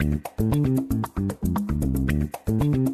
Thank 0.00 0.28
you. 2.48 2.87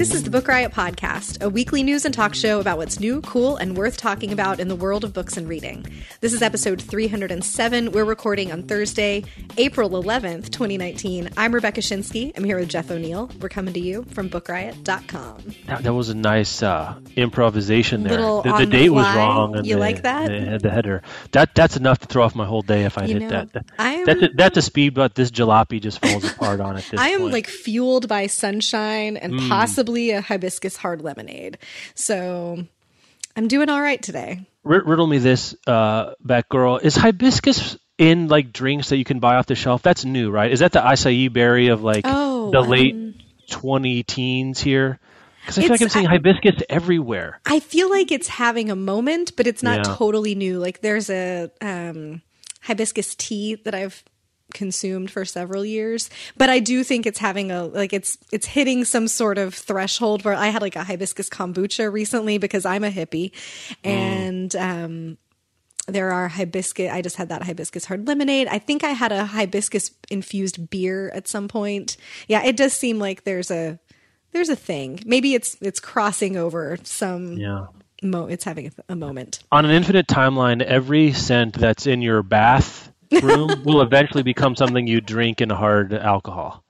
This 0.00 0.14
is 0.14 0.22
the 0.22 0.30
Book 0.30 0.48
Riot 0.48 0.72
Podcast, 0.72 1.42
a 1.42 1.50
weekly 1.50 1.82
news 1.82 2.06
and 2.06 2.14
talk 2.14 2.34
show 2.34 2.58
about 2.58 2.78
what's 2.78 2.98
new, 2.98 3.20
cool, 3.20 3.58
and 3.58 3.76
worth 3.76 3.98
talking 3.98 4.32
about 4.32 4.58
in 4.58 4.68
the 4.68 4.74
world 4.74 5.04
of 5.04 5.12
books 5.12 5.36
and 5.36 5.46
reading. 5.46 5.84
This 6.22 6.32
is 6.32 6.40
episode 6.40 6.80
307. 6.80 7.92
We're 7.92 8.06
recording 8.06 8.50
on 8.50 8.62
Thursday, 8.62 9.24
April 9.58 9.90
11th, 9.90 10.44
2019. 10.52 11.28
I'm 11.36 11.54
Rebecca 11.54 11.82
Schinsky. 11.82 12.32
I'm 12.34 12.44
here 12.44 12.58
with 12.58 12.70
Jeff 12.70 12.90
O'Neill. 12.90 13.30
We're 13.42 13.50
coming 13.50 13.74
to 13.74 13.80
you 13.80 14.04
from 14.12 14.30
bookriot.com. 14.30 15.42
That, 15.66 15.82
that 15.82 15.92
was 15.92 16.08
a 16.08 16.14
nice 16.14 16.62
uh, 16.62 16.98
improvisation 17.16 18.02
there. 18.02 18.12
Little 18.12 18.40
the, 18.40 18.52
the 18.52 18.58
the 18.60 18.66
date 18.66 18.88
was 18.90 19.04
wrong. 19.14 19.54
And 19.54 19.66
You 19.66 19.74
the, 19.74 19.80
like 19.80 20.00
that? 20.04 20.28
The, 20.28 20.58
the 20.62 20.70
header. 20.70 21.02
That 21.32 21.54
that's 21.54 21.76
enough 21.76 21.98
to 21.98 22.06
throw 22.06 22.22
off 22.24 22.34
my 22.34 22.46
whole 22.46 22.62
day 22.62 22.84
if 22.86 22.96
I 22.96 23.04
You 23.04 23.14
hit 23.18 23.22
know, 23.24 23.28
that. 23.28 23.52
that 23.52 23.66
I'm- 23.78 24.06
that's 24.06 24.22
a, 24.22 24.28
that's 24.34 24.56
a 24.56 24.62
speed, 24.62 24.94
but 24.94 25.14
this 25.14 25.30
jalopy 25.30 25.78
just 25.78 26.00
falls 26.00 26.24
apart 26.24 26.60
on 26.60 26.78
it. 26.78 26.90
I 26.96 27.10
am 27.10 27.20
point. 27.20 27.32
like 27.34 27.46
fueled 27.48 28.08
by 28.08 28.28
sunshine 28.28 29.18
and 29.18 29.34
Mm. 29.34 29.48
possibly 29.50 29.89
a 29.96 30.20
hibiscus 30.20 30.76
hard 30.76 31.02
lemonade. 31.02 31.58
So 31.94 32.64
I'm 33.36 33.48
doing 33.48 33.68
all 33.68 33.80
right 33.80 34.00
today. 34.02 34.40
R- 34.64 34.82
riddle 34.84 35.06
me 35.06 35.18
this, 35.18 35.54
uh, 35.66 36.12
back 36.22 36.48
girl. 36.48 36.78
Is 36.78 36.96
hibiscus 36.96 37.76
in 37.98 38.28
like 38.28 38.52
drinks 38.52 38.88
that 38.90 38.96
you 38.96 39.04
can 39.04 39.18
buy 39.20 39.36
off 39.36 39.46
the 39.46 39.54
shelf? 39.54 39.82
That's 39.82 40.04
new, 40.04 40.30
right? 40.30 40.50
Is 40.50 40.60
that 40.60 40.72
the 40.72 40.80
acai 40.80 41.32
berry 41.32 41.68
of 41.68 41.82
like 41.82 42.02
Oh, 42.06 42.50
the 42.50 42.60
late 42.60 42.94
um, 42.94 43.14
20 43.50 44.02
teens 44.04 44.60
here? 44.60 44.98
Because 45.42 45.58
I 45.58 45.62
feel 45.62 45.70
like 45.70 45.82
I'm 45.82 45.88
seeing 45.88 46.06
I- 46.06 46.10
hibiscus 46.10 46.62
everywhere. 46.68 47.40
I 47.46 47.60
feel 47.60 47.88
like 47.90 48.12
it's 48.12 48.28
having 48.28 48.70
a 48.70 48.76
moment, 48.76 49.32
but 49.36 49.46
it's 49.46 49.62
not 49.62 49.78
Yeah. 49.86 49.94
totally 49.96 50.34
new. 50.34 50.58
Like 50.58 50.80
there's 50.82 51.08
a 51.10 51.50
um, 51.62 52.20
hibiscus 52.62 53.14
tea 53.14 53.54
that 53.64 53.74
I've 53.74 54.04
consumed 54.54 55.10
for 55.10 55.24
several 55.24 55.64
years, 55.64 56.10
but 56.36 56.48
I 56.50 56.58
do 56.60 56.82
think 56.84 57.06
it's 57.06 57.18
having 57.18 57.50
a 57.50 57.64
like 57.64 57.92
it's 57.92 58.18
it's 58.32 58.46
hitting 58.46 58.84
some 58.84 59.08
sort 59.08 59.38
of 59.38 59.54
threshold 59.54 60.24
where 60.24 60.34
I 60.34 60.48
had 60.48 60.62
like 60.62 60.76
a 60.76 60.84
hibiscus 60.84 61.28
kombucha 61.28 61.92
recently 61.92 62.38
because 62.38 62.64
I'm 62.64 62.84
a 62.84 62.90
hippie, 62.90 63.32
and 63.84 64.54
um, 64.56 65.18
there 65.86 66.12
are 66.12 66.28
hibiscus. 66.28 66.90
I 66.90 67.02
just 67.02 67.16
had 67.16 67.28
that 67.30 67.42
hibiscus 67.42 67.84
hard 67.86 68.06
lemonade. 68.06 68.48
I 68.48 68.58
think 68.58 68.84
I 68.84 68.90
had 68.90 69.12
a 69.12 69.24
hibiscus 69.24 69.90
infused 70.10 70.70
beer 70.70 71.10
at 71.10 71.26
some 71.28 71.48
point. 71.48 71.96
Yeah, 72.28 72.44
it 72.44 72.56
does 72.56 72.72
seem 72.72 72.98
like 72.98 73.24
there's 73.24 73.50
a 73.50 73.78
there's 74.32 74.48
a 74.48 74.56
thing. 74.56 75.00
Maybe 75.06 75.34
it's 75.34 75.56
it's 75.60 75.80
crossing 75.80 76.36
over 76.36 76.78
some 76.84 77.32
Yeah. 77.36 77.66
mo- 78.02 78.26
it's 78.26 78.44
having 78.44 78.68
a, 78.68 78.92
a 78.92 78.96
moment. 78.96 79.40
on 79.50 79.64
an 79.64 79.72
infinite 79.72 80.06
timeline, 80.06 80.62
every 80.62 81.12
scent 81.12 81.54
that's 81.54 81.86
in 81.86 82.02
your 82.02 82.22
bath 82.22 82.89
room 83.22 83.62
will 83.64 83.82
eventually 83.82 84.22
become 84.22 84.56
something 84.56 84.86
you 84.86 85.00
drink 85.00 85.40
in 85.40 85.50
hard 85.50 85.92
alcohol. 85.92 86.62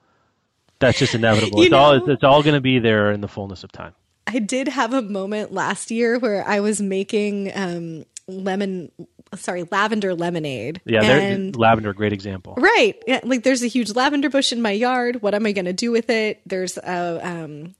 That's 0.78 0.98
just 0.98 1.14
inevitable. 1.14 1.60
You 1.60 1.66
it's 1.66 1.74
all 1.74 1.96
know- 1.98 2.06
it's 2.06 2.24
all 2.24 2.42
going 2.42 2.54
to 2.54 2.60
be 2.60 2.78
there 2.78 3.12
in 3.12 3.20
the 3.20 3.28
fullness 3.28 3.64
of 3.64 3.72
time. 3.72 3.94
I 4.26 4.38
did 4.38 4.68
have 4.68 4.92
a 4.94 5.02
moment 5.02 5.52
last 5.52 5.90
year 5.90 6.18
where 6.18 6.46
I 6.46 6.60
was 6.60 6.80
making 6.80 7.50
um, 7.54 8.04
lemon, 8.28 8.92
sorry, 9.34 9.64
lavender 9.70 10.14
lemonade. 10.14 10.80
Yeah, 10.84 11.02
and 11.02 11.56
lavender, 11.56 11.92
great 11.92 12.12
example. 12.12 12.54
right, 12.56 12.94
yeah, 13.08 13.20
like 13.24 13.42
there's 13.42 13.62
a 13.62 13.66
huge 13.66 13.94
lavender 13.94 14.30
bush 14.30 14.52
in 14.52 14.62
my 14.62 14.70
yard. 14.70 15.20
What 15.20 15.34
am 15.34 15.46
I 15.46 15.52
going 15.52 15.64
to 15.64 15.72
do 15.72 15.90
with 15.90 16.10
it? 16.10 16.40
There's 16.46 16.78
a 16.78 17.20
um, 17.26 17.74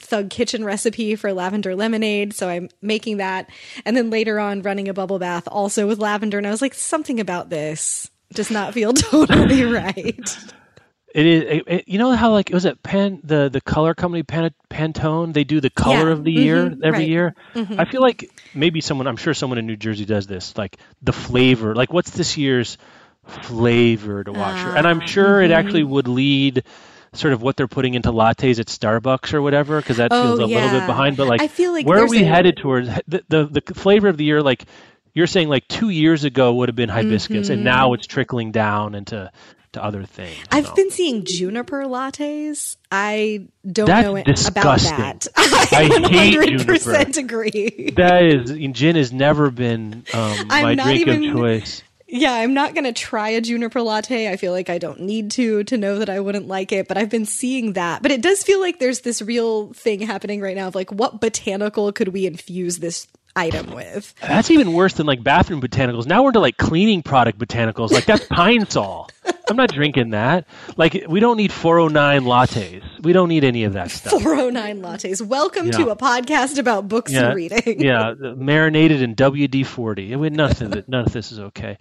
Thug 0.00 0.30
Kitchen 0.30 0.64
recipe 0.64 1.14
for 1.16 1.32
lavender 1.32 1.76
lemonade, 1.76 2.32
so 2.34 2.48
I'm 2.48 2.68
making 2.82 3.18
that, 3.18 3.48
and 3.84 3.96
then 3.96 4.10
later 4.10 4.40
on 4.40 4.62
running 4.62 4.88
a 4.88 4.94
bubble 4.94 5.18
bath 5.18 5.46
also 5.48 5.86
with 5.86 5.98
lavender. 5.98 6.38
And 6.38 6.46
I 6.46 6.50
was 6.50 6.62
like, 6.62 6.74
something 6.74 7.20
about 7.20 7.50
this 7.50 8.10
does 8.32 8.50
not 8.50 8.74
feel 8.74 8.92
totally 8.94 9.64
right. 9.64 10.36
It 11.12 11.26
is. 11.26 11.42
It, 11.42 11.64
it- 11.66 11.88
you 11.88 11.98
know 11.98 12.12
how 12.12 12.30
like 12.30 12.50
was 12.50 12.64
it 12.64 12.80
Pan 12.84 13.20
the 13.24 13.48
the 13.48 13.60
color 13.60 13.94
company 13.94 14.22
Pan, 14.22 14.50
Pantone? 14.70 15.32
They 15.34 15.42
do 15.42 15.60
the 15.60 15.70
color 15.70 16.06
Yeah, 16.06 16.12
of 16.12 16.22
the 16.22 16.30
year 16.32 16.70
mhm, 16.70 16.84
every 16.84 17.00
right. 17.00 17.08
year. 17.08 17.34
Mm-hmm. 17.54 17.80
I 17.80 17.84
feel 17.84 18.00
like 18.00 18.30
maybe 18.54 18.80
someone. 18.80 19.08
I'm 19.08 19.16
sure 19.16 19.34
someone 19.34 19.58
in 19.58 19.66
New 19.66 19.76
Jersey 19.76 20.04
does 20.04 20.28
this. 20.28 20.56
Like 20.56 20.76
the 21.02 21.12
flavor. 21.12 21.74
Like 21.74 21.92
what's 21.92 22.10
this 22.10 22.36
year's 22.36 22.78
flavored 23.42 24.28
washer? 24.28 24.76
and 24.76 24.86
Ah, 24.86 24.90
I'm 24.90 25.00
sure 25.06 25.40
it 25.42 25.50
actually 25.50 25.82
mm-hmm. 25.82 25.90
would 25.90 26.08
lead. 26.08 26.64
Sort 27.12 27.32
of 27.32 27.42
what 27.42 27.56
they're 27.56 27.66
putting 27.66 27.94
into 27.94 28.12
lattes 28.12 28.60
at 28.60 28.66
Starbucks 28.66 29.34
or 29.34 29.42
whatever, 29.42 29.80
because 29.80 29.96
that 29.96 30.12
Oh, 30.12 30.22
feels 30.36 30.38
a 30.38 30.46
little 30.46 30.70
bit 30.70 30.86
behind. 30.86 31.16
But 31.16 31.26
like, 31.26 31.40
I 31.40 31.48
feel 31.48 31.72
like 31.72 31.84
where 31.84 31.98
are 32.04 32.06
we 32.08 32.22
a- 32.22 32.26
headed 32.26 32.56
towards? 32.56 32.88
The, 33.08 33.24
the 33.28 33.60
the 33.66 33.74
flavor 33.74 34.06
of 34.08 34.16
the 34.16 34.24
year, 34.24 34.40
like 34.42 34.64
you're 35.12 35.26
saying, 35.26 35.48
like 35.48 35.66
two 35.66 35.88
years 35.88 36.22
ago 36.22 36.54
would 36.54 36.68
have 36.68 36.76
been 36.76 36.88
hibiscus, 36.88 37.48
and 37.48 37.64
now 37.64 37.94
it's 37.94 38.06
trickling 38.06 38.52
down 38.52 38.94
into 38.94 39.28
to 39.72 39.84
other 39.84 40.04
things. 40.04 40.36
Mm-hmm. 40.36 40.54
I've 40.54 40.66
so. 40.66 40.74
been 40.74 40.90
seeing 40.90 41.24
juniper 41.24 41.84
lattes. 41.84 42.76
I 42.92 43.48
don't 43.66 43.86
That's 43.86 44.04
know 44.06 44.22
disgusting. 44.22 44.94
about 44.94 45.20
that. 45.20 45.28
I 45.72 46.08
hate 46.08 46.36
100% 46.60 47.16
agree. 47.18 47.90
That 47.96 48.22
is, 48.24 48.50
gin 48.72 48.96
has 48.96 49.12
never 49.12 49.50
been 49.50 50.04
um, 50.12 50.46
my 50.48 50.74
drink 50.74 51.00
even- 51.00 51.24
of 51.30 51.36
choice. 51.36 51.82
Yeah, 52.12 52.32
I'm 52.32 52.54
not 52.54 52.74
going 52.74 52.84
to 52.84 52.92
try 52.92 53.28
a 53.28 53.40
juniper 53.40 53.80
latte. 53.80 54.28
I 54.28 54.36
feel 54.36 54.50
like 54.50 54.68
I 54.68 54.78
don't 54.78 55.00
need 55.00 55.30
to 55.32 55.62
to 55.64 55.76
know 55.76 56.00
that 56.00 56.10
I 56.10 56.18
wouldn't 56.18 56.48
like 56.48 56.72
it, 56.72 56.88
but 56.88 56.98
I've 56.98 57.08
been 57.08 57.24
seeing 57.24 57.74
that. 57.74 58.02
But 58.02 58.10
it 58.10 58.20
does 58.20 58.42
feel 58.42 58.60
like 58.60 58.80
there's 58.80 59.02
this 59.02 59.22
real 59.22 59.72
thing 59.74 60.00
happening 60.00 60.40
right 60.40 60.56
now 60.56 60.66
of 60.66 60.74
like 60.74 60.90
what 60.90 61.20
botanical 61.20 61.92
could 61.92 62.08
we 62.08 62.26
infuse 62.26 62.78
this 62.78 63.06
item 63.36 63.72
with? 63.74 64.14
That's 64.20 64.50
even 64.50 64.72
worse 64.72 64.94
than 64.94 65.06
like 65.06 65.22
bathroom 65.22 65.60
botanicals. 65.60 66.06
Now 66.06 66.22
we're 66.22 66.30
into 66.30 66.40
like 66.40 66.56
cleaning 66.56 67.02
product 67.02 67.38
botanicals. 67.38 67.90
Like 67.90 68.04
that's 68.06 68.24
Pine-Sol. 68.26 69.08
I'm 69.48 69.56
not 69.56 69.72
drinking 69.72 70.10
that. 70.10 70.46
Like 70.76 71.04
we 71.08 71.20
don't 71.20 71.36
need 71.36 71.52
409 71.52 72.22
lattes. 72.22 72.82
We 73.02 73.12
don't 73.12 73.28
need 73.28 73.44
any 73.44 73.64
of 73.64 73.72
that 73.74 73.90
stuff. 73.90 74.12
409 74.22 74.80
lattes. 74.82 75.20
Welcome 75.22 75.66
Yeah. 75.66 75.72
to 75.72 75.88
a 75.90 75.96
podcast 75.96 76.58
about 76.58 76.88
books 76.88 77.12
yeah, 77.12 77.26
and 77.26 77.34
reading. 77.36 77.80
yeah, 77.80 78.14
marinated 78.14 79.02
in 79.02 79.14
WD 79.14 79.64
forty. 79.66 80.14
None 80.14 80.40
of 80.40 80.74
it, 80.76 80.88
none 80.88 81.06
of 81.06 81.12
this 81.12 81.32
is 81.32 81.40
okay. 81.40 81.78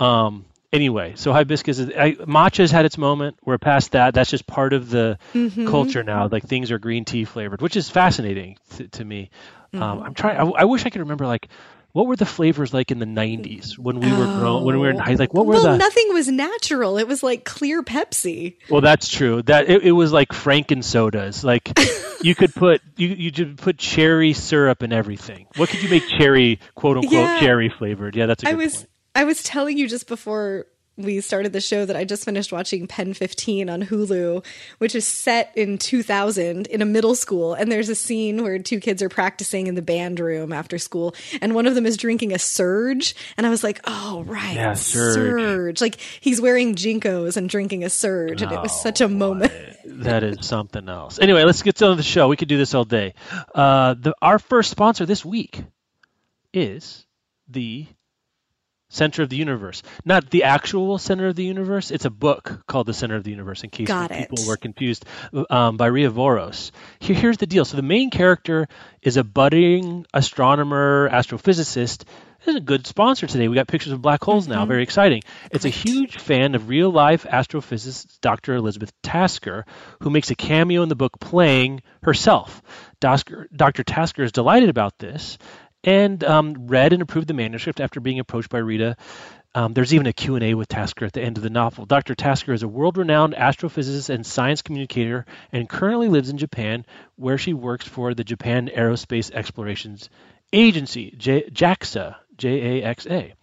Um, 0.00 0.44
anyway, 0.72 1.14
so 1.16 1.32
hibiscus 1.32 1.78
is 1.78 1.90
I, 1.96 2.12
matcha's 2.26 2.70
had 2.70 2.84
its 2.84 2.98
moment. 2.98 3.36
We're 3.44 3.58
past 3.58 3.92
that. 3.92 4.14
That's 4.14 4.30
just 4.30 4.46
part 4.46 4.72
of 4.72 4.90
the 4.90 5.18
Mm-hmm. 5.34 5.66
culture 5.68 6.02
now. 6.02 6.28
Like 6.28 6.44
things 6.46 6.70
are 6.70 6.78
green 6.78 7.04
tea 7.04 7.24
flavored, 7.24 7.60
which 7.60 7.76
is 7.76 7.88
fascinating 7.90 8.56
to, 8.76 8.88
to 8.88 9.04
me. 9.04 9.30
Um, 9.74 9.80
Mm-hmm. 9.80 10.02
I'm 10.04 10.14
trying. 10.14 10.36
I, 10.38 10.42
I 10.44 10.64
wish 10.64 10.84
I 10.86 10.90
could 10.90 11.00
remember 11.00 11.26
like 11.26 11.48
what 11.92 12.06
were 12.06 12.16
the 12.16 12.26
flavors 12.26 12.72
like 12.74 12.90
in 12.90 12.98
the 12.98 13.06
'90s 13.06 13.78
when 13.78 14.00
we 14.00 14.10
were 14.12 14.26
grown, 14.26 14.64
when 14.64 14.76
we 14.76 14.80
were 14.82 14.90
in 14.90 14.98
high. 14.98 15.14
Like 15.14 15.32
what 15.34 15.46
were 15.46 15.54
well, 15.54 15.62
the? 15.62 15.76
nothing 15.76 16.12
was 16.12 16.28
natural. 16.28 16.98
It 16.98 17.06
was 17.08 17.22
like 17.22 17.44
clear 17.44 17.82
Pepsi. 17.82 18.56
Well, 18.70 18.80
that's 18.82 19.08
true. 19.08 19.42
That 19.42 19.68
it, 19.70 19.82
it 19.82 19.92
was 19.92 20.12
like 20.12 20.28
Franken 20.30 20.82
sodas. 20.84 21.42
Like 21.44 21.78
you 22.22 22.34
could 22.34 22.54
put 22.54 22.80
you 22.96 23.08
you 23.08 23.30
could 23.32 23.58
put 23.58 23.78
cherry 23.78 24.32
syrup 24.34 24.82
in 24.82 24.92
everything. 24.92 25.46
What 25.56 25.68
could 25.70 25.82
you 25.82 25.88
make 25.88 26.06
cherry 26.18 26.60
quote 26.74 26.96
unquote 26.98 27.12
Yeah. 27.12 27.40
cherry 27.40 27.68
flavored? 27.70 28.14
Yeah, 28.16 28.26
that's 28.26 28.42
a 28.42 28.46
good 28.46 28.56
was 28.56 28.74
point. 28.76 28.88
I 29.14 29.24
was 29.24 29.42
telling 29.42 29.78
you 29.78 29.88
just 29.88 30.08
before 30.08 30.66
we 30.96 31.20
started 31.20 31.52
the 31.52 31.60
show 31.60 31.86
that 31.86 31.96
I 31.96 32.04
just 32.04 32.24
finished 32.24 32.52
watching 32.52 32.86
PEN15 32.86 33.72
on 33.72 33.82
Hulu, 33.82 34.44
which 34.78 34.94
is 34.94 35.06
set 35.06 35.52
in 35.56 35.78
2000 35.78 36.66
in 36.66 36.82
a 36.82 36.84
middle 36.84 37.14
school. 37.14 37.54
And 37.54 37.72
there's 37.72 37.88
a 37.88 37.94
scene 37.94 38.42
where 38.42 38.58
two 38.58 38.78
kids 38.78 39.02
are 39.02 39.08
practicing 39.08 39.66
in 39.66 39.74
the 39.74 39.82
band 39.82 40.20
room 40.20 40.52
after 40.52 40.78
school, 40.78 41.14
and 41.40 41.54
one 41.54 41.66
of 41.66 41.74
them 41.74 41.86
is 41.86 41.96
drinking 41.96 42.32
a 42.32 42.38
Surge. 42.38 43.14
And 43.36 43.46
I 43.46 43.50
was 43.50 43.64
like, 43.64 43.80
oh, 43.84 44.22
right. 44.26 44.54
Yeah, 44.54 44.74
Surge. 44.74 45.80
Like 45.80 45.98
he's 46.20 46.40
wearing 46.40 46.74
JNCOs 46.74 47.36
and 47.36 47.48
drinking 47.48 47.84
a 47.84 47.90
Surge. 47.90 48.42
And 48.42 48.52
it 48.52 48.60
was 48.60 48.78
such 48.78 49.00
a 49.00 49.08
moment. 49.08 49.52
That 49.84 50.22
is 50.22 50.46
something 50.46 50.88
else. 50.88 51.18
Anyway, 51.18 51.42
let's 51.44 51.62
get 51.62 51.76
to 51.76 51.94
the 51.94 52.02
show. 52.02 52.28
We 52.28 52.36
could 52.36 52.48
do 52.48 52.58
this 52.58 52.74
all 52.74 52.84
day. 52.84 53.14
Uh, 53.54 53.94
the, 53.94 54.14
our 54.20 54.38
first 54.38 54.70
sponsor 54.70 55.06
this 55.06 55.24
week 55.24 55.62
is 56.52 57.06
the 57.48 57.86
Center 58.92 59.22
of 59.22 59.30
the 59.30 59.36
Universe. 59.36 59.82
Not 60.04 60.30
the 60.30 60.44
actual 60.44 60.98
Center 60.98 61.28
of 61.28 61.34
the 61.34 61.44
Universe. 61.44 61.90
It's 61.90 62.04
a 62.04 62.10
book 62.10 62.62
called 62.66 62.86
The 62.86 62.92
Center 62.92 63.16
of 63.16 63.24
the 63.24 63.30
Universe, 63.30 63.64
in 63.64 63.70
case 63.70 63.86
people 64.10 64.46
were 64.46 64.58
confused, 64.58 65.06
um, 65.48 65.78
by 65.78 65.86
Ria 65.86 66.10
Voros. 66.10 66.72
Here, 67.00 67.16
here's 67.16 67.38
the 67.38 67.46
deal. 67.46 67.64
So 67.64 67.76
the 67.76 67.82
main 67.82 68.10
character 68.10 68.68
is 69.00 69.16
a 69.16 69.24
budding 69.24 70.04
astronomer, 70.12 71.08
astrophysicist. 71.10 72.04
This 72.44 72.54
is 72.54 72.56
a 72.56 72.60
good 72.60 72.86
sponsor 72.86 73.26
today. 73.26 73.48
We 73.48 73.54
got 73.54 73.68
pictures 73.68 73.92
of 73.92 74.02
black 74.02 74.22
holes 74.22 74.48
now. 74.48 74.66
Very 74.66 74.82
exciting. 74.82 75.22
It's 75.52 75.64
a 75.64 75.70
huge 75.70 76.18
fan 76.18 76.54
of 76.54 76.68
real 76.68 76.90
life 76.90 77.24
astrophysicist 77.24 78.20
Dr. 78.20 78.56
Elizabeth 78.56 78.92
Tasker, 79.00 79.64
who 80.00 80.10
makes 80.10 80.30
a 80.30 80.34
cameo 80.34 80.82
in 80.82 80.88
the 80.88 80.96
book 80.96 81.18
playing 81.20 81.82
herself. 82.02 82.60
Dr. 83.00 83.84
Tasker 83.84 84.24
is 84.24 84.32
delighted 84.32 84.68
about 84.68 84.98
this 84.98 85.38
and 85.84 86.22
um, 86.24 86.66
read 86.66 86.92
and 86.92 87.02
approved 87.02 87.28
the 87.28 87.34
manuscript 87.34 87.80
after 87.80 88.00
being 88.00 88.18
approached 88.18 88.50
by 88.50 88.58
Ria. 88.58 88.96
Um, 89.54 89.74
there's 89.74 89.92
even 89.92 90.06
a 90.06 90.12
Q&A 90.14 90.54
with 90.54 90.68
Tasker 90.68 91.04
at 91.04 91.12
the 91.12 91.20
end 91.20 91.36
of 91.36 91.42
the 91.42 91.50
novel. 91.50 91.84
Dr. 91.84 92.14
Tasker 92.14 92.54
is 92.54 92.62
a 92.62 92.68
world-renowned 92.68 93.34
astrophysicist 93.34 94.08
and 94.08 94.24
science 94.24 94.62
communicator 94.62 95.26
and 95.52 95.68
currently 95.68 96.08
lives 96.08 96.30
in 96.30 96.38
Japan, 96.38 96.86
where 97.16 97.36
she 97.36 97.52
works 97.52 97.86
for 97.86 98.14
the 98.14 98.24
Japan 98.24 98.70
Aerospace 98.74 99.30
Explorations 99.30 100.08
Agency, 100.54 101.14
J- 101.18 101.50
JAXA, 101.50 102.16
J-A-X-A. 102.38 103.34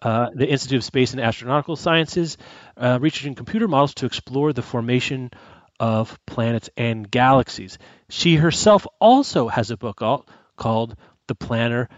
Uh, 0.00 0.30
the 0.34 0.48
Institute 0.48 0.78
of 0.78 0.84
Space 0.84 1.12
and 1.12 1.22
Astronautical 1.22 1.78
Sciences, 1.78 2.36
uh, 2.76 2.98
researching 3.00 3.36
computer 3.36 3.68
models 3.68 3.94
to 3.94 4.06
explore 4.06 4.52
the 4.52 4.62
formation 4.62 5.30
of 5.78 6.18
planets 6.26 6.70
and 6.76 7.08
galaxies. 7.08 7.78
She 8.08 8.34
herself 8.34 8.84
also 8.98 9.46
has 9.46 9.70
a 9.70 9.76
book 9.76 10.02
called 10.56 10.96
The 11.32 11.46
Planner, 11.46 11.88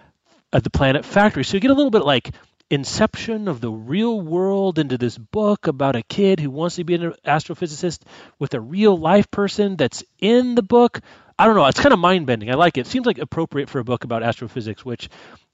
uh, 0.52 0.60
The 0.60 0.70
Planet 0.70 1.04
Factory. 1.04 1.42
So 1.42 1.56
you 1.56 1.60
get 1.60 1.72
a 1.72 1.74
little 1.74 1.90
bit 1.90 2.04
like 2.04 2.30
inception 2.70 3.48
of 3.48 3.60
the 3.60 3.70
real 3.70 4.20
world 4.20 4.78
into 4.78 4.96
this 4.96 5.18
book 5.18 5.66
about 5.66 5.96
a 5.96 6.02
kid 6.02 6.38
who 6.38 6.50
wants 6.50 6.76
to 6.76 6.84
be 6.84 6.94
an 6.94 7.14
astrophysicist 7.26 8.02
with 8.38 8.54
a 8.54 8.60
real 8.60 8.96
life 8.96 9.28
person 9.30 9.76
that's 9.76 10.04
in 10.20 10.54
the 10.54 10.62
book. 10.62 11.00
I 11.36 11.46
don't 11.46 11.56
know. 11.56 11.66
It's 11.66 11.80
kind 11.80 11.92
of 11.92 11.98
mind 11.98 12.26
bending. 12.26 12.48
I 12.48 12.54
like 12.54 12.78
it. 12.78 12.82
it. 12.82 12.86
Seems 12.86 13.06
like 13.06 13.18
appropriate 13.18 13.68
for 13.68 13.80
a 13.80 13.84
book 13.84 14.04
about 14.04 14.22
astrophysics, 14.22 14.84
which 14.84 15.08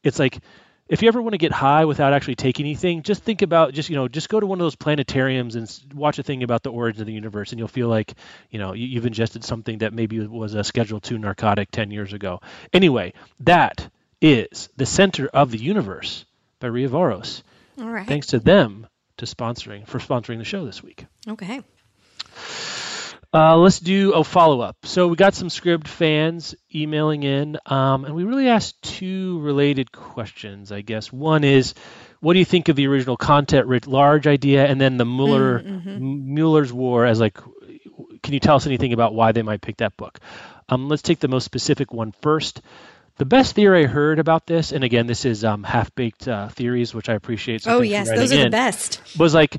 it's 0.05 0.19
like 0.19 0.39
if 0.91 1.03
you 1.03 1.09
ever 1.09 1.23
want 1.23 1.35
to 1.35 1.39
get 1.39 1.53
high 1.53 1.85
without 1.85 2.13
actually 2.13 2.35
taking 2.35 2.67
anything, 2.67 3.03
just 3.03 3.23
think 3.23 3.43
about 3.43 3.73
just 3.73 3.89
you 3.89 3.97
know 3.97 4.09
just 4.09 4.29
go 4.29 4.41
to 4.41 4.45
one 4.45 4.61
of 4.61 4.65
those 4.65 4.75
planetariums 4.75 5.55
and 5.55 5.95
watch 5.95 6.19
a 6.19 6.23
thing 6.23 6.43
about 6.43 6.65
the 6.65 6.71
origin 6.71 7.01
of 7.01 7.07
the 7.07 7.13
universe, 7.13 7.53
and 7.53 7.59
you'll 7.59 7.69
feel 7.69 7.89
like 7.89 8.13
you 8.51 8.59
know 8.59 8.75
you, 8.75 8.97
have 8.97 9.07
ingested 9.07 9.45
something 9.45 9.79
that 9.79 9.95
maybe 9.95 10.19
was 10.19 10.55
a 10.55 10.65
Schedule 10.65 11.01
Two 11.01 11.17
narcotic 11.17 11.71
ten 11.71 11.93
years 11.93 12.13
ago. 12.13 12.41
Anyway, 12.73 13.15
that 13.41 13.89
is 14.21 14.69
the 14.77 14.85
center 14.85 15.29
of 15.29 15.53
the 15.53 15.59
universe 15.59 16.25
by 16.59 16.67
Ria 16.67 16.89
Voros. 16.89 17.43
All 17.81 17.89
right. 17.89 18.07
Thanks 18.07 18.29
to 18.29 18.41
them 18.41 18.89
to 19.19 19.27
sponsoring 19.27 19.87
for 19.87 20.01
sponsoring 20.01 20.39
the 20.39 20.45
show 20.45 20.67
this 20.67 20.83
week. 20.83 21.07
Okay. 21.29 21.63
Uh, 23.33 23.57
let's 23.57 23.79
do 23.79 24.13
a 24.13 24.25
follow 24.25 24.61
up. 24.61 24.77
So 24.85 25.07
we 25.07 25.15
got 25.15 25.35
some 25.35 25.49
Scribd 25.49 25.87
fans 25.87 26.55
emailing 26.75 27.23
in, 27.23 27.59
um, 27.67 28.05
and 28.05 28.15
we 28.15 28.25
really 28.25 28.49
asked 28.49 28.83
two 28.83 29.39
related 29.41 29.93
questions. 29.93 30.73
I 30.73 30.81
guess 30.81 31.13
one 31.13 31.45
is, 31.45 31.75
what 32.19 32.33
do 32.33 32.41
you 32.41 32.45
think 32.45 32.69
of 32.69 32.75
the 32.77 32.89
original 32.89 33.17
content 33.17 33.69
writ 33.69 33.87
large 33.87 34.27
idea, 34.27 34.67
and 34.67 34.81
then 34.81 34.97
the 34.97 35.05
Mueller 35.05 35.61
Mm-hmm. 35.61 36.35
Mueller's 36.35 36.73
War 36.73 37.07
as 37.07 37.21
like, 37.21 37.39
can 38.23 38.35
you 38.35 38.41
tell 38.41 38.57
us 38.57 38.67
anything 38.67 38.93
about 38.93 39.15
why 39.15 39.31
they 39.31 39.43
might 39.43 39.61
pick 39.61 39.77
that 39.77 39.97
book? 39.97 40.19
Um, 40.69 40.89
let's 40.89 41.03
take 41.03 41.21
the 41.21 41.29
most 41.29 41.45
specific 41.45 41.93
one 41.93 42.13
first. 42.23 42.63
The 43.19 43.25
best 43.27 43.55
theory 43.55 43.85
I 43.85 43.87
heard 43.87 44.19
about 44.19 44.47
this, 44.47 44.73
and 44.73 44.83
again, 44.83 45.07
this 45.07 45.25
is 45.25 45.45
um, 45.45 45.63
half 45.63 45.95
baked 45.95 46.27
uh, 46.27 46.49
theories, 46.49 46.95
which 46.95 47.09
I 47.09 47.15
appreciate. 47.15 47.63
So 47.63 47.77
Oh 47.79 47.81
yes, 47.81 48.09
those 48.09 48.33
are 48.33 48.37
the 48.37 48.45
in 48.47 48.51
best. 48.51 49.01
was 49.19 49.35
like, 49.35 49.57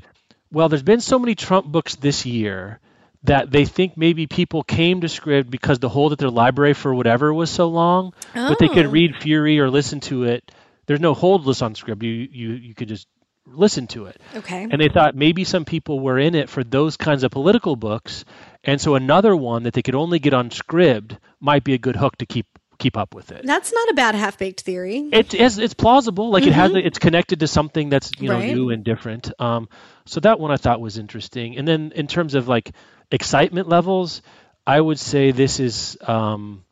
well, 0.50 0.68
there's 0.68 0.82
been 0.82 1.00
so 1.00 1.18
many 1.18 1.34
Trump 1.34 1.66
books 1.66 1.94
this 1.96 2.26
year 2.26 2.80
that 3.24 3.50
they 3.50 3.64
think 3.64 3.96
maybe 3.96 4.26
people 4.26 4.62
came 4.62 5.00
to 5.02 5.06
Scribd 5.06 5.48
because 5.50 5.78
the 5.78 5.88
hold 5.88 6.12
at 6.12 6.18
their 6.18 6.30
library 6.30 6.74
for 6.74 6.92
whatever 6.94 7.32
was 7.32 7.50
so 7.50 7.68
long, 7.68 8.12
but 8.34 8.58
they 8.58 8.68
could 8.68 8.86
Oh. 8.86 8.90
read 8.90 9.16
Fury 9.16 9.60
or 9.60 9.70
listen 9.70 10.00
to 10.00 10.24
it. 10.24 10.50
There's 10.86 11.00
no 11.00 11.14
hold 11.14 11.46
list 11.46 11.62
on 11.62 11.74
Scribd. 11.74 12.02
You 12.02 12.10
you 12.10 12.52
you 12.54 12.74
could 12.74 12.88
just 12.88 13.06
listen 13.46 13.86
to 13.88 14.06
it. 14.06 14.20
Okay. 14.36 14.66
And 14.70 14.80
they 14.80 14.88
thought 14.88 15.14
maybe 15.14 15.44
some 15.44 15.64
people 15.64 16.00
were 16.00 16.18
in 16.18 16.34
it 16.34 16.48
for 16.48 16.62
those 16.64 16.96
kinds 16.96 17.22
of 17.24 17.30
political 17.30 17.76
books, 17.76 18.24
and 18.64 18.80
so 18.80 18.94
another 18.96 19.34
one 19.36 19.62
that 19.64 19.74
they 19.74 19.82
could 19.82 19.94
only 19.94 20.18
get 20.18 20.34
on 20.34 20.50
Scribd 20.50 21.18
might 21.40 21.62
be 21.64 21.74
a 21.74 21.78
good 21.78 21.96
hook 21.96 22.16
to 22.18 22.26
keep 22.26 22.46
keep 22.78 22.96
up 22.96 23.14
with 23.14 23.30
it. 23.30 23.42
That's 23.44 23.72
not 23.72 23.88
a 23.90 23.94
bad 23.94 24.16
half 24.16 24.36
baked 24.38 24.62
theory. 24.62 25.08
It's, 25.12 25.34
it's 25.34 25.58
it's 25.58 25.74
plausible. 25.74 26.30
Like 26.30 26.44
it 26.46 26.52
has 26.52 26.72
it's 26.74 26.98
connected 26.98 27.38
to 27.40 27.46
something 27.46 27.88
that's 27.90 28.10
you 28.18 28.28
know 28.28 28.34
Mm-hmm. 28.38 28.42
Right. 28.48 28.54
new 28.56 28.70
and 28.70 28.82
different. 28.84 29.30
Um, 29.38 29.68
so 30.04 30.18
that 30.20 30.40
one 30.40 30.50
I 30.50 30.56
thought 30.56 30.80
was 30.80 30.98
interesting. 30.98 31.56
And 31.58 31.66
then 31.68 31.92
in 31.94 32.08
terms 32.08 32.34
of 32.34 32.48
like 32.48 32.72
excitement 33.12 33.68
levels, 33.68 34.22
I 34.66 34.80
would 34.80 34.98
say 34.98 35.30
this 35.30 35.60
is 35.60 35.96
um, 36.02 36.64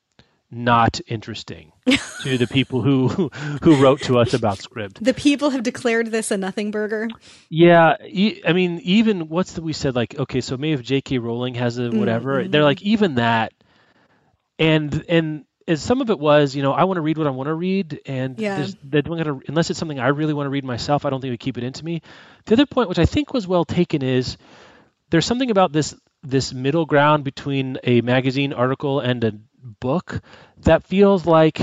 not 0.50 1.00
interesting 1.06 1.72
to 2.22 2.38
the 2.38 2.46
people 2.48 2.82
who 2.82 3.28
who 3.62 3.76
wrote 3.82 4.00
to 4.02 4.18
us 4.18 4.34
about 4.34 4.58
Scribd. 4.58 4.98
The 5.00 5.14
people 5.14 5.50
have 5.50 5.62
declared 5.62 6.10
this 6.10 6.30
a 6.30 6.36
nothing 6.36 6.70
burger. 6.70 7.08
Yeah, 7.48 7.96
e- 8.04 8.42
I 8.46 8.52
mean, 8.52 8.80
even 8.82 9.28
what's 9.28 9.52
the 9.52 9.62
we 9.62 9.72
said 9.72 9.94
like 9.94 10.18
okay, 10.18 10.40
so 10.40 10.56
maybe 10.56 10.72
if 10.74 10.82
J.K. 10.82 11.18
Rowling 11.18 11.54
has 11.54 11.78
a 11.78 11.90
whatever, 11.90 12.46
they're 12.48 12.64
like 12.64 12.82
even 12.82 13.16
that, 13.16 13.52
and 14.58 15.04
and 15.08 15.44
as 15.68 15.80
some 15.82 16.00
of 16.00 16.10
it 16.10 16.18
was, 16.18 16.56
you 16.56 16.62
know, 16.62 16.72
I 16.72 16.84
want 16.84 16.96
to 16.96 17.00
read 17.02 17.16
what 17.16 17.26
I 17.28 17.30
want 17.30 17.46
to 17.46 17.54
read, 17.54 18.00
and 18.06 18.36
Yeah. 18.40 18.66
they 18.82 19.02
don't 19.02 19.16
gotta, 19.16 19.38
unless 19.46 19.70
it's 19.70 19.78
something 19.78 20.00
I 20.00 20.08
really 20.08 20.34
want 20.34 20.46
to 20.46 20.50
read 20.50 20.64
myself, 20.64 21.04
I 21.04 21.10
don't 21.10 21.20
think 21.20 21.30
we 21.30 21.38
keep 21.38 21.58
it 21.58 21.64
into 21.64 21.84
me. 21.84 22.02
The 22.46 22.54
other 22.54 22.66
point, 22.66 22.88
which 22.88 22.98
I 22.98 23.04
think 23.06 23.32
was 23.32 23.46
well 23.46 23.64
taken, 23.64 24.02
is 24.02 24.36
there's 25.10 25.26
something 25.26 25.50
about 25.50 25.70
this 25.72 25.94
this 26.22 26.52
middle 26.52 26.86
ground 26.86 27.24
between 27.24 27.78
a 27.84 28.00
magazine 28.00 28.52
article 28.52 29.00
and 29.00 29.22
a 29.24 29.32
book 29.62 30.20
that 30.58 30.84
feels 30.84 31.26
like 31.26 31.60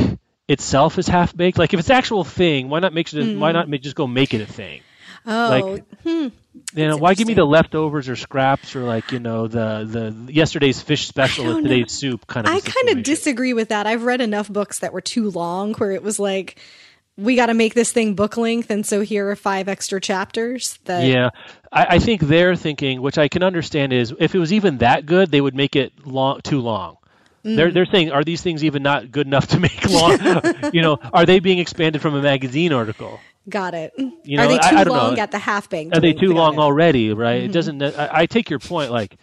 itself 0.48 0.98
is 0.98 1.08
half 1.08 1.36
baked. 1.36 1.58
Like 1.58 1.74
if 1.74 1.80
it's 1.80 1.90
an 1.90 1.96
actual 1.96 2.24
thing, 2.24 2.70
why 2.70 2.80
not 2.80 2.94
make 2.94 3.12
it? 3.14 3.20
A, 3.20 3.38
Why 3.38 3.52
not 3.52 3.70
make, 3.70 3.82
just 3.82 3.96
go 3.96 4.08
make 4.08 4.34
it 4.34 4.42
a 4.42 4.46
thing? 4.46 4.82
Oh, 5.26 5.50
Like, 5.50 6.02
hmm. 6.04 6.28
You 6.74 6.88
know, 6.88 6.98
why 6.98 7.14
give 7.14 7.28
me 7.28 7.34
the 7.34 7.46
leftovers 7.46 8.10
or 8.10 8.16
scraps 8.16 8.76
or 8.76 8.84
like 8.84 9.12
you 9.12 9.20
know 9.20 9.48
the 9.48 9.86
the 10.26 10.34
yesterday's 10.34 10.82
fish 10.82 11.08
special 11.08 11.46
don't 11.46 11.54
or 11.54 11.62
know. 11.62 11.68
today's 11.70 11.92
soup 11.92 12.26
kind 12.28 12.48
of. 12.48 12.54
I 12.54 12.60
kind 12.60 12.90
of 12.98 13.04
disagree 13.04 13.54
with 13.54 13.70
that. 13.70 13.86
I've 13.86 14.04
read 14.04 14.22
enough 14.22 14.50
books 14.50 14.80
that 14.80 14.92
were 14.92 15.02
too 15.02 15.30
long 15.30 15.76
where 15.76 15.92
it 15.92 16.02
was 16.02 16.20
like, 16.20 16.60
we 17.18 17.36
got 17.36 17.48
to 17.48 17.54
make 17.54 17.74
this 17.74 17.92
thing 17.92 18.14
book 18.14 18.38
length, 18.38 18.70
and 18.70 18.86
so 18.86 19.02
here 19.02 19.30
are 19.30 19.36
five 19.36 19.68
extra 19.68 20.00
chapters. 20.00 20.80
That 20.86 21.06
Yeah, 21.06 21.30
I, 21.72 21.96
I 21.96 22.00
think 22.00 22.22
they're 22.22 22.56
thinking, 22.56 23.02
which 23.02 23.18
I 23.18 23.28
can 23.28 23.44
understand, 23.44 23.92
is 23.92 24.14
if 24.20 24.36
it 24.36 24.40
was 24.40 24.54
even 24.54 24.78
that 24.80 25.06
good, 25.06 25.32
they 25.32 25.42
would 25.42 25.56
make 25.56 25.76
it 25.76 26.06
long 26.06 26.42
too 26.42 26.62
long. 26.62 26.98
Mm. 27.44 27.56
They're 27.56 27.72
they're 27.72 27.86
saying, 27.86 28.12
are 28.12 28.24
these 28.24 28.42
things 28.42 28.64
even 28.64 28.84
not 28.84 29.12
good 29.12 29.28
enough 29.28 29.48
to 29.48 29.60
make 29.60 29.90
long? 29.90 30.20
you 30.74 30.82
know, 30.82 30.98
are 31.12 31.26
they 31.26 31.40
being 31.40 31.60
expanded 31.60 32.02
from 32.02 32.16
a 32.16 32.22
magazine 32.22 32.72
article? 32.72 33.20
got 33.50 33.74
it. 33.74 33.94
You 34.24 34.38
know, 34.38 34.44
are 34.44 34.48
they 34.48 34.58
too 34.58 34.76
I 34.76 34.84
don't 34.84 34.98
long 34.98 35.16
know. 35.16 35.22
at 35.22 35.32
the 35.32 35.40
half 35.40 35.70
bank? 35.70 35.96
Are 35.96 36.02
they 36.02 36.14
too 36.14 36.34
long 36.34 36.56
it. 36.56 36.60
already? 36.60 37.14
Right? 37.14 37.42
Mm-hmm. 37.42 37.50
It 37.50 37.54
doesn't. 37.54 37.82
I, 37.82 38.10
I 38.12 38.26
take 38.26 38.50
your 38.50 38.60
point, 38.60 38.92
like 38.92 39.18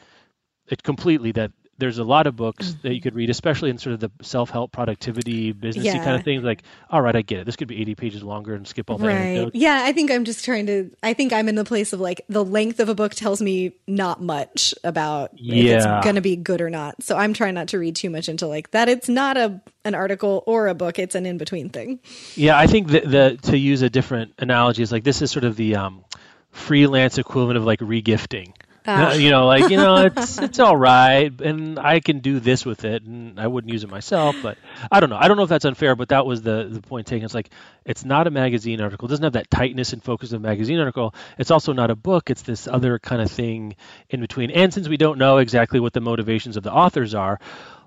it 0.69 0.83
completely 0.83 1.33
that. 1.33 1.53
There's 1.77 1.99
a 1.99 2.05
lot 2.05 2.27
of 2.29 2.37
books 2.37 2.77
that 2.83 2.95
you 2.95 3.01
could 3.01 3.15
read, 3.17 3.31
especially 3.31 3.71
in 3.71 3.79
sort 3.79 3.95
of 3.95 4.01
the 4.01 4.11
self-help, 4.23 4.71
productivity, 4.73 5.53
businessy 5.53 5.75
Mm-hmm. 5.85 5.97
Yeah. 5.97 6.05
kind 6.05 6.17
of 6.17 6.23
things. 6.23 6.45
Like, 6.45 6.63
all 6.89 7.01
right, 7.03 7.17
I 7.17 7.23
get 7.23 7.41
it. 7.41 7.47
This 7.47 7.57
could 7.57 7.67
be 7.69 7.81
80 7.81 7.95
pages 7.97 8.23
longer 8.23 8.55
and 8.55 8.67
skip 8.67 8.91
all 8.91 8.99
the 8.99 9.07
Right. 9.09 9.15
anecdotes. 9.15 9.57
Yeah, 9.57 9.81
I 9.85 9.93
think 9.93 10.11
I'm 10.13 10.25
just 10.25 10.45
trying 10.45 10.67
to. 10.67 10.91
I 11.03 11.15
think 11.15 11.33
I'm 11.33 11.49
in 11.49 11.57
the 11.57 11.65
place 11.65 11.93
of 11.93 12.01
like 12.01 12.21
the 12.29 12.45
length 12.45 12.79
of 12.81 12.89
a 12.89 12.95
book 12.95 13.15
tells 13.15 13.43
me 13.43 13.73
not 13.89 14.23
much 14.23 14.73
about 14.85 15.31
if 15.35 15.41
it's 15.67 15.85
going 16.05 16.15
to 16.15 16.21
be 16.21 16.37
good 16.37 16.61
or 16.61 16.71
not. 16.71 17.03
So 17.03 17.17
I'm 17.17 17.35
trying 17.35 17.55
not 17.55 17.69
to 17.69 17.79
read 17.79 17.97
too 17.97 18.09
much 18.11 18.29
into 18.29 18.47
like 18.47 18.71
that. 18.71 18.89
It's 18.89 19.09
not 19.09 19.37
a 19.37 19.61
an 19.85 19.95
article 19.95 20.45
or 20.47 20.69
a 20.69 20.75
book. 20.75 20.99
It's 20.99 21.15
an 21.15 21.27
in 21.27 21.39
between 21.39 21.71
thing. 21.71 21.99
Yeah, 22.37 22.57
I 22.57 22.67
think 22.69 22.89
the, 22.89 23.01
the 23.01 23.39
to 23.51 23.59
use 23.59 23.83
a 23.83 23.91
different 23.91 24.35
analogy 24.39 24.83
is 24.83 24.93
like 24.93 25.03
this 25.05 25.21
is 25.23 25.31
sort 25.31 25.45
of 25.45 25.57
the 25.57 25.75
um, 25.77 26.05
freelance 26.53 27.19
equivalent 27.19 27.57
of 27.59 27.65
like 27.65 27.81
regifting. 27.81 28.53
Ah. 28.87 29.11
Uh, 29.11 29.15
you 29.15 29.31
know, 29.31 29.47
like 29.47 29.71
you 29.71 29.77
know, 29.77 29.97
it's 29.97 30.39
it's 30.47 30.59
all 30.59 30.77
right, 30.77 31.33
and 31.41 31.79
I 31.79 32.01
can 32.01 32.21
do 32.21 32.41
this 32.41 32.67
with 32.67 32.85
it, 32.85 33.03
and 33.05 33.41
I 33.41 33.47
wouldn't 33.47 33.73
use 33.73 33.85
it 33.85 33.91
myself, 33.91 34.37
but 34.43 34.59
I 34.91 35.01
don't 35.01 35.11
know. 35.11 35.17
I 35.19 35.29
don't 35.29 35.37
know 35.37 35.43
if 35.43 35.49
that's 35.49 35.65
unfair, 35.65 35.97
but 35.97 36.11
that 36.11 36.27
was 36.27 36.43
the 36.43 36.69
the 36.71 36.81
point 36.81 37.07
taken. 37.07 37.25
It's 37.25 37.35
like 37.35 37.51
it's 37.85 38.05
not 38.05 38.27
a 38.27 38.31
magazine 38.31 38.81
article. 38.81 39.07
It 39.09 39.11
doesn't 39.11 39.25
have 39.25 39.33
that 39.35 39.51
tightness 39.51 39.93
and 39.93 40.03
focus 40.03 40.33
of 40.33 40.41
a 40.41 40.47
magazine 40.47 40.79
article. 40.79 41.15
It's 41.39 41.51
also 41.51 41.73
not 41.73 41.91
a 41.91 41.97
book. 41.97 42.31
It's 42.31 42.43
this 42.43 42.67
other 42.67 42.99
kind 42.99 43.23
of 43.23 43.31
thing 43.31 43.77
in 44.11 44.21
between. 44.21 44.51
And 44.51 44.73
since 44.73 44.89
we 44.89 44.97
don't 44.97 45.19
know 45.19 45.39
exactly 45.39 45.81
what 45.81 45.93
the 45.93 46.01
motivations 46.01 46.57
of 46.57 46.63
the 46.63 46.73
authors 46.73 47.15
are, 47.15 47.39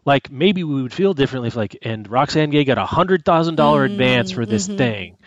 like 0.05 0.31
maybe 0.31 0.63
we 0.63 0.81
would 0.81 0.93
feel 0.93 1.13
differently 1.13 1.47
if 1.47 1.55
like 1.55 1.77
and 1.81 2.09
Roxane 2.09 2.49
Gay 2.49 2.63
got 2.63 2.77
a 2.77 2.85
hundred 2.85 3.25
thousand 3.25 3.55
dollar 3.55 3.83
advance 3.83 4.31
for 4.31 4.45
this 4.45 4.65
thing. 4.65 5.17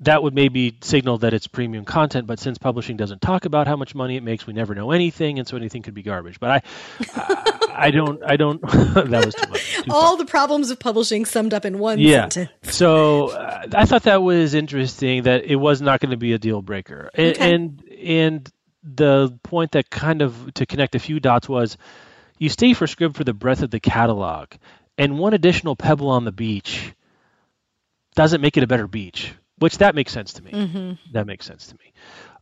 That 0.00 0.22
would 0.22 0.34
maybe 0.34 0.78
signal 0.80 1.18
that 1.18 1.34
it's 1.34 1.46
premium 1.46 1.84
content, 1.84 2.26
but 2.26 2.38
since 2.38 2.56
publishing 2.56 2.96
doesn't 2.96 3.20
talk 3.20 3.44
about 3.44 3.66
how 3.66 3.76
much 3.76 3.94
money 3.94 4.16
it 4.16 4.22
makes, 4.22 4.46
we 4.46 4.54
never 4.54 4.74
know 4.74 4.92
anything, 4.92 5.38
and 5.38 5.46
so 5.46 5.56
anything 5.58 5.82
could 5.82 5.92
be 5.92 6.02
garbage. 6.02 6.40
But 6.40 6.50
I, 6.50 7.64
I 7.70 7.90
don't. 7.90 8.22
I 8.24 8.36
don't. 8.36 8.60
that 8.62 9.24
was 9.26 9.34
too 9.34 9.50
much. 9.50 9.74
Too 9.74 9.90
All 9.90 10.16
the 10.16 10.24
problems 10.24 10.70
of 10.70 10.78
publishing 10.78 11.26
summed 11.26 11.52
up 11.52 11.64
in 11.64 11.78
one 11.78 11.98
yeah. 11.98 12.28
sentence. 12.30 12.50
So 12.74 13.28
uh, 13.28 13.66
I 13.74 13.84
thought 13.84 14.04
that 14.04 14.22
was 14.22 14.54
interesting 14.54 15.24
that 15.24 15.44
it 15.44 15.56
was 15.56 15.82
not 15.82 16.00
going 16.00 16.10
to 16.10 16.16
be 16.16 16.32
a 16.32 16.38
deal 16.38 16.62
breaker, 16.62 17.10
and, 17.14 17.36
Okay. 17.36 17.54
and 17.54 17.84
and 18.02 18.52
the 18.82 19.38
point 19.42 19.72
that 19.72 19.90
kind 19.90 20.22
of 20.22 20.54
to 20.54 20.64
connect 20.64 20.94
a 20.94 20.98
few 20.98 21.20
dots 21.20 21.46
was 21.46 21.76
you 22.38 22.48
stay 22.48 22.72
for 22.72 22.86
Scribd 22.86 23.14
for 23.14 23.24
the 23.24 23.34
breadth 23.34 23.62
of 23.62 23.70
the 23.70 23.80
catalog, 23.80 24.48
and 24.96 25.18
one 25.18 25.34
additional 25.34 25.76
pebble 25.76 26.08
on 26.08 26.24
the 26.24 26.32
beach 26.32 26.94
doesn't 28.14 28.40
make 28.40 28.56
it 28.56 28.62
a 28.62 28.66
better 28.66 28.88
beach, 28.88 29.34
which 29.60 29.78
that 29.78 29.94
makes 29.94 30.12
sense 30.12 30.32
to 30.34 30.42
me. 30.42 30.50
Mm-hmm. 30.50 30.92
That 31.12 31.26
makes 31.26 31.46
sense 31.46 31.68
to 31.68 31.74
me. 31.74 31.92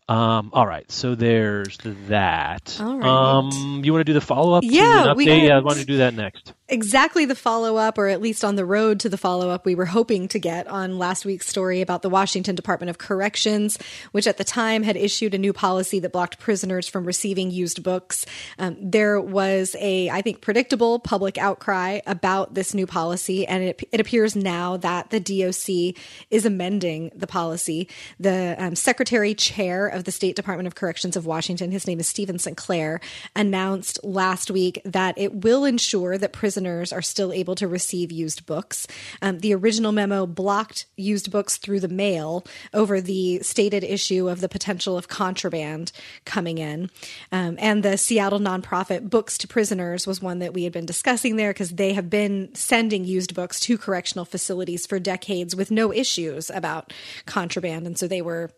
Um, 0.09 0.51
all 0.55 0.67
right, 0.67 0.91
so 0.91 1.15
there's 1.15 1.77
that. 2.09 2.79
All 2.81 2.99
right. 2.99 3.07
Um, 3.07 3.83
you 3.85 3.93
want 3.93 4.01
to 4.01 4.05
do 4.11 4.15
the 4.15 4.23
follow 4.23 4.55
up? 4.55 4.65
Yeah, 4.65 5.13
we 5.13 5.27
update? 5.27 5.41
got- 5.41 5.47
yeah, 5.47 5.57
I 5.57 5.61
want 5.61 5.79
to 5.79 5.85
do 5.85 5.99
that 5.99 6.15
next. 6.15 6.55
Exactly 6.69 7.25
the 7.25 7.35
follow 7.35 7.77
up, 7.77 7.99
or 7.99 8.09
at 8.09 8.21
least 8.21 8.45
on 8.45 8.57
the 8.57 8.65
road 8.65 9.01
to 9.01 9.09
the 9.09 9.17
follow 9.17 9.49
up 9.51 9.65
we 9.65 9.75
were 9.75 9.87
hoping 9.87 10.29
to 10.29 10.39
get 10.39 10.67
on 10.67 10.99
last 10.99 11.25
week's 11.25 11.47
story 11.47 11.81
about 11.81 12.03
the 12.03 12.11
Washington 12.11 12.55
Department 12.55 12.91
of 12.91 12.99
Corrections, 12.99 13.79
which 14.13 14.27
at 14.27 14.37
the 14.37 14.45
time 14.45 14.83
had 14.83 14.97
issued 14.97 15.35
a 15.35 15.39
new 15.39 15.53
policy 15.53 15.99
that 16.01 16.13
blocked 16.13 16.39
prisoners 16.39 16.87
from 16.87 17.05
receiving 17.05 17.51
used 17.51 17.83
books. 17.83 18.27
Um, 18.59 18.77
there 18.81 19.21
was 19.21 19.75
a, 19.79 20.11
I 20.11 20.21
think, 20.23 20.41
predictable 20.41 20.99
public 20.99 21.39
outcry 21.39 22.01
about 22.07 22.55
this 22.55 22.75
new 22.75 22.87
policy, 22.87 23.47
and 23.47 23.63
it, 23.63 23.89
it 23.91 24.01
appears 24.01 24.37
now 24.37 24.77
that 24.79 25.11
the 25.11 25.21
DOC 25.21 25.97
is 26.31 26.45
amending 26.45 27.11
the 27.15 27.27
policy. 27.27 27.89
The 28.21 28.57
um, 28.59 28.77
secretary 28.77 29.35
chair 29.35 29.87
of 29.87 30.05
the 30.05 30.13
State 30.13 30.37
Department 30.37 30.67
of 30.67 30.75
Corrections 30.75 31.17
of 31.17 31.25
Washington, 31.25 31.71
his 31.71 31.87
name 31.87 32.01
is 32.01 32.07
Stephen 32.07 32.39
Sinclair, 32.39 33.01
announced 33.35 33.99
last 34.05 34.51
week 34.51 34.81
that 34.85 35.17
it 35.17 35.35
will 35.35 35.65
ensure 35.65 36.19
that 36.19 36.33
prisoners 36.33 36.58
are 36.67 37.03
still 37.03 37.33
able 37.33 37.55
to 37.57 37.69
receive 37.69 38.13
used 38.13 38.47
books. 38.47 38.87
Um, 39.23 39.41
the 39.41 39.55
original 39.55 39.93
memo 39.93 40.27
blocked 40.27 40.87
used 40.97 41.31
books 41.31 41.57
through 41.57 41.81
the 41.81 41.89
mail 41.89 42.45
over 42.73 43.01
the 43.01 43.41
stated 43.41 43.85
issue 43.85 44.29
of 44.29 44.41
the 44.41 44.49
potential 44.49 44.97
of 44.97 45.09
contraband 45.09 45.93
coming 46.25 46.59
in. 46.59 46.91
Um, 47.33 47.57
and 47.59 47.83
the 47.83 47.97
Seattle 47.97 48.41
nonprofit 48.41 49.11
Books 49.11 49.39
to 49.39 49.49
Prisoners 49.49 50.07
was 50.07 50.23
one 50.23 50.39
that 50.41 50.55
we 50.55 50.65
had 50.65 50.73
been 50.73 50.87
discussing 50.87 51.37
there 51.37 51.51
because 51.51 51.71
they 51.71 51.93
have 51.93 52.11
been 52.11 52.55
sending 52.55 53.05
used 53.05 53.35
books 53.35 53.61
to 53.61 53.79
correctional 53.79 54.25
facilities 54.25 54.87
for 54.87 54.99
decades 54.99 55.55
with 55.55 55.71
no 55.71 55.93
issues 55.93 56.51
about 56.51 56.93
contraband. 57.27 57.87
And 57.87 57.99
so 57.99 58.07
they 58.09 58.23
were 58.23 58.51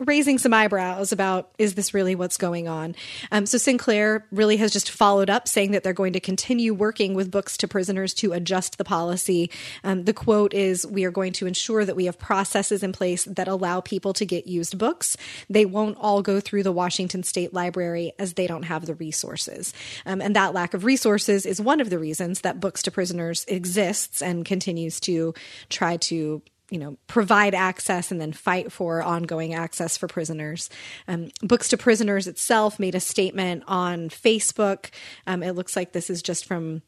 raising 0.00 0.38
some 0.38 0.54
eyebrows 0.54 1.12
about 1.12 1.50
is 1.58 1.74
this 1.74 1.94
really 1.94 2.14
what's 2.14 2.36
going 2.36 2.68
on? 2.68 2.94
Um, 3.30 3.46
so 3.46 3.58
Sinclair 3.58 4.26
really 4.30 4.56
has 4.58 4.72
just 4.72 4.90
followed 4.90 5.30
up 5.30 5.48
saying 5.48 5.72
that 5.72 5.82
they're 5.82 5.92
going 5.92 6.14
to 6.14 6.20
continue 6.20 6.74
working 6.74 7.14
with 7.14 7.30
books 7.30 7.56
to 7.58 7.68
prisoners 7.68 8.14
to 8.14 8.32
adjust 8.32 8.78
the 8.78 8.84
policy. 8.84 9.50
Um, 9.84 10.04
the 10.04 10.12
quote 10.12 10.54
is 10.54 10.86
We 10.86 11.04
are 11.04 11.10
going 11.10 11.32
to 11.34 11.46
ensure 11.46 11.84
that 11.84 11.96
we 11.96 12.06
have 12.06 12.18
processes 12.18 12.82
in 12.82 12.92
place 12.92 13.24
that 13.24 13.48
allow 13.48 13.80
people 13.80 14.12
to 14.14 14.26
get 14.26 14.46
used 14.46 14.78
books. 14.78 15.16
They 15.48 15.64
won't 15.64 15.98
all 16.00 16.22
go 16.22 16.40
through 16.40 16.62
the 16.62 16.72
Washington 16.72 17.22
State 17.22 17.52
Library 17.52 18.12
as 18.18 18.34
they 18.34 18.46
don't 18.46 18.64
have 18.64 18.86
the 18.86 18.94
resources. 18.94 19.72
Um, 20.06 20.20
and 20.20 20.36
that 20.36 20.54
lack 20.54 20.74
of 20.74 20.84
resources 20.84 21.46
is 21.46 21.60
one 21.60 21.80
of 21.80 21.90
the 21.90 21.98
reasons 21.98 22.40
that 22.40 22.60
Books 22.60 22.82
to 22.82 22.90
Prisoners 22.90 23.44
exists 23.48 24.22
and 24.22 24.44
continues 24.44 25.00
to 25.00 25.34
try 25.68 25.96
to 25.98 26.42
you 26.72 26.78
know, 26.78 26.96
provide 27.06 27.54
access 27.54 28.10
and 28.10 28.18
then 28.18 28.32
fight 28.32 28.72
for 28.72 29.02
ongoing 29.02 29.52
access 29.52 29.98
for 29.98 30.06
prisoners. 30.06 30.70
Um, 31.06 31.28
Books 31.42 31.68
to 31.68 31.76
Prisoners 31.76 32.26
itself 32.26 32.78
made 32.78 32.94
a 32.94 33.00
statement 33.00 33.62
on 33.68 34.08
Facebook. 34.08 34.88
Um, 35.26 35.42
it 35.42 35.52
looks 35.52 35.76
like 35.76 35.92
this 35.92 36.08
is 36.08 36.22
just 36.22 36.46
from 36.46 36.80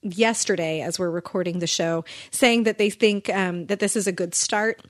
yesterday 0.00 0.80
as 0.80 0.96
we're 0.96 1.10
recording 1.10 1.58
the 1.58 1.66
show, 1.66 2.04
saying 2.30 2.62
that 2.64 2.78
they 2.78 2.88
think 2.88 3.28
um, 3.30 3.66
that 3.66 3.80
this 3.80 3.96
is 3.96 4.06
a 4.06 4.12
good 4.12 4.32
start. 4.32 4.80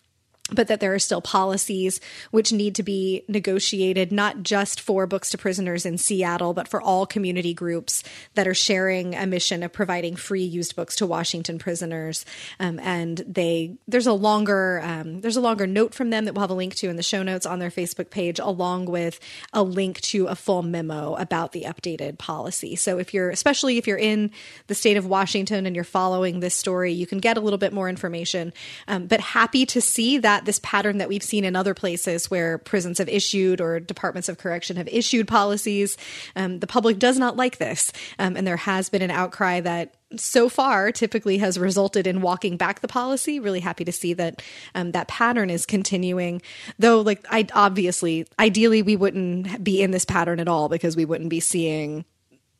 But 0.54 0.68
that 0.68 0.80
there 0.80 0.94
are 0.94 0.98
still 0.98 1.20
policies 1.20 2.00
which 2.30 2.52
need 2.52 2.74
to 2.76 2.82
be 2.82 3.24
negotiated, 3.28 4.12
not 4.12 4.42
just 4.42 4.80
for 4.80 5.06
books 5.06 5.30
to 5.30 5.38
prisoners 5.38 5.86
in 5.86 5.98
Seattle, 5.98 6.54
but 6.54 6.68
for 6.68 6.80
all 6.80 7.06
community 7.06 7.54
groups 7.54 8.02
that 8.34 8.46
are 8.46 8.54
sharing 8.54 9.14
a 9.14 9.26
mission 9.26 9.62
of 9.62 9.72
providing 9.72 10.16
free 10.16 10.44
used 10.44 10.76
books 10.76 10.96
to 10.96 11.06
Washington 11.06 11.58
prisoners. 11.58 12.24
Um, 12.60 12.78
and 12.80 13.18
they 13.26 13.76
there's 13.88 14.06
a 14.06 14.12
longer 14.12 14.80
um, 14.82 15.20
there's 15.20 15.36
a 15.36 15.40
longer 15.40 15.66
note 15.66 15.94
from 15.94 16.10
them 16.10 16.24
that 16.24 16.34
we'll 16.34 16.42
have 16.42 16.50
a 16.50 16.54
link 16.54 16.74
to 16.76 16.88
in 16.88 16.96
the 16.96 17.02
show 17.02 17.22
notes 17.22 17.46
on 17.46 17.58
their 17.58 17.70
Facebook 17.70 18.10
page, 18.10 18.38
along 18.38 18.86
with 18.86 19.18
a 19.52 19.62
link 19.62 20.00
to 20.02 20.26
a 20.26 20.34
full 20.34 20.62
memo 20.62 21.14
about 21.14 21.52
the 21.52 21.62
updated 21.62 22.18
policy. 22.18 22.76
So 22.76 22.98
if 22.98 23.14
you're 23.14 23.30
especially 23.30 23.78
if 23.78 23.86
you're 23.86 23.98
in 23.98 24.30
the 24.66 24.74
state 24.74 24.96
of 24.96 25.06
Washington 25.06 25.66
and 25.66 25.74
you're 25.74 25.84
following 25.84 26.40
this 26.40 26.54
story, 26.54 26.92
you 26.92 27.06
can 27.06 27.18
get 27.18 27.36
a 27.36 27.40
little 27.40 27.58
bit 27.58 27.72
more 27.72 27.88
information. 27.88 28.52
Um, 28.88 29.06
but 29.06 29.20
happy 29.20 29.66
to 29.66 29.80
see 29.80 30.18
that 30.18 30.41
this 30.44 30.60
pattern 30.62 30.98
that 30.98 31.08
we've 31.08 31.22
seen 31.22 31.44
in 31.44 31.56
other 31.56 31.74
places 31.74 32.30
where 32.30 32.58
prisons 32.58 32.98
have 32.98 33.08
issued 33.08 33.60
or 33.60 33.80
departments 33.80 34.28
of 34.28 34.38
correction 34.38 34.76
have 34.76 34.88
issued 34.88 35.28
policies, 35.28 35.96
um, 36.36 36.60
the 36.60 36.66
public 36.66 36.98
does 36.98 37.18
not 37.18 37.36
like 37.36 37.58
this, 37.58 37.92
um, 38.18 38.36
and 38.36 38.46
there 38.46 38.56
has 38.56 38.88
been 38.88 39.02
an 39.02 39.10
outcry 39.10 39.60
that 39.60 39.94
so 40.16 40.48
far 40.48 40.92
typically 40.92 41.38
has 41.38 41.58
resulted 41.58 42.06
in 42.06 42.20
walking 42.20 42.56
back 42.56 42.80
the 42.80 42.88
policy. 42.88 43.40
Really 43.40 43.60
happy 43.60 43.84
to 43.84 43.92
see 43.92 44.12
that 44.14 44.42
um, 44.74 44.92
that 44.92 45.08
pattern 45.08 45.50
is 45.50 45.64
continuing. 45.66 46.42
Though 46.78 47.00
like 47.00 47.24
i 47.30 47.46
obviously 47.54 48.26
ideally 48.38 48.82
we 48.82 48.96
wouldn't 48.96 49.62
be 49.64 49.82
in 49.82 49.90
this 49.90 50.04
pattern 50.04 50.40
at 50.40 50.48
all 50.48 50.68
because 50.68 50.96
we 50.96 51.04
wouldn't 51.04 51.30
be 51.30 51.40
seeing 51.40 52.04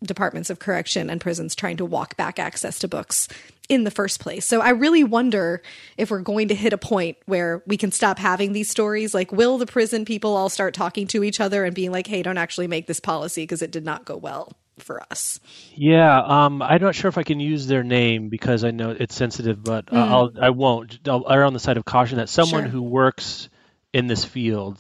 departments 0.03 0.51
of 0.51 0.59
correction 0.59 1.09
and 1.11 1.21
prisons 1.21 1.55
trying 1.55 1.77
to 1.77 1.85
walk 1.85 2.17
back 2.17 2.39
access 2.39 2.79
to 2.81 2.89
books 2.89 3.29
in 3.73 3.85
the 3.85 3.91
first 3.91 4.21
place. 4.21 4.45
So 4.47 4.61
I 4.61 4.71
really 4.71 5.03
wonder 5.03 5.63
if 5.97 6.11
we're 6.11 6.21
going 6.21 6.49
to 6.49 6.55
hit 6.55 6.75
a 6.75 6.79
point 6.79 7.17
where 7.25 7.63
we 7.67 7.79
can 7.79 7.91
stop 7.91 8.19
having 8.19 8.53
these 8.53 8.69
stories. 8.69 9.15
Like, 9.15 9.33
will 9.33 9.57
the 9.57 9.65
prison 9.65 10.05
people 10.05 10.37
all 10.37 10.51
start 10.51 10.75
talking 10.75 11.07
to 11.09 11.25
each 11.25 11.41
other 11.41 11.65
and 11.65 11.75
being 11.75 11.91
like, 11.91 12.07
hey, 12.07 12.23
don't 12.23 12.37
actually 12.37 12.67
make 12.67 12.87
this 12.87 13.01
policy 13.01 13.45
because 13.45 13.63
it 13.63 13.71
did 13.71 13.85
not 13.85 14.05
go 14.05 14.19
well 14.19 14.53
for 14.79 15.03
us? 15.11 15.41
Yeah, 15.75 16.21
um, 16.21 16.61
I'm 16.61 16.83
not 16.83 16.95
sure 16.95 17.09
if 17.09 17.17
I 17.17 17.23
can 17.23 17.41
use 17.41 17.67
their 17.67 17.83
name 17.83 18.29
because 18.29 18.63
I 18.63 18.73
know 18.73 18.91
it's 18.91 19.15
sensitive, 19.15 19.65
but 19.65 19.91
uh, 19.91 19.97
I'll 19.97 20.33
I 20.39 20.51
won't. 20.51 20.99
I'll 21.09 21.25
err 21.31 21.45
on 21.45 21.55
the 21.55 21.59
side 21.61 21.79
of 21.79 21.87
caution 21.87 22.19
that 22.19 22.29
someone 22.29 22.65
Sure. 22.65 22.71
who 22.71 22.83
works 22.83 23.49
in 23.95 24.07
this 24.07 24.25
field 24.25 24.79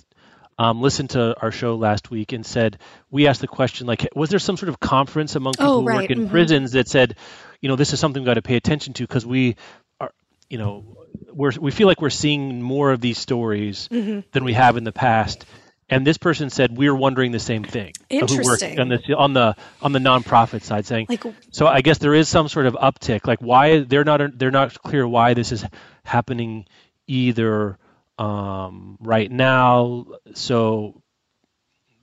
um, 0.59 0.81
listened 0.83 1.11
to 1.11 1.35
our 1.41 1.51
show 1.51 1.77
last 1.77 2.11
week 2.11 2.33
and 2.33 2.45
said 2.45 2.79
we 3.11 3.27
asked 3.27 3.41
the 3.41 3.49
question 3.49 3.87
like, 3.87 4.09
was 4.15 4.31
there 4.31 4.39
some 4.39 4.57
sort 4.57 4.69
of 4.69 4.79
conference 4.79 5.35
among 5.35 5.55
people 5.55 5.67
Oh, 5.73 5.79
who 5.81 5.85
work 5.87 6.11
in 6.11 6.27
mhm. 6.29 6.31
prisons 6.31 6.73
that 6.73 6.89
said, 6.89 7.17
you 7.61 7.69
know, 7.69 7.77
this 7.77 7.93
is 7.93 8.01
something 8.01 8.23
we've 8.23 8.27
got 8.29 8.35
to 8.35 8.43
pay 8.43 8.57
attention 8.57 8.93
to 8.95 9.03
because 9.07 9.25
we 9.27 9.57
are, 10.01 10.13
you 10.51 10.59
know, 10.59 10.85
we're 11.33 11.53
we 11.61 11.71
feel 11.71 11.87
like 11.87 12.01
we're 12.03 12.11
seeing 12.11 12.61
more 12.61 12.93
of 12.93 13.01
these 13.01 13.19
stories 13.19 13.89
Mm-hmm. 13.91 14.21
than 14.33 14.45
we 14.45 14.53
have 14.53 14.77
in 14.77 14.85
the 14.85 14.93
past. 14.93 15.45
And 15.89 16.07
this 16.07 16.17
person 16.17 16.49
said 16.49 16.75
we're 16.77 16.95
wondering 16.95 17.33
the 17.33 17.39
same 17.39 17.65
thing. 17.65 17.93
Interesting. 18.09 18.81
on 18.81 18.89
the 18.89 19.15
on 19.17 19.33
the 19.35 19.57
on 19.83 19.93
the 19.93 19.99
nonprofit 19.99 20.63
side, 20.63 20.87
saying 20.87 21.07
Like- 21.09 21.25
so 21.51 21.67
I 21.67 21.81
guess 21.83 21.99
there 21.99 22.15
is 22.15 22.29
some 22.29 22.49
sort 22.49 22.67
of 22.67 22.75
uptick. 22.75 23.27
Like 23.27 23.41
why 23.41 23.81
they're 23.81 24.05
not 24.05 24.39
they're 24.39 24.51
not 24.51 24.75
clear 24.83 25.07
why 25.07 25.35
this 25.35 25.53
is 25.53 25.65
happening 26.05 26.67
either 27.07 27.79
um, 28.19 28.99
right 29.01 29.31
now. 29.31 30.07
So 30.35 31.03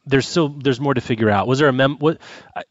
there's 0.05 0.27
still 0.27 0.49
there's 0.49 0.79
more 0.79 0.93
to 0.93 1.01
figure 1.01 1.29
out. 1.29 1.47
Was 1.47 1.59
there 1.59 1.67
a 1.67 1.73
mem 1.73 1.97
what, 1.97 2.19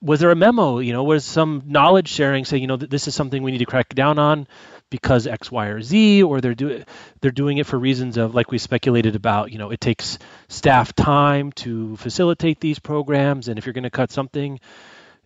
was 0.00 0.20
there 0.20 0.30
a 0.30 0.36
memo? 0.36 0.78
You 0.80 0.92
know, 0.92 1.04
was 1.04 1.24
some 1.24 1.62
knowledge 1.66 2.08
sharing 2.08 2.44
saying 2.44 2.62
you 2.62 2.66
know 2.66 2.76
that 2.76 2.90
this 2.90 3.06
is 3.06 3.14
something 3.14 3.42
we 3.42 3.52
need 3.52 3.58
to 3.58 3.64
crack 3.64 3.94
down 3.94 4.18
on 4.18 4.48
because 4.90 5.26
X, 5.26 5.50
Y, 5.50 5.66
or 5.66 5.80
Z, 5.80 6.22
or 6.22 6.40
they're 6.40 6.54
doing 6.54 6.84
they're 7.20 7.30
doing 7.30 7.58
it 7.58 7.66
for 7.66 7.78
reasons 7.78 8.16
of 8.16 8.34
like 8.34 8.50
we 8.50 8.58
speculated 8.58 9.14
about. 9.14 9.52
You 9.52 9.58
know, 9.58 9.70
it 9.70 9.80
takes 9.80 10.18
staff 10.48 10.94
time 10.94 11.52
to 11.52 11.96
facilitate 11.96 12.60
these 12.60 12.78
programs, 12.78 13.48
and 13.48 13.58
if 13.58 13.66
you're 13.66 13.72
going 13.72 13.84
to 13.84 13.90
cut 13.90 14.10
something. 14.10 14.60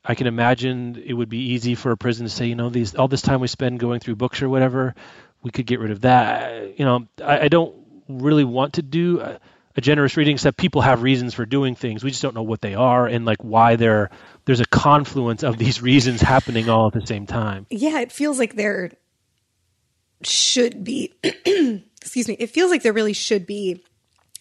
I 0.04 0.16
can 0.16 0.26
imagine 0.26 1.00
it 1.06 1.12
would 1.12 1.28
be 1.28 1.52
easy 1.52 1.76
for 1.76 1.92
a 1.92 1.96
prison 1.96 2.26
to 2.26 2.28
say, 2.28 2.46
you 2.46 2.56
know, 2.56 2.70
these 2.70 2.96
all 2.96 3.06
this 3.06 3.22
time 3.22 3.40
we 3.40 3.46
spend 3.46 3.78
going 3.78 4.00
through 4.00 4.16
books 4.16 4.42
or 4.42 4.48
whatever, 4.48 4.96
we 5.44 5.52
could 5.52 5.64
get 5.64 5.78
rid 5.78 5.92
of 5.92 6.00
that. 6.00 6.76
You 6.76 6.84
know, 6.84 7.06
I, 7.22 7.42
I 7.42 7.48
don't 7.48 7.81
really 8.20 8.44
want 8.44 8.74
to 8.74 8.82
do 8.82 9.20
a, 9.20 9.40
a 9.76 9.80
generous 9.80 10.16
reading, 10.16 10.34
except 10.34 10.58
people 10.58 10.82
have 10.82 11.02
reasons 11.02 11.34
for 11.34 11.46
doing 11.46 11.74
things. 11.74 12.04
We 12.04 12.10
just 12.10 12.22
don't 12.22 12.34
know 12.34 12.42
what 12.42 12.60
they 12.60 12.74
are 12.74 13.06
and 13.06 13.24
like 13.24 13.42
why 13.42 13.76
they're 13.76 14.10
there's 14.44 14.60
a 14.60 14.66
confluence 14.66 15.42
of 15.42 15.58
these 15.58 15.80
reasons 15.82 16.20
happening 16.20 16.68
all 16.68 16.88
at 16.88 16.92
the 16.92 17.06
same 17.06 17.26
time. 17.26 17.66
Yeah, 17.70 18.00
it 18.00 18.12
feels 18.12 18.38
like 18.38 18.56
there 18.56 18.90
should 20.22 20.84
be, 20.84 21.12
excuse 21.22 22.28
me, 22.28 22.36
it 22.38 22.50
feels 22.50 22.70
like 22.70 22.82
there 22.82 22.92
really 22.92 23.12
should 23.12 23.46
be 23.46 23.84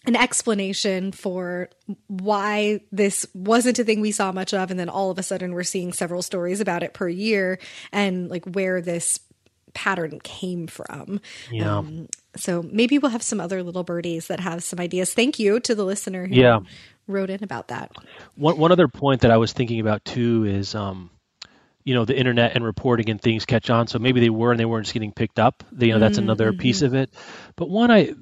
an 0.04 0.16
explanation 0.16 1.12
for 1.12 1.70
why 2.08 2.80
this 2.90 3.26
wasn't 3.34 3.78
a 3.78 3.84
thing 3.84 4.00
we 4.00 4.10
saw 4.10 4.32
much 4.32 4.52
of. 4.52 4.70
And 4.70 4.78
then 4.78 4.88
all 4.88 5.10
of 5.10 5.18
a 5.18 5.22
sudden 5.22 5.52
we're 5.52 5.62
seeing 5.62 5.92
several 5.92 6.22
stories 6.22 6.60
about 6.60 6.82
it 6.82 6.92
per 6.92 7.08
year 7.08 7.58
and 7.92 8.28
like 8.28 8.44
where 8.44 8.80
this 8.80 9.20
pattern 9.74 10.20
came 10.22 10.66
from. 10.66 11.20
Yeah. 11.50 11.78
Um, 11.78 12.08
so 12.36 12.62
maybe 12.62 12.98
we'll 12.98 13.10
have 13.10 13.22
some 13.22 13.40
other 13.40 13.62
little 13.62 13.84
birdies 13.84 14.26
that 14.28 14.40
have 14.40 14.62
some 14.62 14.80
ideas. 14.80 15.12
Thank 15.14 15.38
you 15.38 15.60
to 15.60 15.74
the 15.74 15.84
listener 15.84 16.26
who 16.26 16.34
Yeah. 16.34 16.60
wrote 17.06 17.30
in 17.30 17.42
about 17.44 17.68
that. 17.68 17.90
One 18.36 18.58
one 18.58 18.72
other 18.72 18.88
point 18.88 19.22
that 19.22 19.30
I 19.30 19.36
was 19.36 19.52
thinking 19.52 19.80
about 19.80 20.04
too 20.04 20.44
is 20.44 20.74
um, 20.74 21.10
you 21.84 21.94
know 21.94 22.04
the 22.04 22.16
internet 22.16 22.54
and 22.54 22.64
reporting 22.64 23.10
and 23.10 23.20
things 23.20 23.44
catch 23.44 23.70
on. 23.70 23.86
So 23.88 23.98
maybe 23.98 24.20
they 24.20 24.30
were 24.30 24.50
and 24.52 24.60
they 24.60 24.64
weren't 24.64 24.86
just 24.86 24.94
getting 24.94 25.12
picked 25.12 25.38
up. 25.38 25.64
They, 25.72 25.86
you 25.86 25.92
know 25.92 25.98
that's 25.98 26.18
another 26.18 26.52
Mm-hmm. 26.52 26.60
piece 26.60 26.82
of 26.82 26.94
it. 26.94 27.12
But 27.56 27.68
one 27.70 27.90
I 27.90 28.14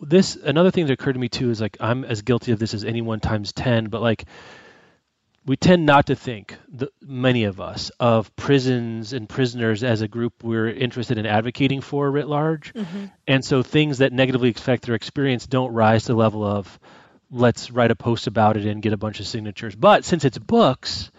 this 0.00 0.36
another 0.36 0.70
thing 0.70 0.86
that 0.86 0.92
occurred 0.92 1.14
to 1.14 1.18
me 1.18 1.28
too 1.28 1.50
is 1.50 1.60
like 1.60 1.76
I'm 1.80 2.04
as 2.04 2.22
guilty 2.22 2.52
of 2.52 2.58
this 2.58 2.74
as 2.74 2.84
anyone 2.84 3.20
times 3.20 3.52
ten. 3.52 3.86
But 3.88 4.02
like 4.02 4.24
we 5.46 5.56
tend 5.56 5.84
not 5.84 6.06
to 6.06 6.16
think 6.16 6.56
the, 6.68 6.90
many 7.02 7.44
of 7.44 7.60
us 7.60 7.90
of 8.00 8.34
prisons 8.36 9.12
and 9.12 9.28
prisoners 9.28 9.84
as 9.84 10.00
a 10.00 10.08
group 10.08 10.42
we're 10.42 10.68
interested 10.68 11.18
in 11.18 11.26
advocating 11.26 11.80
for 11.80 12.10
writ 12.10 12.28
large. 12.28 12.72
Mm-hmm. 12.72 13.06
And 13.26 13.44
so 13.44 13.62
things 13.62 13.98
that 13.98 14.12
negatively 14.12 14.50
affect 14.50 14.86
their 14.86 14.94
experience 14.94 15.46
don't 15.46 15.72
rise 15.72 16.04
to 16.04 16.12
the 16.12 16.18
level 16.18 16.44
of 16.44 16.78
let's 17.30 17.70
write 17.70 17.90
a 17.90 17.96
post 17.96 18.26
about 18.26 18.56
it 18.56 18.64
and 18.64 18.80
get 18.80 18.92
a 18.92 18.96
bunch 18.96 19.20
of 19.20 19.26
signatures. 19.26 19.74
But 19.74 20.04
since 20.04 20.24
it's 20.24 20.38
books 20.38 21.10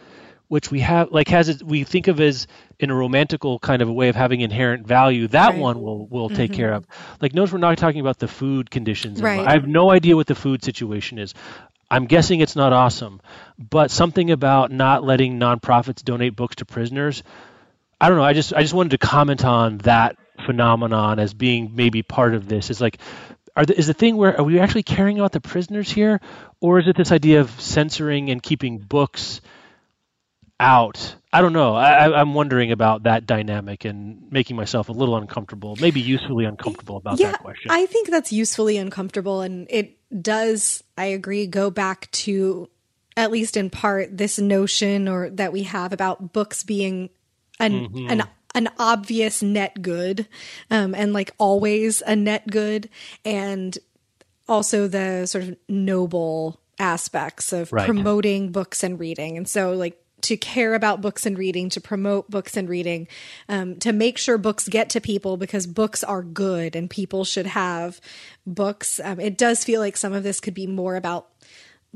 which 0.48 0.70
we 0.70 0.79
have 0.79 1.12
like 1.12 1.27
has 1.27 1.50
it 1.50 1.63
we 1.63 1.84
think 1.84 2.08
of 2.08 2.20
as 2.20 2.46
in 2.79 2.91
a 2.91 2.96
romantical 2.96 3.58
kind 3.60 3.82
of 3.82 3.89
a 3.89 3.94
way 3.94 4.10
of 4.10 4.15
having 4.15 4.41
inherent 4.41 4.86
value 4.86 5.27
that 5.29 5.51
Right. 5.51 5.60
one 5.60 5.82
will 5.82 6.05
will 6.08 6.29
take 6.29 6.53
care 6.53 6.70
mm-hmm. 6.70 6.77
of. 6.77 7.17
Like 7.22 7.34
notice 7.34 7.51
we're 7.51 7.60
not 7.60 7.77
talking 7.77 8.01
about 8.01 8.20
the 8.20 8.27
food 8.27 8.70
conditions. 8.70 9.22
Right. 9.22 9.46
i 9.46 9.53
have 9.53 9.67
no 9.67 9.91
idea 9.91 10.15
what 10.15 10.27
the 10.27 10.36
food 10.36 10.63
situation 10.63 11.17
is 11.17 11.34
i'm 11.89 12.05
guessing 12.05 12.39
it's 12.39 12.55
not 12.55 12.73
awesome 12.73 13.21
but 13.57 13.91
something 13.91 14.31
about 14.31 14.71
not 14.71 15.03
letting 15.03 15.39
nonprofits 15.39 16.03
donate 16.03 16.35
books 16.35 16.57
to 16.57 16.65
prisoners 16.65 17.23
i 17.99 18.09
don't 18.09 18.17
know 18.17 18.23
i 18.23 18.33
just 18.33 18.53
i 18.53 18.61
just 18.61 18.73
wanted 18.73 18.91
to 18.91 18.97
comment 18.97 19.43
on 19.45 19.77
that 19.79 20.17
phenomenon 20.45 21.19
as 21.19 21.33
being 21.33 21.71
maybe 21.75 22.03
part 22.03 22.33
of 22.33 22.47
this 22.47 22.69
is 22.69 22.81
like 22.81 22.97
are 23.55 23.65
the, 23.65 23.77
is 23.77 23.87
the 23.87 23.93
thing 23.93 24.17
where 24.17 24.37
are 24.37 24.43
we 24.43 24.59
actually 24.59 24.83
caring 24.83 25.17
about 25.17 25.31
the 25.31 25.39
prisoners 25.39 25.89
here 25.89 26.19
or 26.59 26.79
is 26.79 26.87
it 26.87 26.97
this 26.97 27.11
idea 27.11 27.39
of 27.39 27.49
censoring 27.61 28.29
and 28.29 28.43
keeping 28.43 28.79
books 28.79 29.39
out. 30.59 31.15
I 31.31 31.41
don't 31.41 31.53
know. 31.53 31.75
I, 31.75 32.05
I- 32.07 32.19
I'm 32.19 32.33
wondering 32.33 32.71
about 32.71 33.03
that 33.03 33.25
dynamic 33.25 33.85
and 33.85 34.31
making 34.31 34.55
myself 34.55 34.89
a 34.89 34.93
little 34.93 35.17
uncomfortable, 35.17 35.75
maybe 35.79 36.01
usefully 36.01 36.45
uncomfortable 36.45 36.97
about 36.97 37.19
yeah, 37.19 37.31
that 37.31 37.41
question. 37.41 37.71
I 37.71 37.85
think 37.85 38.09
that's 38.09 38.31
usefully 38.31 38.77
uncomfortable, 38.77 39.41
and 39.41 39.67
it 39.69 39.97
does. 40.21 40.83
I 40.97 41.05
agree. 41.05 41.47
Go 41.47 41.69
back 41.69 42.09
to 42.11 42.69
at 43.17 43.31
least 43.31 43.55
in 43.55 43.69
part 43.69 44.17
this 44.17 44.39
notion 44.39 45.07
or 45.07 45.29
that 45.29 45.53
we 45.53 45.63
have 45.63 45.93
about 45.93 46.33
books 46.33 46.63
being 46.63 47.09
an 47.59 47.87
Mm-hmm. 47.87 48.09
an 48.09 48.23
an 48.53 48.69
obvious 48.79 49.41
net 49.43 49.81
good, 49.81 50.27
um, 50.71 50.95
and 50.95 51.11
like 51.11 51.31
always 51.37 52.01
a 52.05 52.15
net 52.15 52.47
good, 52.47 52.89
and 53.25 53.77
also 54.47 54.87
the 54.87 55.25
sort 55.25 55.43
of 55.43 55.57
noble 55.67 56.59
aspects 56.79 57.51
of 57.51 57.71
Right. 57.73 57.85
promoting 57.85 58.51
books 58.53 58.83
and 58.83 58.97
reading. 58.99 59.35
And 59.37 59.47
so, 59.47 59.73
like, 59.73 60.01
to 60.25 60.38
care 60.38 60.74
about 60.74 61.01
books 61.01 61.25
and 61.25 61.38
reading, 61.38 61.70
to 61.70 61.82
promote 61.82 62.29
books 62.29 62.58
and 62.58 62.67
reading, 62.67 63.08
um, 63.50 63.77
to 63.77 63.94
make 63.94 64.17
sure 64.17 64.38
books 64.38 64.67
get 64.67 64.89
to 64.91 65.01
people 65.01 65.38
because 65.38 65.67
books 65.67 66.03
are 66.03 66.24
good 66.24 66.75
and 66.75 66.89
people 66.89 67.24
should 67.24 67.46
have 67.46 68.01
books. 68.46 69.00
Um, 69.03 69.20
it 69.20 69.38
does 69.38 69.63
feel 69.63 69.82
like 69.82 69.98
some 69.98 70.13
of 70.13 70.24
this 70.24 70.39
could 70.39 70.53
be 70.53 70.67
more 70.67 70.96
about 70.96 71.29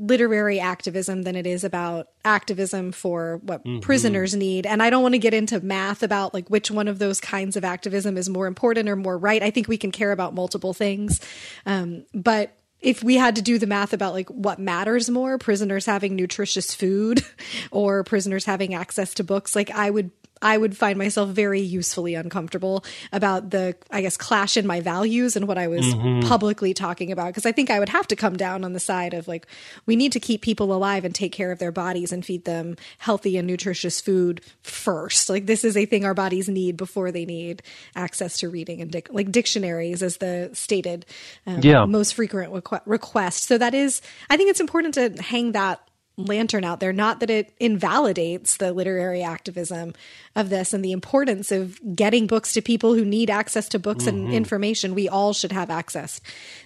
literary 0.00 0.58
activism 0.58 1.22
than 1.22 1.36
it 1.36 1.46
is 1.46 1.62
about 1.62 2.08
activism 2.24 2.90
for 2.90 3.38
what 3.42 3.62
prisoners 3.82 4.34
need. 4.34 4.64
And 4.64 4.82
I 4.82 4.88
don't 4.88 5.02
want 5.02 5.12
to 5.12 5.18
get 5.18 5.34
into 5.34 5.60
math 5.60 6.02
about 6.02 6.32
like 6.32 6.48
which 6.48 6.70
one 6.70 6.88
of 6.88 6.98
those 6.98 7.20
kinds 7.20 7.54
of 7.54 7.64
activism 7.64 8.16
is 8.16 8.28
more 8.28 8.46
important 8.46 8.88
or 8.88 8.96
more 8.96 9.18
right. 9.18 9.42
I 9.42 9.50
think 9.50 9.68
we 9.68 9.76
can 9.76 9.92
care 9.92 10.10
about 10.10 10.34
multiple 10.34 10.72
things. 10.72 11.20
Um, 11.66 12.06
but 12.14 12.56
if 12.80 13.02
we 13.02 13.16
had 13.16 13.36
to 13.36 13.42
do 13.42 13.58
the 13.58 13.66
math 13.66 13.92
about 13.92 14.14
like 14.14 14.28
what 14.30 14.58
matters 14.58 15.10
more, 15.10 15.38
prisoners 15.38 15.86
having 15.86 16.16
nutritious 16.16 16.74
food 16.74 17.24
or 17.70 18.04
prisoners 18.04 18.44
having 18.44 18.74
access 18.74 19.14
to 19.14 19.24
books, 19.24 19.54
like 19.54 19.70
I 19.70 19.90
would 19.90 20.10
I 20.42 20.56
would 20.56 20.76
find 20.76 20.98
myself 20.98 21.30
very 21.30 21.60
usefully 21.60 22.14
uncomfortable 22.14 22.84
about 23.12 23.50
the, 23.50 23.76
I 23.90 24.00
guess, 24.00 24.16
clash 24.16 24.56
in 24.56 24.66
my 24.66 24.80
values 24.80 25.36
and 25.36 25.46
what 25.46 25.58
I 25.58 25.68
was 25.68 25.94
publicly 26.26 26.72
talking 26.72 27.12
about. 27.12 27.26
Because 27.28 27.44
I 27.46 27.52
think 27.52 27.70
I 27.70 27.78
would 27.78 27.90
have 27.90 28.06
to 28.08 28.16
come 28.16 28.36
down 28.36 28.64
on 28.64 28.72
the 28.72 28.80
side 28.80 29.12
of 29.14 29.28
like, 29.28 29.46
we 29.86 29.96
need 29.96 30.12
to 30.12 30.20
keep 30.20 30.40
people 30.42 30.72
alive 30.72 31.04
and 31.04 31.14
take 31.14 31.32
care 31.32 31.52
of 31.52 31.58
their 31.58 31.72
bodies 31.72 32.12
and 32.12 32.24
feed 32.24 32.44
them 32.44 32.76
healthy 32.98 33.36
and 33.36 33.46
nutritious 33.46 34.00
food 34.00 34.40
first. 34.62 35.28
Like, 35.28 35.46
this 35.46 35.64
is 35.64 35.76
a 35.76 35.86
thing 35.86 36.04
our 36.04 36.14
bodies 36.14 36.48
need 36.48 36.76
before 36.76 37.12
they 37.12 37.26
need 37.26 37.62
access 37.94 38.38
to 38.38 38.48
reading 38.48 38.80
and 38.80 38.90
dic- 38.90 39.12
like 39.12 39.30
dictionaries, 39.30 40.02
as 40.02 40.16
the 40.18 40.50
stated 40.54 41.04
um, 41.46 41.60
Yeah. 41.62 41.84
most 41.84 42.14
frequent 42.14 42.52
requ- 42.52 42.82
request. 42.86 43.44
So 43.44 43.58
that 43.58 43.74
is, 43.74 44.00
I 44.30 44.36
think 44.36 44.50
it's 44.50 44.60
important 44.60 44.94
to 44.94 45.22
hang 45.22 45.52
that 45.52 45.80
lantern 46.24 46.64
out 46.64 46.80
there. 46.80 46.92
Not 46.92 47.20
that 47.20 47.30
it 47.30 47.52
invalidates 47.58 48.56
the 48.56 48.72
literary 48.72 49.22
activism 49.22 49.94
of 50.36 50.48
this 50.48 50.72
and 50.72 50.84
the 50.84 50.92
importance 50.92 51.50
of 51.50 51.80
getting 51.96 52.26
books 52.26 52.52
to 52.52 52.62
people 52.62 52.94
who 52.94 53.04
need 53.04 53.30
access 53.30 53.68
to 53.70 53.78
books 53.78 54.06
and 54.06 54.32
information. 54.32 54.94
We 54.94 55.08
all 55.08 55.32
should 55.32 55.52
have 55.52 55.70
access 55.70 56.20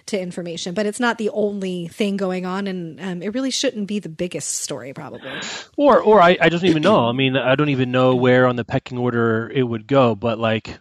to 0.07 0.19
information, 0.19 0.73
but 0.75 0.85
it's 0.85 0.99
not 0.99 1.17
the 1.17 1.29
only 1.29 1.87
thing 1.87 2.15
going 2.15 2.45
on, 2.45 2.67
and 2.67 2.99
um, 3.01 3.21
it 3.23 3.33
really 3.33 3.49
shouldn't 3.51 3.87
be 3.87 3.99
the 3.99 4.09
biggest 4.09 4.55
story, 4.61 4.93
probably. 4.93 5.31
or 5.77 5.99
or 5.99 6.21
I, 6.21 6.37
I 6.39 6.49
don't 6.49 6.63
even 6.65 6.83
know. 6.83 7.07
I 7.07 7.11
mean, 7.11 7.35
I 7.35 7.55
don't 7.55 7.69
even 7.69 7.91
know 7.91 8.15
where 8.15 8.45
on 8.45 8.55
the 8.55 8.65
pecking 8.65 8.97
order 8.97 9.51
it 9.53 9.63
would 9.63 9.87
go. 9.87 10.13
But 10.15 10.37
like, 10.37 10.77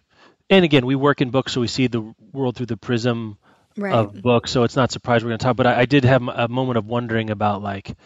and 0.50 0.64
again, 0.64 0.84
we 0.84 0.94
work 0.94 1.20
in 1.22 1.30
books, 1.30 1.52
so 1.52 1.60
we 1.62 1.68
see 1.68 1.86
the 1.86 2.14
world 2.32 2.56
through 2.56 2.66
the 2.66 2.76
prism 2.76 3.38
Right. 3.76 3.92
of 3.92 4.22
books. 4.22 4.52
So 4.52 4.62
it's 4.62 4.76
not 4.76 4.92
surprised 4.92 5.24
we're 5.24 5.30
going 5.30 5.38
to 5.40 5.44
talk. 5.44 5.56
But 5.56 5.66
I, 5.66 5.80
I 5.80 5.84
did 5.86 6.04
have 6.04 6.22
a 6.28 6.46
moment 6.48 6.76
of 6.78 6.86
wondering 6.86 7.30
about 7.30 7.62
like. 7.62 7.96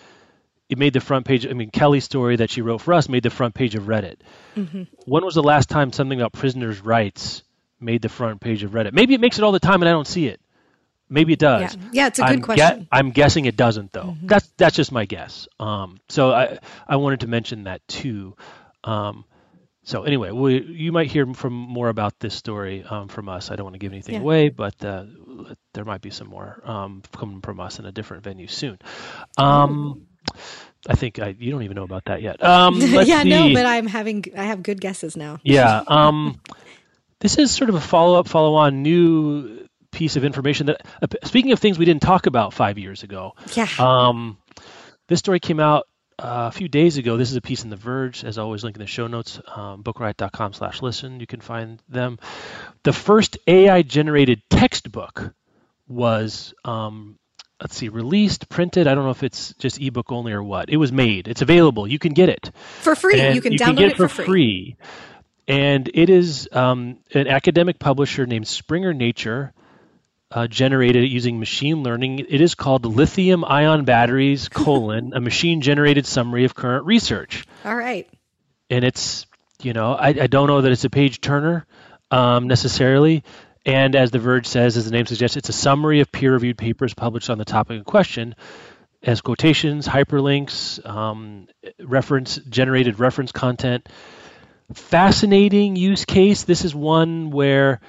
It 0.69 0.77
made 0.79 0.93
the 0.93 1.01
front 1.01 1.25
page. 1.27 1.47
I 1.47 1.53
mean, 1.55 1.71
Kelly's 1.71 2.05
story 2.05 2.37
that 2.37 2.51
she 2.51 2.61
wrote 2.61 2.83
for 2.83 2.93
us 2.93 3.09
made 3.09 3.23
the 3.23 3.31
front 3.31 3.55
page 3.55 3.75
of 3.75 3.85
Reddit. 3.85 4.17
Mm-hmm. 4.57 4.83
When 5.07 5.25
was 5.25 5.35
the 5.35 5.43
last 5.43 5.69
time 5.71 5.93
something 5.93 6.21
about 6.21 6.33
prisoners' 6.33 6.81
rights 6.81 7.43
made 7.81 8.03
the 8.03 8.09
front 8.11 8.41
page 8.41 8.65
of 8.65 8.73
Reddit? 8.73 8.93
Maybe 8.93 9.15
it 9.15 9.21
makes 9.21 9.39
it 9.39 9.45
all 9.45 9.53
the 9.53 9.61
time 9.61 9.81
and 9.83 9.89
I 9.89 9.93
don't 9.93 10.07
see 10.07 10.27
it. 10.27 10.41
Maybe 11.09 11.33
it 11.33 11.39
does. 11.39 11.75
Yeah. 11.75 11.83
Yeah, 11.93 12.07
it's 12.09 12.19
a 12.19 12.23
good 12.23 12.31
I'm 12.31 12.43
question. 12.43 12.67
Mm-hmm. 12.67 12.83
I'm 12.93 13.11
guessing 13.13 13.47
it 13.47 13.57
doesn't 13.57 13.93
though. 13.93 14.15
That's 14.23 14.47
that's 14.59 14.77
just 14.77 14.93
my 14.93 15.07
guess. 15.07 15.49
Um, 15.59 15.99
so 16.11 16.33
I 16.33 16.59
I 16.87 16.97
wanted 16.97 17.21
to 17.21 17.29
mention 17.29 17.65
that 17.65 17.87
too. 17.89 18.37
Um, 18.85 19.25
so 19.85 20.03
anyway, 20.03 20.33
we, 20.33 20.63
you 20.63 20.93
might 20.93 21.11
hear 21.11 21.25
from 21.33 21.55
more 21.55 21.89
about 21.89 22.21
this 22.21 22.35
story 22.35 22.85
um, 22.85 23.09
from 23.09 23.31
us. 23.31 23.51
I 23.51 23.57
don't 23.57 23.65
want 23.65 23.73
to 23.75 23.79
give 23.79 23.93
anything 23.93 24.17
Yeah. 24.17 24.21
away, 24.21 24.51
but 24.51 24.85
uh, 24.85 25.05
there 25.73 25.87
might 25.87 26.03
be 26.03 26.11
some 26.11 26.27
more 26.29 26.61
um, 26.67 27.03
coming 27.11 27.41
from 27.41 27.59
us 27.59 27.79
in 27.79 27.87
a 27.87 27.93
different 27.93 28.23
venue 28.23 28.49
soon. 28.49 28.79
Um, 29.39 30.03
I 30.89 30.95
think 30.95 31.19
I, 31.19 31.35
you 31.39 31.51
don't 31.51 31.63
even 31.63 31.75
know 31.75 31.83
about 31.85 32.05
that 32.07 32.23
yet. 32.23 32.43
Um, 32.43 32.79
let's 32.79 33.09
yeah, 33.09 33.23
no, 33.25 33.53
but 33.53 33.67
I'm 33.67 33.87
having 33.87 34.25
I 34.37 34.45
have 34.45 34.63
good 34.63 34.81
guesses 34.81 35.17
now. 35.17 35.39
Yeah. 35.45 35.83
Um, 35.87 36.41
this 37.21 37.37
is 37.39 37.51
sort 37.51 37.69
of 37.69 37.77
a 37.77 37.81
follow 37.81 38.19
up, 38.19 38.29
follow 38.29 38.55
on 38.55 38.83
new 38.83 39.67
piece 39.91 40.15
of 40.17 40.25
information 40.25 40.67
that, 40.67 40.83
uh, 41.03 41.07
speaking 41.25 41.51
of 41.53 41.59
things 41.59 41.79
we 41.79 41.85
didn't 41.85 42.03
talk 42.03 42.27
about 42.27 42.53
five 42.55 42.79
years 42.79 43.03
ago, 43.03 43.33
Yeah. 43.55 43.67
um, 43.79 44.39
this 45.09 45.19
story 45.19 45.41
came 45.41 45.59
out 45.59 45.89
uh, 46.21 46.49
a 46.49 46.53
few 46.53 46.69
days 46.69 46.97
ago. 46.97 47.17
This 47.17 47.31
is 47.31 47.37
a 47.37 47.41
piece 47.41 47.65
in 47.65 47.71
The 47.71 47.77
Verge, 47.77 48.23
as 48.25 48.39
always, 48.39 48.63
link 48.63 48.77
in 48.77 48.81
the 48.81 48.87
show 48.87 49.07
notes, 49.09 49.41
um, 49.55 49.83
bookriot.com 49.83 50.53
slash 50.53 50.81
listen. 50.83 51.19
You 51.21 51.27
can 51.27 51.41
find 51.41 51.83
them. 51.89 52.19
The 52.85 52.93
first 52.93 53.39
AI 53.49 53.83
generated 53.83 54.43
textbook 54.51 55.33
was, 55.89 56.55
um, 56.65 57.19
let's 57.61 57.77
see, 57.77 57.89
released, 57.89 58.49
printed. 58.49 58.87
I 58.87 58.95
don't 58.95 59.05
know 59.05 59.11
if 59.11 59.23
it's 59.23 59.55
just 59.55 59.81
ebook 59.81 60.13
only 60.13 60.33
or 60.33 60.43
what. 60.43 60.69
It 60.71 60.77
was 60.77 60.93
made. 60.93 61.29
It's 61.29 61.43
available. 61.43 61.87
You 61.87 61.99
can 61.99 62.13
get 62.15 62.29
it. 62.29 62.51
for 62.81 62.95
free. 62.95 63.21
And 63.21 63.35
you 63.35 63.41
can 63.41 63.53
you 63.53 63.59
download 63.59 63.65
can 63.65 63.75
get 63.77 63.91
it 63.93 63.97
for 63.97 64.09
free. 64.09 64.25
free. 64.25 64.77
And 65.49 65.91
it 65.95 66.11
is 66.11 66.49
um, 66.53 66.99
an 67.15 67.27
academic 67.27 67.79
publisher 67.79 68.27
named 68.27 68.47
Springer 68.47 68.93
Nature 68.93 69.55
uh, 70.31 70.47
generated 70.47 71.11
using 71.11 71.39
machine 71.39 71.83
learning. 71.83 72.21
It 72.29 72.41
is 72.41 72.55
called 72.55 72.85
Lithium 72.85 73.45
Ion 73.45 73.85
Batteries: 73.85 74.49
colon 74.53 75.13
a 75.15 75.21
machine 75.21 75.61
generated 75.61 76.07
summary 76.07 76.45
of 76.45 76.55
current 76.55 76.85
research. 76.85 77.47
All 77.65 77.75
right. 77.75 78.07
And 78.71 78.85
it's 78.85 79.27
you 79.63 79.73
know 79.73 79.95
I, 79.95 80.09
I 80.09 80.27
don't 80.27 80.49
know 80.49 80.61
that 80.61 80.71
it's 80.71 80.85
a 80.85 80.91
page 80.91 81.21
turner 81.21 81.67
um, 82.11 82.47
necessarily. 82.47 83.25
And 83.69 83.95
as 83.95 84.11
The 84.11 84.19
Verge 84.19 84.47
says, 84.47 84.79
as 84.79 84.87
the 84.87 84.91
name 84.93 85.05
suggests, 85.05 85.37
it's 85.37 85.51
a 85.51 85.53
summary 85.53 86.01
of 86.01 86.11
peer-reviewed 86.11 86.57
papers 86.57 86.95
published 86.95 87.29
on 87.29 87.37
the 87.37 87.45
topic 87.45 87.77
in 87.77 87.85
question 87.85 88.35
as 89.03 89.21
quotations, 89.21 89.87
hyperlinks, 89.87 90.85
um, 90.89 91.49
reference 91.79 92.37
generated 92.49 92.99
reference 92.99 93.31
content. 93.31 93.87
Fascinating 94.73 95.77
use 95.77 96.07
case. 96.07 96.45
This 96.45 96.65
is 96.65 96.75
one 96.75 97.31
where 97.31 97.81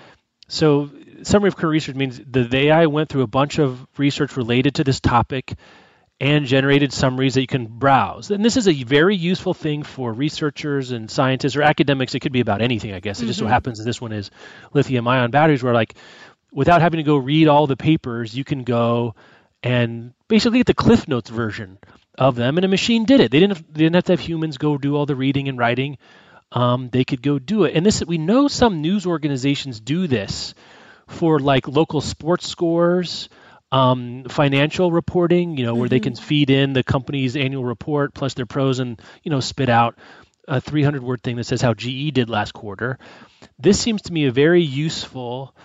so 0.50 0.90
summary 1.24 1.48
of 1.48 1.56
current 1.56 1.72
research 1.72 1.96
means 1.96 2.20
the 2.30 2.50
AI 2.54 2.88
went 2.88 3.08
through 3.08 3.22
a 3.22 3.28
bunch 3.28 3.58
of 3.58 3.88
research 3.98 4.36
related 4.36 4.76
to 4.76 4.84
this 4.84 5.00
topic 5.00 5.56
and 6.22 6.46
generated 6.46 6.92
summaries 6.94 7.36
that 7.36 7.42
you 7.42 7.48
can 7.48 7.66
browse. 7.68 8.30
And 8.32 8.44
this 8.44 8.58
is 8.58 8.68
a 8.68 8.84
very 8.84 9.16
useful 9.16 9.54
thing 9.54 9.84
for 9.84 10.12
researchers 10.14 10.92
and 10.92 11.10
scientists 11.10 11.56
or 11.56 11.62
academics. 11.64 12.14
It 12.16 12.20
could 12.20 12.34
be 12.34 12.42
about 12.42 12.62
anything, 12.62 12.94
I 12.94 13.00
guess. 13.00 13.22
It 13.22 13.28
just 13.28 13.40
so 13.40 13.48
happens 13.48 13.80
that 13.80 13.86
this 13.86 14.02
one 14.02 14.12
is 14.12 14.32
lithium 14.74 15.08
ion 15.08 15.32
batteries, 15.32 15.64
where 15.64 15.74
like 15.74 15.96
without 16.52 16.82
having 16.82 16.98
to 16.98 17.04
go 17.04 17.18
read 17.18 17.48
all 17.48 17.68
the 17.68 17.78
papers, 17.78 18.36
you 18.36 18.44
can 18.44 18.64
go 18.64 19.16
and 19.64 20.14
basically 20.28 20.60
get 20.60 20.68
the 20.68 20.74
Cliff 20.74 21.08
Notes 21.08 21.30
version 21.30 21.78
of 22.18 22.36
them, 22.36 22.58
and 22.58 22.66
a 22.66 22.70
machine 22.70 23.06
did 23.06 23.22
it. 23.22 23.32
They 23.32 23.40
didn't 23.40 23.74
they 23.74 23.84
didn't 23.84 23.96
have 23.96 24.06
to 24.06 24.14
have 24.14 24.20
humans 24.20 24.58
go 24.58 24.78
do 24.78 24.96
all 24.96 25.06
the 25.06 25.16
reading 25.16 25.48
and 25.48 25.58
writing. 25.58 25.98
um, 26.52 26.90
they 26.90 27.04
could 27.04 27.22
go 27.22 27.40
do 27.40 27.64
it. 27.64 27.76
And 27.76 27.86
this 27.86 28.04
we 28.06 28.18
know 28.18 28.48
some 28.48 28.82
news 28.82 29.06
organizations 29.06 29.80
do 29.80 30.08
this 30.08 30.54
for 31.08 31.40
like 31.40 31.68
local 31.68 32.02
sports 32.02 32.48
scores. 32.48 33.30
Um, 33.72 34.26
financial 34.30 34.92
reporting, 34.92 35.56
you 35.56 35.64
know, 35.64 35.76
where 35.76 35.86
mm-hmm. 35.86 35.90
they 35.90 36.00
can 36.00 36.16
feed 36.16 36.50
in 36.50 36.74
the 36.74 36.84
company's 36.84 37.36
annual 37.36 37.64
report 37.64 38.16
plus 38.16 38.34
their 38.34 38.48
pros 38.48 38.80
and, 38.80 39.00
you 39.22 39.30
know, 39.30 39.42
spit 39.42 39.70
out 39.70 39.96
a 40.48 40.60
300 40.60 41.04
word 41.04 41.22
thing 41.22 41.36
that 41.36 41.44
says 41.44 41.62
how 41.62 41.76
GE 41.76 42.12
did 42.12 42.30
last 42.30 42.54
quarter. 42.54 42.98
This 43.60 43.80
seems 43.80 44.02
to 44.04 44.14
me 44.14 44.26
a 44.26 44.32
very 44.32 44.64
useful 44.64 45.56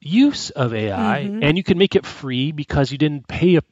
use 0.00 0.50
of 0.50 0.74
AI, 0.74 1.22
mm-hmm. 1.24 1.42
and 1.42 1.56
you 1.56 1.62
can 1.62 1.78
make 1.78 1.94
it 1.94 2.04
free 2.04 2.50
because 2.50 2.90
you 2.90 2.98
didn't 2.98 3.28
pay 3.28 3.56
a 3.56 3.62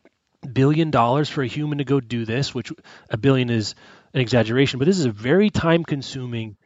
billion 0.46 0.90
dollars 0.90 1.28
for 1.28 1.42
a 1.42 1.46
human 1.46 1.78
to 1.78 1.84
go 1.84 2.00
do 2.00 2.24
this, 2.24 2.54
which 2.54 2.72
a 3.10 3.16
billion 3.16 3.50
is 3.50 3.74
an 4.14 4.20
exaggeration, 4.20 4.78
but 4.78 4.86
this 4.86 4.98
is 4.98 5.06
a 5.06 5.12
very 5.12 5.50
time 5.50 5.84
consuming 5.84 6.56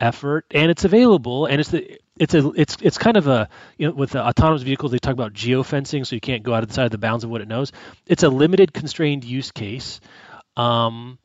effort 0.00 0.44
and 0.50 0.70
it's 0.70 0.84
available 0.84 1.46
and 1.46 1.60
it's 1.60 1.70
the 1.70 1.98
it's 2.18 2.34
a 2.34 2.50
it's 2.52 2.76
it's 2.80 2.98
kind 2.98 3.16
of 3.16 3.26
a 3.26 3.48
you 3.78 3.88
know 3.88 3.94
with 3.94 4.10
the 4.10 4.24
autonomous 4.24 4.62
vehicles 4.62 4.92
they 4.92 4.98
talk 4.98 5.12
about 5.12 5.32
geofencing 5.32 6.06
so 6.06 6.14
you 6.14 6.20
can't 6.20 6.42
go 6.42 6.54
out 6.54 6.62
of 6.62 6.68
the 6.68 6.74
side 6.74 6.84
of 6.84 6.90
the 6.90 6.98
bounds 6.98 7.24
of 7.24 7.30
what 7.30 7.40
it 7.40 7.48
knows. 7.48 7.72
It's 8.06 8.22
a 8.22 8.28
limited 8.28 8.72
constrained 8.72 9.24
use 9.24 9.50
case. 9.50 10.00
Um, 10.56 11.18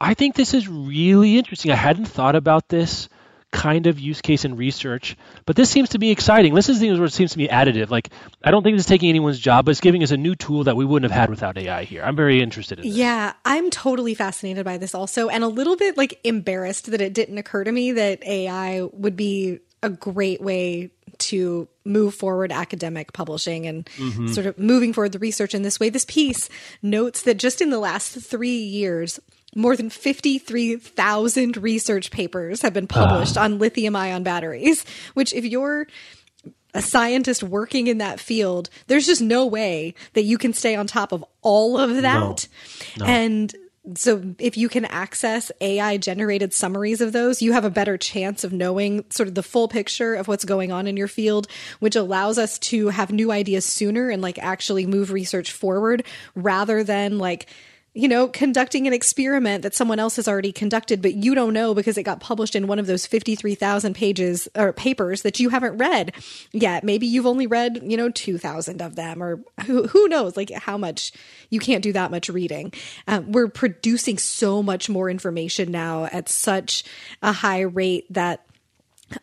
i 0.00 0.14
think 0.14 0.34
this 0.34 0.54
is 0.54 0.68
really 0.68 1.38
interesting. 1.38 1.70
I 1.70 1.76
hadn't 1.76 2.06
thought 2.06 2.36
about 2.36 2.68
this 2.68 3.08
kind 3.54 3.86
of 3.86 4.00
use 4.00 4.20
case 4.20 4.44
in 4.44 4.56
research. 4.56 5.16
But 5.46 5.54
this 5.54 5.70
seems 5.70 5.90
to 5.90 5.98
be 5.98 6.10
exciting. 6.10 6.54
This 6.54 6.68
is 6.68 6.80
the 6.80 6.90
where 6.92 7.04
it 7.04 7.12
seems 7.12 7.30
to 7.30 7.38
be 7.38 7.48
additive. 7.48 7.88
Like 7.88 8.10
I 8.42 8.50
don't 8.50 8.62
think 8.62 8.74
this 8.74 8.82
is 8.82 8.88
taking 8.88 9.08
anyone's 9.08 9.38
job, 9.38 9.64
but 9.64 9.70
it's 9.70 9.80
giving 9.80 10.02
us 10.02 10.10
a 10.10 10.16
new 10.16 10.34
tool 10.34 10.64
that 10.64 10.76
we 10.76 10.84
wouldn't 10.84 11.10
have 11.10 11.18
had 11.18 11.30
without 11.30 11.56
AI 11.56 11.84
here. 11.84 12.02
I'm 12.02 12.16
very 12.16 12.42
interested 12.42 12.80
in 12.80 12.86
this. 12.86 12.96
Yeah, 12.96 13.32
I'm 13.44 13.70
totally 13.70 14.14
fascinated 14.14 14.64
by 14.64 14.76
this 14.76 14.94
also 14.94 15.28
and 15.28 15.44
a 15.44 15.48
little 15.48 15.76
bit 15.76 15.96
like 15.96 16.20
embarrassed 16.24 16.90
that 16.90 17.00
it 17.00 17.14
didn't 17.14 17.38
occur 17.38 17.64
to 17.64 17.72
me 17.72 17.92
that 17.92 18.24
AI 18.26 18.82
would 18.92 19.16
be 19.16 19.60
a 19.82 19.90
great 19.90 20.40
way 20.40 20.90
to 21.18 21.68
move 21.84 22.14
forward 22.14 22.50
academic 22.50 23.12
publishing 23.12 23.66
and 23.66 23.86
mm-hmm. 23.96 24.26
sort 24.28 24.46
of 24.46 24.58
moving 24.58 24.92
forward 24.92 25.12
the 25.12 25.18
research 25.18 25.54
in 25.54 25.62
this 25.62 25.78
way. 25.78 25.90
This 25.90 26.04
piece 26.04 26.48
notes 26.82 27.22
that 27.22 27.38
just 27.38 27.60
in 27.60 27.70
the 27.70 27.78
last 27.78 28.18
three 28.18 28.56
years, 28.56 29.20
more 29.54 29.76
than 29.76 29.90
53,000 29.90 31.56
research 31.56 32.10
papers 32.10 32.62
have 32.62 32.72
been 32.72 32.86
published 32.86 33.36
uh. 33.36 33.42
on 33.42 33.58
lithium 33.58 33.96
ion 33.96 34.22
batteries, 34.22 34.84
which, 35.14 35.32
if 35.32 35.44
you're 35.44 35.86
a 36.74 36.82
scientist 36.82 37.42
working 37.42 37.86
in 37.86 37.98
that 37.98 38.18
field, 38.18 38.68
there's 38.88 39.06
just 39.06 39.22
no 39.22 39.46
way 39.46 39.94
that 40.14 40.24
you 40.24 40.36
can 40.38 40.52
stay 40.52 40.74
on 40.74 40.86
top 40.86 41.12
of 41.12 41.24
all 41.40 41.78
of 41.78 42.02
that. 42.02 42.48
No. 42.98 43.06
No. 43.06 43.12
And 43.12 43.54
so 43.96 44.34
if 44.38 44.56
you 44.56 44.68
can 44.68 44.86
access 44.86 45.52
AI 45.60 45.98
generated 45.98 46.54
summaries 46.54 47.00
of 47.00 47.12
those, 47.12 47.42
you 47.42 47.52
have 47.52 47.64
a 47.64 47.70
better 47.70 47.98
chance 47.98 48.42
of 48.42 48.52
knowing 48.52 49.04
sort 49.10 49.28
of 49.28 49.34
the 49.34 49.42
full 49.42 49.68
picture 49.68 50.14
of 50.14 50.26
what's 50.26 50.44
going 50.44 50.72
on 50.72 50.86
in 50.86 50.96
your 50.96 51.08
field, 51.08 51.48
which 51.80 51.94
allows 51.94 52.38
us 52.38 52.58
to 52.58 52.88
have 52.88 53.12
new 53.12 53.30
ideas 53.30 53.66
sooner 53.66 54.08
and 54.08 54.22
like 54.22 54.38
actually 54.38 54.86
move 54.86 55.12
research 55.12 55.52
forward 55.52 56.04
rather 56.34 56.82
than 56.82 57.18
like 57.18 57.46
you 57.94 58.08
know, 58.08 58.26
conducting 58.26 58.88
an 58.88 58.92
experiment 58.92 59.62
that 59.62 59.74
someone 59.74 60.00
else 60.00 60.16
has 60.16 60.26
already 60.26 60.50
conducted, 60.50 61.00
but 61.00 61.14
you 61.14 61.32
don't 61.32 61.52
know 61.52 61.74
because 61.74 61.96
it 61.96 62.02
got 62.02 62.18
published 62.18 62.56
in 62.56 62.66
one 62.66 62.80
of 62.80 62.88
those 62.88 63.06
53,000 63.06 63.94
pages 63.94 64.48
or 64.56 64.72
papers 64.72 65.22
that 65.22 65.38
you 65.38 65.48
haven't 65.48 65.78
read 65.78 66.12
yet. 66.50 66.82
Maybe 66.82 67.06
you've 67.06 67.26
only 67.26 67.46
read, 67.46 67.80
you 67.84 67.96
know, 67.96 68.10
2,000 68.10 68.82
of 68.82 68.96
them 68.96 69.22
or 69.22 69.40
who, 69.66 69.86
who 69.86 70.08
knows, 70.08 70.36
like 70.36 70.50
how 70.50 70.76
much 70.76 71.12
you 71.50 71.60
can't 71.60 71.84
do 71.84 71.92
that 71.92 72.10
much 72.10 72.28
reading. 72.28 72.72
Um, 73.06 73.30
we're 73.30 73.48
producing 73.48 74.18
so 74.18 74.60
much 74.60 74.88
more 74.88 75.08
information 75.08 75.70
now 75.70 76.06
at 76.06 76.28
such 76.28 76.82
a 77.22 77.32
high 77.32 77.60
rate 77.60 78.12
that 78.12 78.44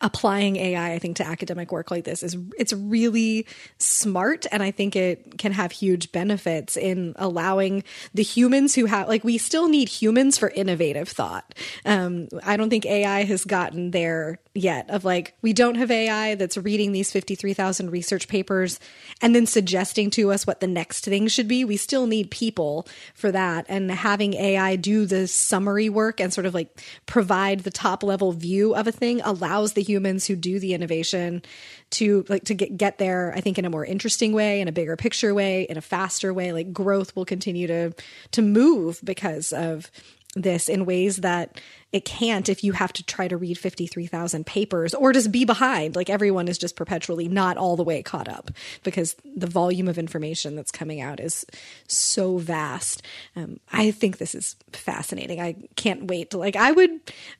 applying 0.00 0.56
AI, 0.56 0.92
I 0.92 0.98
think, 0.98 1.16
to 1.16 1.26
academic 1.26 1.72
work 1.72 1.90
like 1.90 2.04
this 2.04 2.22
is 2.22 2.36
it's 2.58 2.72
really 2.72 3.46
smart, 3.78 4.46
and 4.52 4.62
I 4.62 4.70
think 4.70 4.96
it 4.96 5.38
can 5.38 5.52
have 5.52 5.72
huge 5.72 6.12
benefits 6.12 6.76
in 6.76 7.14
allowing 7.16 7.84
the 8.14 8.22
humans 8.22 8.74
who 8.74 8.86
have 8.86 9.08
like 9.08 9.24
we 9.24 9.38
still 9.38 9.68
need 9.68 9.88
humans 9.88 10.38
for 10.38 10.48
innovative 10.50 11.08
thought. 11.08 11.54
Um, 11.84 12.28
I 12.44 12.56
don't 12.56 12.70
think 12.70 12.86
AI 12.86 13.24
has 13.24 13.44
gotten 13.44 13.90
there 13.90 14.38
yet. 14.54 14.88
Of 14.90 15.04
like 15.04 15.34
we 15.42 15.52
don't 15.52 15.76
have 15.76 15.90
AI 15.90 16.36
that's 16.36 16.56
reading 16.56 16.92
these 16.92 17.10
fifty 17.10 17.34
three 17.34 17.54
thousand 17.54 17.90
research 17.90 18.28
papers 18.28 18.78
and 19.20 19.34
then 19.34 19.46
suggesting 19.46 20.10
to 20.10 20.32
us 20.32 20.46
what 20.46 20.60
the 20.60 20.66
next 20.66 21.04
thing 21.04 21.28
should 21.28 21.48
be. 21.48 21.64
We 21.64 21.76
still 21.76 22.06
need 22.06 22.30
people 22.30 22.86
for 23.14 23.32
that, 23.32 23.66
and 23.68 23.90
having 23.90 24.34
AI 24.34 24.76
do 24.76 25.06
the 25.06 25.26
summary 25.26 25.88
work 25.88 26.20
and 26.20 26.32
sort 26.32 26.46
of 26.46 26.54
like 26.54 26.82
provide 27.06 27.60
the 27.60 27.70
top 27.70 28.02
level 28.02 28.32
view 28.32 28.74
of 28.74 28.86
a 28.86 28.92
thing 28.92 29.20
allows 29.22 29.71
the 29.74 29.82
humans 29.82 30.26
who 30.26 30.36
do 30.36 30.58
the 30.58 30.74
innovation 30.74 31.42
to 31.90 32.24
like 32.28 32.44
to 32.44 32.54
get 32.54 32.76
get 32.76 32.98
there 32.98 33.32
i 33.36 33.40
think 33.40 33.58
in 33.58 33.64
a 33.64 33.70
more 33.70 33.84
interesting 33.84 34.32
way 34.32 34.60
in 34.60 34.68
a 34.68 34.72
bigger 34.72 34.96
picture 34.96 35.34
way 35.34 35.62
in 35.72 35.76
a 35.76 35.80
faster 35.80 36.32
way. 36.32 36.52
Like 36.52 36.72
growth 36.72 37.14
will 37.16 37.24
continue 37.24 37.66
to 37.66 37.92
to 38.32 38.42
move 38.42 39.00
because 39.02 39.52
of 39.52 39.90
this 40.34 40.68
in 40.68 40.86
ways 40.86 41.18
that 41.18 41.60
it 41.92 42.04
can't 42.06 42.48
if 42.48 42.64
you 42.64 42.72
have 42.72 42.92
to 42.94 43.04
try 43.04 43.28
to 43.28 43.36
read 43.36 43.58
53,000 43.58 44.46
papers 44.46 44.94
or 44.94 45.12
just 45.12 45.30
be 45.30 45.44
behind. 45.44 45.94
Like 45.94 46.08
everyone 46.08 46.48
is 46.48 46.56
just 46.58 46.74
perpetually 46.74 47.28
not 47.28 47.58
all 47.58 47.76
the 47.76 47.84
way 47.84 48.02
caught 48.02 48.28
up 48.28 48.50
because 48.82 49.14
the 49.36 49.46
volume 49.46 49.88
of 49.88 49.98
information 49.98 50.56
that's 50.56 50.72
coming 50.72 51.00
out 51.00 51.20
is 51.20 51.44
so 51.86 52.38
vast. 52.38 53.02
Um, 53.36 53.60
I 53.70 53.90
think 53.90 54.18
this 54.18 54.34
is 54.34 54.56
fascinating. 54.72 55.40
I 55.40 55.56
can't 55.76 56.06
wait 56.06 56.30
to 56.30 56.38
like, 56.38 56.56
I 56.56 56.72
would, 56.72 56.90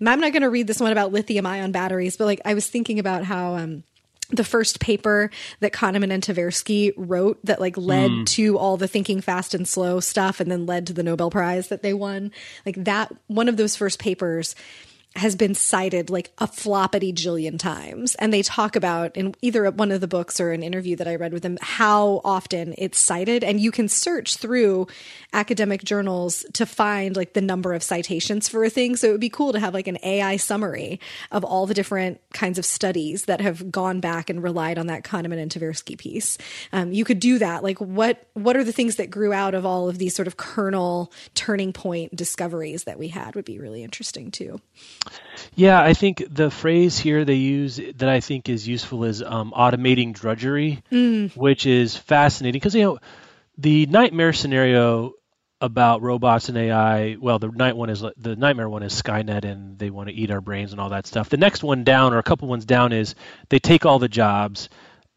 I'm 0.04 0.20
not 0.20 0.32
going 0.32 0.42
to 0.42 0.50
read 0.50 0.66
this 0.66 0.80
one 0.80 0.92
about 0.92 1.12
lithium 1.12 1.46
ion 1.46 1.72
batteries, 1.72 2.16
but 2.18 2.26
like 2.26 2.40
I 2.44 2.54
was 2.54 2.68
thinking 2.68 2.98
about 2.98 3.24
how, 3.24 3.56
um, 3.56 3.84
the 4.32 4.44
first 4.44 4.80
paper 4.80 5.30
that 5.60 5.72
Kahneman 5.72 6.10
and 6.10 6.22
Tversky 6.22 6.92
wrote 6.96 7.38
that 7.44 7.60
like 7.60 7.76
led 7.76 8.10
mm. 8.10 8.26
to 8.26 8.58
all 8.58 8.76
the 8.76 8.88
thinking 8.88 9.20
fast 9.20 9.54
and 9.54 9.68
slow 9.68 10.00
stuff 10.00 10.40
and 10.40 10.50
then 10.50 10.66
led 10.66 10.86
to 10.86 10.92
the 10.92 11.02
Nobel 11.02 11.30
Prize 11.30 11.68
that 11.68 11.82
they 11.82 11.94
won. 11.94 12.32
Like 12.64 12.82
that 12.84 13.14
one 13.26 13.48
of 13.48 13.56
those 13.56 13.76
first 13.76 13.98
papers 13.98 14.54
has 15.14 15.36
been 15.36 15.54
cited 15.54 16.08
like 16.08 16.32
a 16.38 16.46
floppity 16.46 17.12
jillion 17.12 17.58
times. 17.58 18.14
And 18.16 18.32
they 18.32 18.42
talk 18.42 18.76
about 18.76 19.16
in 19.16 19.34
either 19.42 19.70
one 19.70 19.92
of 19.92 20.00
the 20.00 20.08
books 20.08 20.40
or 20.40 20.52
an 20.52 20.62
interview 20.62 20.96
that 20.96 21.08
I 21.08 21.16
read 21.16 21.32
with 21.32 21.42
them 21.42 21.58
how 21.60 22.22
often 22.24 22.74
it's 22.78 22.98
cited. 22.98 23.44
And 23.44 23.60
you 23.60 23.70
can 23.70 23.88
search 23.88 24.36
through 24.36 24.86
academic 25.32 25.84
journals 25.84 26.46
to 26.54 26.64
find 26.64 27.14
like 27.14 27.34
the 27.34 27.40
number 27.40 27.74
of 27.74 27.82
citations 27.82 28.48
for 28.48 28.64
a 28.64 28.70
thing. 28.70 28.96
So 28.96 29.08
it 29.08 29.12
would 29.12 29.20
be 29.20 29.28
cool 29.28 29.52
to 29.52 29.60
have 29.60 29.74
like 29.74 29.86
an 29.86 29.98
AI 30.02 30.36
summary 30.36 30.98
of 31.30 31.44
all 31.44 31.66
the 31.66 31.74
different 31.74 32.20
kinds 32.32 32.58
of 32.58 32.64
studies 32.64 33.26
that 33.26 33.40
have 33.40 33.70
gone 33.70 34.00
back 34.00 34.30
and 34.30 34.42
relied 34.42 34.78
on 34.78 34.86
that 34.86 35.04
Kahneman 35.04 35.38
and 35.38 35.50
Tversky 35.50 35.98
piece. 35.98 36.38
Um, 36.72 36.92
you 36.92 37.04
could 37.04 37.20
do 37.20 37.38
that. 37.38 37.62
Like 37.62 37.78
what 37.78 38.26
what 38.34 38.56
are 38.56 38.64
the 38.64 38.72
things 38.72 38.96
that 38.96 39.10
grew 39.10 39.32
out 39.32 39.54
of 39.54 39.66
all 39.66 39.88
of 39.88 39.98
these 39.98 40.14
sort 40.14 40.26
of 40.26 40.36
kernel 40.36 41.12
turning 41.34 41.72
point 41.72 42.14
discoveries 42.16 42.84
that 42.84 42.98
we 42.98 43.08
had 43.08 43.34
would 43.34 43.44
be 43.44 43.58
really 43.58 43.82
interesting 43.82 44.30
too. 44.30 44.60
Yeah, 45.54 45.80
I 45.80 45.92
think 45.92 46.24
the 46.30 46.50
phrase 46.50 46.98
here 46.98 47.24
they 47.24 47.34
use 47.34 47.76
that 47.96 48.08
I 48.08 48.20
think 48.20 48.48
is 48.48 48.66
useful 48.66 49.04
is 49.04 49.22
um, 49.22 49.52
automating 49.54 50.14
drudgery, 50.14 50.82
mm. 50.90 51.36
which 51.36 51.66
is 51.66 51.96
fascinating 51.96 52.58
because 52.58 52.74
you 52.74 52.82
know 52.82 52.98
the 53.58 53.86
nightmare 53.86 54.32
scenario 54.32 55.12
about 55.60 56.02
robots 56.02 56.48
and 56.48 56.58
AI. 56.58 57.16
Well, 57.20 57.38
the 57.38 57.48
night 57.48 57.76
one 57.76 57.90
is 57.90 58.00
the 58.00 58.36
nightmare 58.36 58.68
one 58.68 58.82
is 58.82 59.00
Skynet 59.00 59.44
and 59.44 59.78
they 59.78 59.90
want 59.90 60.08
to 60.08 60.14
eat 60.14 60.30
our 60.30 60.40
brains 60.40 60.72
and 60.72 60.80
all 60.80 60.90
that 60.90 61.06
stuff. 61.06 61.28
The 61.28 61.36
next 61.36 61.62
one 61.62 61.84
down 61.84 62.12
or 62.12 62.18
a 62.18 62.22
couple 62.22 62.48
ones 62.48 62.64
down 62.64 62.92
is 62.92 63.14
they 63.48 63.60
take 63.60 63.86
all 63.86 63.98
the 63.98 64.08
jobs 64.08 64.68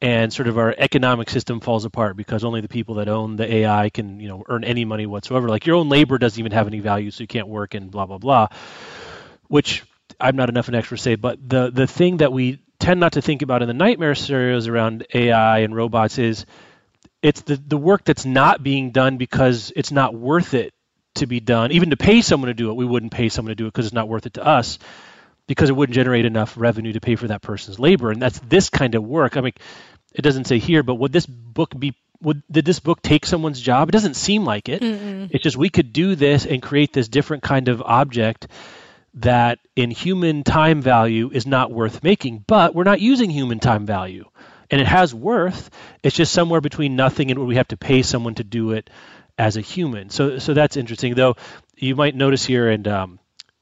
and 0.01 0.31
sort 0.31 0.47
of 0.47 0.57
our 0.57 0.75
economic 0.77 1.29
system 1.29 1.61
falls 1.61 1.85
apart 1.85 2.15
because 2.15 2.43
only 2.43 2.61
the 2.61 2.67
people 2.67 2.95
that 2.95 3.07
own 3.07 3.37
the 3.37 3.51
AI 3.51 3.89
can 3.89 4.19
you 4.19 4.27
know 4.27 4.43
earn 4.47 4.63
any 4.63 4.85
money 4.85 5.05
whatsoever. 5.07 5.49
Like 5.49 5.65
your 5.65 5.77
own 5.77 5.89
labor 5.89 6.17
doesn't 6.17 6.39
even 6.39 6.51
have 6.51 6.67
any 6.67 6.79
value, 6.79 7.09
so 7.09 7.23
you 7.23 7.27
can't 7.27 7.47
work 7.47 7.73
and 7.73 7.89
blah 7.89 8.05
blah 8.05 8.19
blah. 8.19 8.47
Which 9.47 9.83
I'm 10.19 10.35
not 10.35 10.49
enough 10.49 10.67
an 10.67 10.75
expert 10.75 10.97
to 10.97 11.01
say, 11.01 11.15
but 11.15 11.37
the 11.47 11.71
the 11.71 11.87
thing 11.87 12.17
that 12.17 12.31
we 12.31 12.59
tend 12.79 12.99
not 12.99 13.13
to 13.13 13.21
think 13.21 13.41
about 13.41 13.61
in 13.61 13.67
the 13.67 13.73
nightmare 13.73 14.15
scenarios 14.15 14.67
around 14.67 15.05
AI 15.13 15.59
and 15.59 15.75
robots 15.75 16.17
is 16.17 16.45
it's 17.21 17.41
the, 17.41 17.55
the 17.55 17.77
work 17.77 18.03
that's 18.03 18.25
not 18.25 18.61
being 18.61 18.91
done 18.91 19.17
because 19.17 19.71
it's 19.75 19.91
not 19.91 20.13
worth 20.13 20.53
it 20.53 20.73
to 21.15 21.25
be 21.25 21.39
done. 21.39 21.71
Even 21.71 21.89
to 21.89 21.97
pay 21.97 22.21
someone 22.21 22.47
to 22.47 22.53
do 22.53 22.69
it, 22.69 22.75
we 22.75 22.85
wouldn't 22.85 23.11
pay 23.11 23.29
someone 23.29 23.49
to 23.49 23.55
do 23.55 23.65
it 23.65 23.69
because 23.69 23.85
it's 23.85 23.95
not 23.95 24.07
worth 24.07 24.25
it 24.25 24.35
to 24.35 24.45
us 24.45 24.77
because 25.47 25.69
it 25.69 25.73
wouldn't 25.73 25.95
generate 25.95 26.25
enough 26.25 26.55
revenue 26.57 26.93
to 26.93 26.99
pay 26.99 27.15
for 27.15 27.27
that 27.27 27.41
person's 27.41 27.79
labor. 27.79 28.11
And 28.11 28.21
that's 28.21 28.39
this 28.39 28.69
kind 28.69 28.95
of 28.95 29.03
work. 29.03 29.37
I 29.37 29.41
mean, 29.41 29.53
it 30.13 30.21
doesn't 30.21 30.45
say 30.45 30.59
here, 30.59 30.83
but 30.83 30.95
would 30.95 31.11
this 31.11 31.25
book 31.25 31.77
be 31.77 31.93
would 32.21 32.43
did 32.49 32.65
this 32.65 32.79
book 32.79 33.01
take 33.01 33.25
someone's 33.25 33.61
job? 33.61 33.89
It 33.89 33.91
doesn't 33.91 34.15
seem 34.15 34.45
like 34.45 34.69
it. 34.69 34.81
Mm-mm. 34.81 35.29
It's 35.31 35.43
just 35.43 35.57
we 35.57 35.69
could 35.69 35.93
do 35.93 36.15
this 36.15 36.45
and 36.45 36.61
create 36.61 36.93
this 36.93 37.07
different 37.07 37.43
kind 37.43 37.67
of 37.67 37.81
object 37.81 38.47
that 39.15 39.59
in 39.75 39.91
human 39.91 40.43
time 40.43 40.81
value 40.81 41.29
is 41.31 41.45
not 41.45 41.71
worth 41.71 42.03
making, 42.03 42.43
but 42.47 42.75
we're 42.75 42.83
not 42.83 43.01
using 43.01 43.29
human 43.29 43.59
time 43.59 43.85
value. 43.85 44.25
And 44.71 44.81
it 44.81 44.87
has 44.87 45.13
worth. 45.13 45.69
It's 46.03 46.15
just 46.15 46.33
somewhere 46.33 46.59
between 46.61 46.95
nothing 46.95 47.29
and 47.31 47.39
where 47.39 47.47
we 47.47 47.55
have 47.55 47.67
to 47.69 47.77
pay 47.77 48.01
someone 48.01 48.35
to 48.35 48.43
do 48.43 48.71
it 48.71 48.89
as 49.37 49.57
a 49.57 49.61
human. 49.61 50.09
So, 50.09 50.39
so 50.39 50.53
that's 50.53 50.75
interesting. 50.75 51.13
Though 51.13 51.35
you 51.77 51.95
might 51.95 52.15
notice 52.15 52.43
here, 52.45 52.69
and 52.69 52.87
um, 52.87 53.19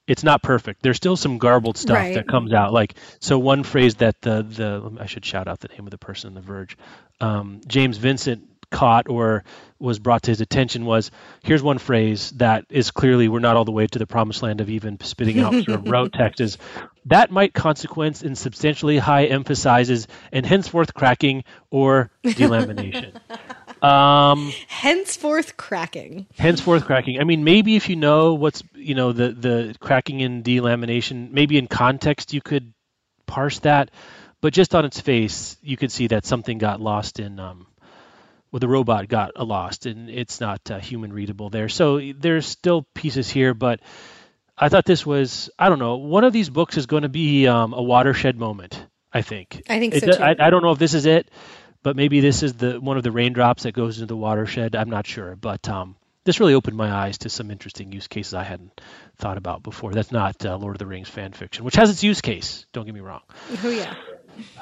it's 0.08 0.24
not 0.24 0.42
perfect. 0.42 0.82
There's 0.82 0.98
still 0.98 1.18
some 1.18 1.38
garbled 1.40 1.78
stuff 1.78 1.98
Right. 1.98 2.14
that 2.16 2.28
comes 2.28 2.54
out. 2.54 2.72
Like 2.74 2.96
so, 3.20 3.38
one 3.38 3.64
phrase 3.64 3.96
that 3.96 4.22
the 4.22 4.44
the 4.44 4.98
I 5.00 5.06
should 5.06 5.26
shout 5.26 5.48
out 5.48 5.60
the 5.60 5.68
name 5.70 5.86
of 5.86 5.92
the 5.92 5.98
person 5.98 6.30
in 6.30 6.34
The 6.36 6.42
Verge, 6.42 6.78
um, 7.20 7.62
James 7.68 7.98
Vincent 7.98 8.48
caught 8.74 9.08
or 9.08 9.44
was 9.80 10.00
brought 10.00 10.24
to 10.24 10.32
his 10.32 10.42
attention 10.42 10.86
was 10.86 11.12
here's 11.44 11.62
one 11.62 11.78
phrase 11.78 12.32
that 12.32 12.66
is 12.70 12.90
clearly 12.90 13.28
we're 13.28 13.40
not 13.40 13.56
all 13.56 13.66
the 13.66 13.72
way 13.72 13.86
to 13.86 14.00
the 14.00 14.08
promised 14.08 14.42
land 14.42 14.62
of 14.62 14.70
even 14.70 15.00
spitting 15.02 15.40
out 15.40 15.54
sort 15.54 15.70
of 15.70 15.88
rote 15.90 16.12
text 16.12 16.42
is 16.42 16.58
that 17.06 17.30
might 17.32 17.54
consequence 17.54 18.24
in 18.24 18.36
substantially 18.36 18.98
high 18.98 19.26
emphasizes 19.26 20.08
and 20.32 20.46
henceforth 20.46 20.94
cracking 20.94 21.44
or 21.70 22.10
delamination. 22.24 23.14
um, 23.84 24.54
Henceforth 24.68 25.58
cracking. 25.58 26.26
henceforth 26.38 26.86
cracking 26.86 27.20
i 27.20 27.24
mean 27.24 27.44
maybe 27.44 27.76
if 27.76 27.90
you 27.90 27.96
know 27.96 28.34
what's 28.34 28.64
you 28.74 28.96
know 28.96 29.12
the 29.12 29.30
the 29.30 29.76
cracking 29.80 30.22
and 30.22 30.44
delamination 30.44 31.32
maybe 31.32 31.58
in 31.58 31.68
context 31.68 32.34
you 32.34 32.42
could 32.42 32.74
parse 33.28 33.60
that 33.60 33.92
but 34.42 34.54
just 34.54 34.74
on 34.74 34.86
its 34.86 35.00
face 35.00 35.58
you 35.62 35.78
could 35.78 35.92
see 35.92 36.08
that 36.08 36.26
something 36.26 36.58
got 36.58 36.80
lost 36.80 37.20
in 37.20 37.40
um 37.40 37.68
well 38.54 38.60
the 38.62 38.68
robot 38.70 39.10
got 39.10 39.36
lost 39.46 39.86
and 39.86 40.10
it's 40.10 40.40
not 40.40 40.62
uh, 40.72 40.80
human 40.80 41.12
readable 41.12 41.50
there 41.50 41.68
so 41.68 42.00
there's 42.18 42.46
still 42.46 42.84
pieces 42.94 43.30
here 43.30 43.54
but 43.54 43.82
i 44.58 44.70
thought 44.70 44.86
this 44.86 45.06
was 45.06 45.50
i 45.60 45.68
don't 45.68 45.80
know 45.80 45.98
one 45.98 46.24
of 46.24 46.32
these 46.32 46.50
books 46.50 46.78
is 46.78 46.86
going 46.86 47.04
to 47.04 47.10
be 47.10 47.48
um, 47.48 47.74
a 47.74 47.82
watershed 47.84 48.38
moment 48.38 48.86
i 49.12 49.22
think 49.22 49.62
I 49.70 49.80
think 49.80 49.94
It 49.96 50.00
so 50.06 50.16
too. 50.16 50.24
I, 50.24 50.36
I 50.40 50.50
don't 50.50 50.64
know 50.64 50.72
if 50.72 50.80
this 50.80 50.94
is 50.94 51.06
it 51.06 51.28
but 51.82 51.98
maybe 51.98 52.22
this 52.22 52.44
is 52.44 52.54
the 52.54 52.80
one 52.80 52.96
of 52.96 53.04
the 53.04 53.12
raindrops 53.12 53.64
that 53.64 53.74
goes 53.74 53.98
into 53.98 54.06
the 54.06 54.16
watershed. 54.16 54.74
I'm 54.74 54.90
not 54.90 55.06
sure, 55.06 55.36
but 55.36 55.68
um, 55.68 55.98
this 56.24 56.40
really 56.40 56.54
opened 56.54 56.78
my 56.78 56.90
eyes 56.90 57.18
to 57.18 57.30
some 57.30 57.52
interesting 57.52 57.92
use 57.92 58.08
cases 58.08 58.34
I 58.34 58.44
hadn't 58.44 58.80
thought 59.18 59.38
about 59.38 59.64
before. 59.64 59.92
That's 59.92 60.10
not 60.10 60.46
uh, 60.46 60.56
Lord 60.56 60.76
of 60.76 60.80
the 60.80 60.86
Rings 60.86 61.10
fan 61.10 61.34
fiction, 61.34 61.66
which 61.66 61.76
has 61.76 61.90
its 61.90 62.02
use 62.02 62.22
case. 62.22 62.66
Don't 62.72 62.86
get 62.86 62.94
me 62.96 63.02
wrong. 63.02 63.20
Oh 63.66 63.70
yeah. 63.70 63.94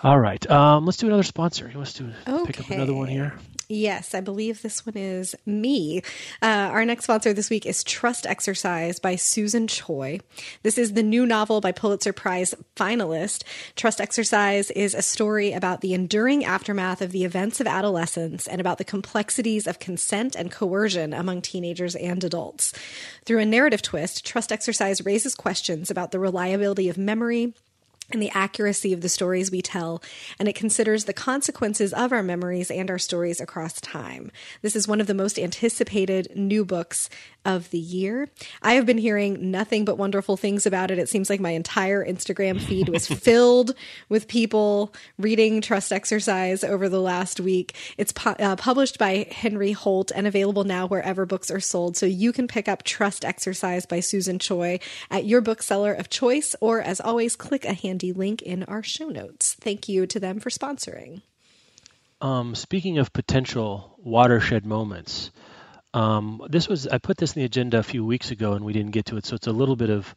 All 0.03 0.19
right, 0.19 0.49
um, 0.49 0.85
let's 0.87 0.97
do 0.97 1.05
another 1.05 1.21
sponsor. 1.21 1.65
Want 1.65 1.77
us 1.77 1.93
to 1.93 2.11
pick 2.47 2.59
up 2.59 2.71
another 2.71 2.95
one 2.95 3.03
Okay. 3.05 3.13
here? 3.13 3.35
Yes, 3.71 4.13
I 4.13 4.19
believe 4.19 4.61
this 4.61 4.85
one 4.85 4.97
is 4.97 5.33
me. 5.45 6.01
Uh, 6.41 6.67
our 6.73 6.83
next 6.83 7.05
sponsor 7.05 7.31
this 7.31 7.49
week 7.49 7.65
is 7.65 7.85
Trust 7.85 8.27
Exercise 8.27 8.99
by 8.99 9.15
Susan 9.15 9.65
Choi. 9.65 10.19
This 10.61 10.77
is 10.77 10.91
the 10.91 11.01
new 11.01 11.25
novel 11.25 11.61
by 11.61 11.71
Pulitzer 11.71 12.11
Prize 12.11 12.53
finalist. 12.75 13.45
Trust 13.77 14.01
Exercise 14.01 14.71
is 14.71 14.93
a 14.93 15.01
story 15.01 15.53
about 15.53 15.79
the 15.79 15.93
enduring 15.93 16.43
aftermath 16.43 17.01
of 17.01 17.13
the 17.13 17.23
events 17.23 17.61
of 17.61 17.67
adolescence 17.67 18.45
and 18.45 18.59
about 18.59 18.77
the 18.77 18.83
complexities 18.83 19.65
of 19.67 19.79
consent 19.79 20.35
and 20.35 20.51
coercion 20.51 21.13
among 21.13 21.41
teenagers 21.41 21.95
and 21.95 22.25
adults. 22.25 22.73
Through 23.23 23.39
a 23.39 23.45
narrative 23.45 23.81
twist, 23.81 24.25
Trust 24.25 24.51
Exercise 24.51 25.05
raises 25.05 25.33
questions 25.33 25.89
about 25.89 26.11
the 26.11 26.19
reliability 26.19 26.89
of 26.89 26.97
memory 26.97 27.53
and 28.13 28.21
the 28.21 28.31
accuracy 28.33 28.93
of 28.93 29.01
the 29.01 29.09
stories 29.09 29.51
we 29.51 29.61
tell, 29.61 30.01
and 30.39 30.47
it 30.47 30.55
considers 30.55 31.05
the 31.05 31.13
consequences 31.13 31.93
of 31.93 32.11
our 32.11 32.23
memories 32.23 32.71
and 32.71 32.89
our 32.89 32.99
stories 32.99 33.39
across 33.39 33.79
time. 33.81 34.31
This 34.61 34.75
is 34.75 34.87
one 34.87 35.01
of 35.01 35.07
the 35.07 35.13
most 35.13 35.39
anticipated 35.39 36.31
new 36.35 36.65
books 36.65 37.09
of 37.45 37.69
the 37.71 37.79
year. 37.79 38.29
I 38.61 38.73
have 38.73 38.85
been 38.85 38.97
hearing 38.97 39.51
nothing 39.51 39.85
but 39.85 39.97
wonderful 39.97 40.37
things 40.37 40.65
about 40.65 40.91
it. 40.91 40.99
It 40.99 41.09
seems 41.09 41.29
like 41.29 41.39
my 41.39 41.51
entire 41.51 42.05
Instagram 42.05 42.61
feed 42.61 42.89
was 42.89 43.07
filled 43.07 43.73
with 44.09 44.27
people 44.27 44.93
reading 45.17 45.61
Trust 45.61 45.91
Exercise 45.91 46.63
over 46.63 46.87
the 46.87 47.01
last 47.01 47.39
week. 47.39 47.75
It's 47.97 48.11
pu- 48.11 48.29
uh, 48.31 48.55
published 48.55 48.99
by 48.99 49.27
Henry 49.31 49.71
Holt 49.71 50.11
and 50.13 50.27
available 50.27 50.63
now 50.63 50.87
wherever 50.87 51.25
books 51.25 51.49
are 51.49 51.59
sold. 51.59 51.97
So 51.97 52.05
you 52.05 52.31
can 52.31 52.47
pick 52.47 52.67
up 52.67 52.83
Trust 52.83 53.25
Exercise 53.25 53.85
by 53.85 53.99
Susan 53.99 54.37
Choi 54.37 54.79
at 55.09 55.25
your 55.25 55.41
bookseller 55.41 55.93
of 55.93 56.09
choice, 56.09 56.55
or 56.61 56.81
as 56.81 57.01
always, 57.01 57.35
click 57.35 57.65
a 57.65 57.73
handy 57.73 58.13
link 58.13 58.41
in 58.41 58.63
our 58.63 58.83
show 58.83 59.09
notes. 59.09 59.55
Thank 59.59 59.89
you 59.89 60.05
to 60.07 60.19
them 60.19 60.39
for 60.39 60.49
sponsoring. 60.49 61.21
Um, 62.21 62.53
speaking 62.53 62.99
of 62.99 63.13
potential 63.13 63.95
watershed 63.97 64.63
moments, 64.63 65.31
um, 65.93 66.41
this 66.49 66.67
was 66.67 66.87
I 66.87 66.97
put 66.97 67.17
this 67.17 67.35
in 67.35 67.41
the 67.41 67.45
agenda 67.45 67.77
a 67.77 67.83
few 67.83 68.05
weeks 68.05 68.31
ago 68.31 68.53
and 68.53 68.63
we 68.63 68.73
didn't 68.73 68.91
get 68.91 69.05
to 69.07 69.17
it, 69.17 69.25
so 69.25 69.35
it's 69.35 69.47
a 69.47 69.51
little 69.51 69.75
bit 69.75 69.89
of 69.89 70.13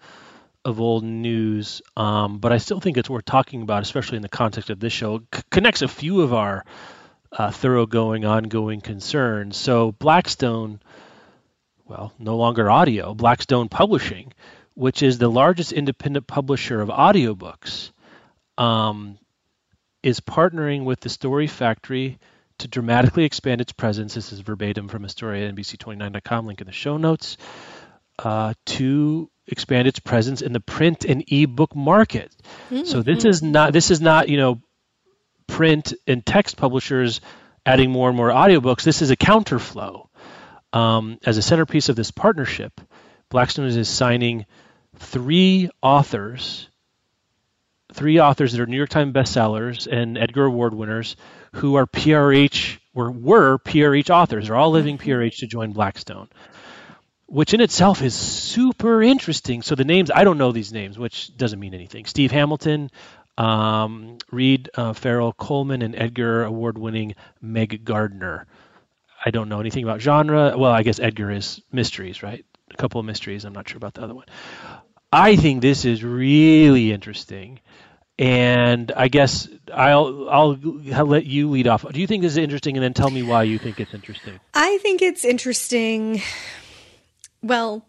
of 0.65 0.81
old 0.81 1.05
news, 1.05 1.83
um, 1.97 2.39
but 2.39 2.51
I 2.51 2.57
still 2.57 2.81
think 2.81 2.97
it's 2.97 3.11
worth 3.11 3.27
talking 3.27 3.61
about, 3.61 3.83
especially 3.83 4.17
in 4.17 4.23
the 4.23 4.31
context 4.31 4.71
of 4.71 4.81
this 4.81 4.95
show. 4.95 5.17
It 5.17 5.23
c- 5.35 5.43
connects 5.51 5.83
a 5.83 5.89
few 5.89 6.23
of 6.23 6.33
our 6.33 6.65
uh, 7.31 7.51
thoroughgoing, 7.51 8.25
ongoing 8.25 8.81
concerns. 8.81 9.59
So 9.59 9.93
Blackstone, 9.93 10.81
well, 11.85 12.15
no 12.19 12.37
longer 12.37 12.71
audio, 12.71 13.15
Blackstone 13.15 13.69
Publishing, 13.69 14.33
which 14.73 15.03
is 15.03 15.19
the 15.19 15.29
largest 15.29 15.73
independent 15.73 16.27
publisher 16.27 16.81
of 16.81 16.89
audiobooks, 16.89 17.91
um, 18.57 19.19
is 20.03 20.21
partnering 20.21 20.85
with 20.85 21.01
the 21.01 21.11
Story 21.11 21.47
Factory 21.47 22.19
to 22.59 22.69
dramatically 22.69 23.25
expand 23.25 23.61
its 23.61 23.73
presence. 23.73 24.15
This 24.15 24.33
is 24.33 24.41
verbatim 24.41 24.89
from 24.89 25.05
a 25.05 25.09
story 25.09 25.45
at 25.45 25.55
NBC29.com, 25.55 26.47
link 26.47 26.61
in 26.61 26.67
the 26.67 26.73
show 26.73 26.97
notes, 26.97 27.37
uh, 28.19 28.55
to 28.67 29.31
expand 29.47 29.89
its 29.89 29.99
presence 29.99 30.41
in 30.43 30.53
the 30.53 30.61
print 30.61 31.05
and 31.05 31.25
ebook 31.31 31.75
market. 31.75 32.35
So 32.85 33.03
this 33.03 33.25
is 33.25 33.43
not 33.43 33.73
this 33.73 33.91
is 33.91 34.01
not 34.01 34.29
you 34.29 34.37
know 34.37 34.63
print 35.47 35.93
and 36.07 36.25
text 36.25 36.57
publishers 36.57 37.21
adding 37.67 37.91
more 37.91 38.09
and 38.09 38.17
more 38.17 38.31
audiobooks. 38.31 38.83
This 38.83 39.03
is 39.03 39.11
a 39.11 39.17
counterflow. 39.17 40.09
Um, 40.73 41.19
as 41.25 41.39
a 41.39 41.43
centerpiece 41.43 41.89
of 41.89 41.95
this 41.95 42.11
partnership, 42.11 42.81
Blackstone 43.29 43.67
is 43.67 43.89
signing 43.89 44.47
three 44.97 45.71
authors 45.83 46.69
three 47.95 48.21
authors 48.21 48.53
that 48.53 48.61
are 48.61 48.67
New 48.67 48.77
York 48.77 48.89
Times 48.89 49.15
bestsellers 49.15 49.87
and 49.87 50.19
Edgar 50.19 50.45
Award 50.45 50.75
winners 50.75 51.17
who 51.55 51.77
are 51.77 51.87
PRH 51.87 52.79
were 52.93 53.11
were 53.11 53.59
PRH 53.59 54.11
authors. 54.11 54.47
They're 54.47 54.57
all 54.57 54.71
living 54.71 54.99
PRH 54.99 55.39
to 55.39 55.47
join 55.47 55.73
Blackstone, 55.73 56.29
which 57.27 57.55
in 57.55 57.61
itself 57.61 58.03
is 58.03 58.15
super 58.15 59.03
interesting. 59.03 59.63
So 59.63 59.75
the 59.75 59.85
names 59.85 60.11
I 60.15 60.25
don't 60.25 60.39
know 60.39 60.53
these 60.53 60.73
names, 60.73 60.99
which 60.99 61.37
doesn't 61.37 61.61
mean 61.61 61.75
anything. 61.75 62.07
Steve 62.07 62.33
Hamilton, 62.33 62.91
um, 63.39 64.19
Reed 64.31 64.71
uh, 64.75 64.93
Farrel 64.93 65.33
Coleman, 65.33 65.83
and 65.83 65.95
Edgar 65.95 66.45
Award 66.45 66.77
winning 66.77 67.15
Meg 67.41 67.85
Gardiner. 67.85 68.47
I 69.25 69.31
don't 69.31 69.49
know 69.49 69.61
anything 69.61 69.85
about 69.85 70.01
genre. 70.01 70.57
Well, 70.57 70.73
I 70.73 70.83
guess 70.83 71.01
Edgar 71.01 71.31
is 71.31 71.63
mysteries, 71.73 72.23
right? 72.23 72.45
A 72.71 72.77
couple 72.77 72.99
of 72.99 73.07
mysteries. 73.07 73.45
I'm 73.45 73.53
not 73.53 73.69
sure 73.69 73.79
about 73.79 73.95
the 73.95 74.03
other 74.03 74.15
one. 74.15 74.27
I 75.13 75.37
think 75.37 75.63
this 75.63 75.85
is 75.85 76.03
really 76.03 76.93
interesting, 76.93 77.61
and 78.19 78.93
I 78.97 79.09
guess 79.09 79.49
I'll 79.73 80.29
I'll 80.31 80.57
let 81.07 81.27
you 81.27 81.51
lead 81.51 81.67
off. 81.67 81.85
Do 81.91 82.01
you 82.01 82.07
think 82.07 82.23
this 82.23 82.33
is 82.33 82.39
interesting, 82.39 82.77
and 82.77 82.85
then 82.85 82.95
tell 82.95 83.11
me 83.11 83.23
why 83.23 83.43
you 83.43 83.59
think 83.59 83.81
it's 83.81 83.95
interesting? 83.95 84.39
I 84.55 84.79
think 84.79 85.03
it's 85.03 85.25
interesting. 85.25 86.23
Well, 87.43 87.85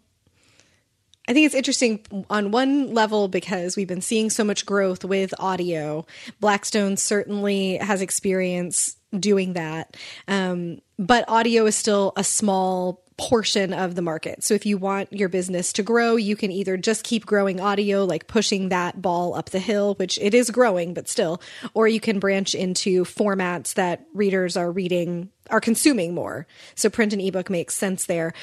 I 1.28 1.32
think 1.32 1.46
it's 1.46 1.54
interesting 1.54 2.00
on 2.30 2.50
one 2.50 2.92
level 2.94 3.28
because 3.28 3.76
we've 3.76 3.88
been 3.88 4.00
seeing 4.00 4.30
so 4.30 4.44
much 4.44 4.66
growth 4.66 5.04
with 5.04 5.34
audio. 5.40 6.06
Blackstone 6.40 6.96
certainly 6.96 7.76
has 7.78 8.00
experience 8.00 8.96
doing 9.18 9.54
that. 9.54 9.96
Um, 10.28 10.80
but 10.98 11.24
audio 11.28 11.66
is 11.66 11.76
still 11.76 12.12
a 12.16 12.24
small 12.24 13.02
portion 13.18 13.72
of 13.72 13.94
the 13.94 14.02
market. 14.02 14.44
So 14.44 14.54
if 14.54 14.66
you 14.66 14.76
want 14.76 15.12
your 15.12 15.28
business 15.28 15.72
to 15.74 15.82
grow, 15.82 16.16
you 16.16 16.36
can 16.36 16.52
either 16.52 16.76
just 16.76 17.02
keep 17.02 17.24
growing 17.24 17.60
audio, 17.60 18.04
like 18.04 18.26
pushing 18.26 18.68
that 18.68 19.00
ball 19.00 19.34
up 19.34 19.50
the 19.50 19.58
hill, 19.58 19.94
which 19.94 20.18
it 20.20 20.34
is 20.34 20.50
growing, 20.50 20.92
but 20.92 21.08
still, 21.08 21.40
or 21.72 21.88
you 21.88 22.00
can 22.00 22.18
branch 22.18 22.54
into 22.54 23.04
formats 23.04 23.74
that 23.74 24.04
readers 24.12 24.56
are 24.56 24.70
reading, 24.70 25.30
are 25.50 25.60
consuming 25.60 26.14
more. 26.14 26.46
So 26.74 26.90
print 26.90 27.12
and 27.14 27.22
ebook 27.22 27.48
makes 27.48 27.74
sense 27.74 28.04
there. 28.04 28.34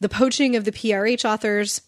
The 0.00 0.08
poaching 0.08 0.54
of 0.56 0.64
the 0.64 0.72
PRH 0.72 1.24
authors 1.24 1.80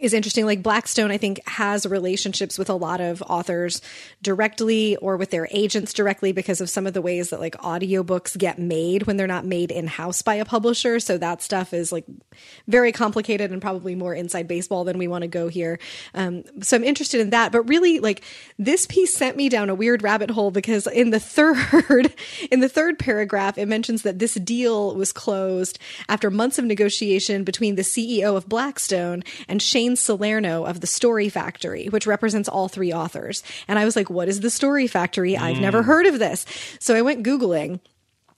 is 0.00 0.12
interesting. 0.12 0.44
Like 0.44 0.62
Blackstone, 0.62 1.10
I 1.10 1.18
think, 1.18 1.46
has 1.46 1.86
relationships 1.86 2.58
with 2.58 2.68
a 2.68 2.74
lot 2.74 3.00
of 3.00 3.22
authors 3.22 3.80
directly 4.22 4.96
or 4.96 5.16
with 5.16 5.30
their 5.30 5.46
agents 5.50 5.92
directly 5.92 6.32
because 6.32 6.60
of 6.60 6.68
some 6.68 6.86
of 6.86 6.94
the 6.94 7.02
ways 7.02 7.30
that 7.30 7.40
like 7.40 7.54
audiobooks 7.58 8.36
get 8.36 8.58
made 8.58 9.06
when 9.06 9.16
they're 9.16 9.26
not 9.26 9.44
made 9.44 9.70
in 9.70 9.86
house 9.86 10.22
by 10.22 10.34
a 10.34 10.44
publisher. 10.44 10.98
So 11.00 11.18
that 11.18 11.42
stuff 11.42 11.72
is 11.72 11.92
like 11.92 12.04
very 12.66 12.92
complicated 12.92 13.52
and 13.52 13.62
probably 13.62 13.94
more 13.94 14.14
inside 14.14 14.48
baseball 14.48 14.84
than 14.84 14.98
we 14.98 15.06
want 15.06 15.22
to 15.22 15.28
go 15.28 15.48
here. 15.48 15.78
Um, 16.14 16.44
so 16.60 16.76
I'm 16.76 16.84
interested 16.84 17.20
in 17.20 17.30
that. 17.30 17.52
But 17.52 17.62
really, 17.62 18.00
like 18.00 18.24
this 18.58 18.86
piece 18.86 19.14
sent 19.14 19.36
me 19.36 19.48
down 19.48 19.70
a 19.70 19.74
weird 19.74 20.02
rabbit 20.02 20.30
hole 20.30 20.50
because 20.50 20.86
in 20.86 21.10
the 21.10 21.20
third 21.20 22.14
in 22.50 22.60
the 22.60 22.68
third 22.68 22.98
paragraph, 22.98 23.58
it 23.58 23.66
mentions 23.66 24.02
that 24.02 24.18
this 24.18 24.34
deal 24.34 24.94
was 24.94 25.12
closed 25.12 25.78
after 26.08 26.30
months 26.30 26.58
of 26.58 26.64
negotiation 26.64 27.44
between 27.44 27.76
the 27.76 27.82
CEO 27.82 28.36
of 28.36 28.48
Blackstone 28.48 29.22
and 29.48 29.62
Shane 29.74 29.96
Salerno 29.96 30.62
of 30.62 30.80
the 30.80 30.86
Story 30.86 31.28
Factory, 31.28 31.86
which 31.88 32.06
represents 32.06 32.48
all 32.48 32.68
three 32.68 32.92
authors. 32.92 33.42
And 33.66 33.76
I 33.76 33.84
was 33.84 33.96
like, 33.96 34.08
what 34.08 34.28
is 34.28 34.38
the 34.38 34.48
Story 34.48 34.86
Factory? 34.86 35.36
I've 35.36 35.58
never 35.58 35.82
hmm. 35.82 35.88
heard 35.88 36.06
of 36.06 36.20
this. 36.20 36.46
So 36.78 36.94
I 36.94 37.02
went 37.02 37.26
Googling 37.26 37.80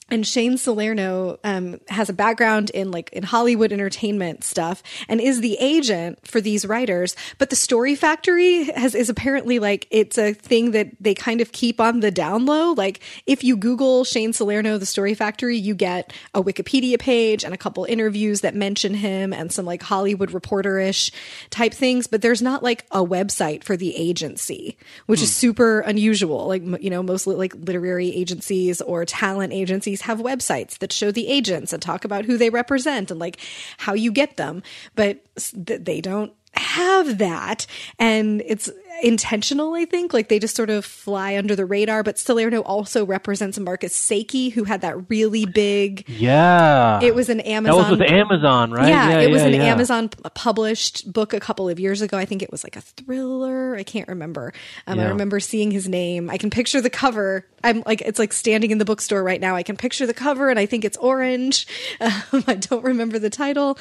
and 0.09 0.25
Shane 0.25 0.57
Salerno 0.57 1.37
um, 1.43 1.79
has 1.89 2.09
a 2.09 2.13
background 2.13 2.69
in 2.69 2.91
like 2.91 3.09
in 3.11 3.23
Hollywood 3.23 3.73
entertainment 3.73 4.43
stuff 4.43 4.81
and 5.09 5.19
is 5.19 5.41
the 5.41 5.57
agent 5.59 6.25
for 6.25 6.39
these 6.39 6.65
writers. 6.65 7.15
But 7.37 7.49
the 7.49 7.55
Story 7.55 7.95
Factory 7.95 8.65
has 8.65 8.95
is 8.95 9.09
apparently 9.09 9.59
like 9.59 9.87
it's 9.91 10.17
a 10.17 10.33
thing 10.33 10.71
that 10.71 10.91
they 10.99 11.13
kind 11.13 11.41
of 11.41 11.51
keep 11.51 11.81
on 11.81 11.99
the 11.99 12.11
down 12.11 12.45
low. 12.45 12.71
Like 12.71 13.01
if 13.25 13.43
you 13.43 13.57
Google 13.57 14.05
Shane 14.05 14.31
Salerno, 14.31 14.77
the 14.77 14.85
Story 14.85 15.13
Factory, 15.13 15.57
you 15.57 15.75
get 15.75 16.13
a 16.33 16.41
Wikipedia 16.41 16.97
page 16.97 17.43
and 17.43 17.53
a 17.53 17.57
couple 17.57 17.83
interviews 17.83 18.41
that 18.41 18.55
mention 18.55 18.93
him 18.93 19.33
and 19.33 19.51
some 19.51 19.65
like 19.65 19.81
Hollywood 19.81 20.31
reporterish 20.31 21.11
type 21.49 21.73
things. 21.73 22.07
But 22.07 22.21
there's 22.21 22.41
not 22.41 22.63
like 22.63 22.85
a 22.91 23.03
website 23.03 23.63
for 23.63 23.75
the 23.75 23.95
agency, 23.95 24.77
which 25.05 25.21
is 25.21 25.35
super 25.35 25.81
unusual. 25.81 26.47
Like 26.47 26.63
you 26.81 26.89
know, 26.89 27.03
mostly 27.03 27.35
like 27.35 27.53
literary 27.55 28.15
agencies 28.15 28.79
or 28.81 29.03
talent 29.03 29.51
agencies 29.51 29.96
have 30.01 30.19
websites 30.19 30.77
that 30.79 30.93
show 30.93 31.11
the 31.11 31.27
agents 31.27 31.73
and 31.73 31.81
talk 31.81 32.05
about 32.05 32.25
who 32.25 32.37
they 32.37 32.49
represent 32.49 33.11
and 33.11 33.19
like 33.19 33.39
how 33.77 33.93
you 33.93 34.11
get 34.11 34.37
them, 34.37 34.63
but 34.95 35.23
they 35.53 36.01
don't 36.01 36.33
have 36.53 37.17
that. 37.19 37.67
And 37.99 38.41
it's 38.45 38.69
intentional 39.03 39.73
i 39.73 39.85
think. 39.85 40.13
Like 40.13 40.29
they 40.29 40.39
just 40.39 40.55
sort 40.55 40.69
of 40.69 40.85
fly 40.85 41.37
under 41.37 41.55
the 41.55 41.65
radar 41.65 42.03
but 42.03 42.17
salerno 42.17 42.61
also 42.61 43.05
represents 43.05 43.59
marcus 43.59 43.93
sakey 43.93 44.51
who 44.51 44.63
had 44.63 44.81
that 44.81 45.09
really 45.09 45.45
big 45.45 46.07
yeah. 46.07 46.99
it 47.01 47.13
was 47.13 47.29
an 47.29 47.41
amazon 47.41 47.81
that 47.81 47.89
was 47.89 47.99
with 47.99 48.09
amazon 48.09 48.71
right? 48.71 48.87
Yeah, 48.87 49.09
yeah 49.09 49.19
it 49.19 49.31
was 49.31 49.41
yeah, 49.41 49.47
an 49.47 49.53
yeah. 49.53 49.63
amazon 49.63 50.09
published 50.33 51.11
book 51.11 51.33
a 51.33 51.39
couple 51.39 51.69
of 51.69 51.79
years 51.79 52.01
ago. 52.01 52.17
I 52.17 52.25
think 52.25 52.41
it 52.41 52.51
was 52.51 52.63
like 52.63 52.75
a 52.75 52.81
thriller. 52.81 53.75
I 53.75 53.83
can't 53.83 54.07
remember. 54.07 54.53
Um, 54.85 54.99
i 54.99 55.07
remember 55.07 55.39
seeing 55.39 55.71
his 55.71 55.87
name. 55.87 56.29
I 56.29 56.37
can 56.37 56.49
picture 56.49 56.81
the 56.81 56.89
cover. 56.89 57.45
I'm 57.63 57.83
like 57.85 58.01
it's 58.01 58.19
like 58.19 58.33
standing 58.33 58.71
in 58.71 58.77
the 58.77 58.85
bookstore 58.85 59.23
right 59.23 59.41
now. 59.41 59.55
I 59.55 59.63
can 59.63 59.77
picture 59.77 60.05
the 60.05 60.13
cover 60.13 60.49
and 60.49 60.59
i 60.59 60.65
think 60.65 60.85
it's 60.85 60.97
orange. 60.97 61.67
Um, 61.99 62.43
i 62.47 62.55
don't 62.55 62.83
remember 62.83 63.19
the 63.19 63.29
title. 63.29 63.77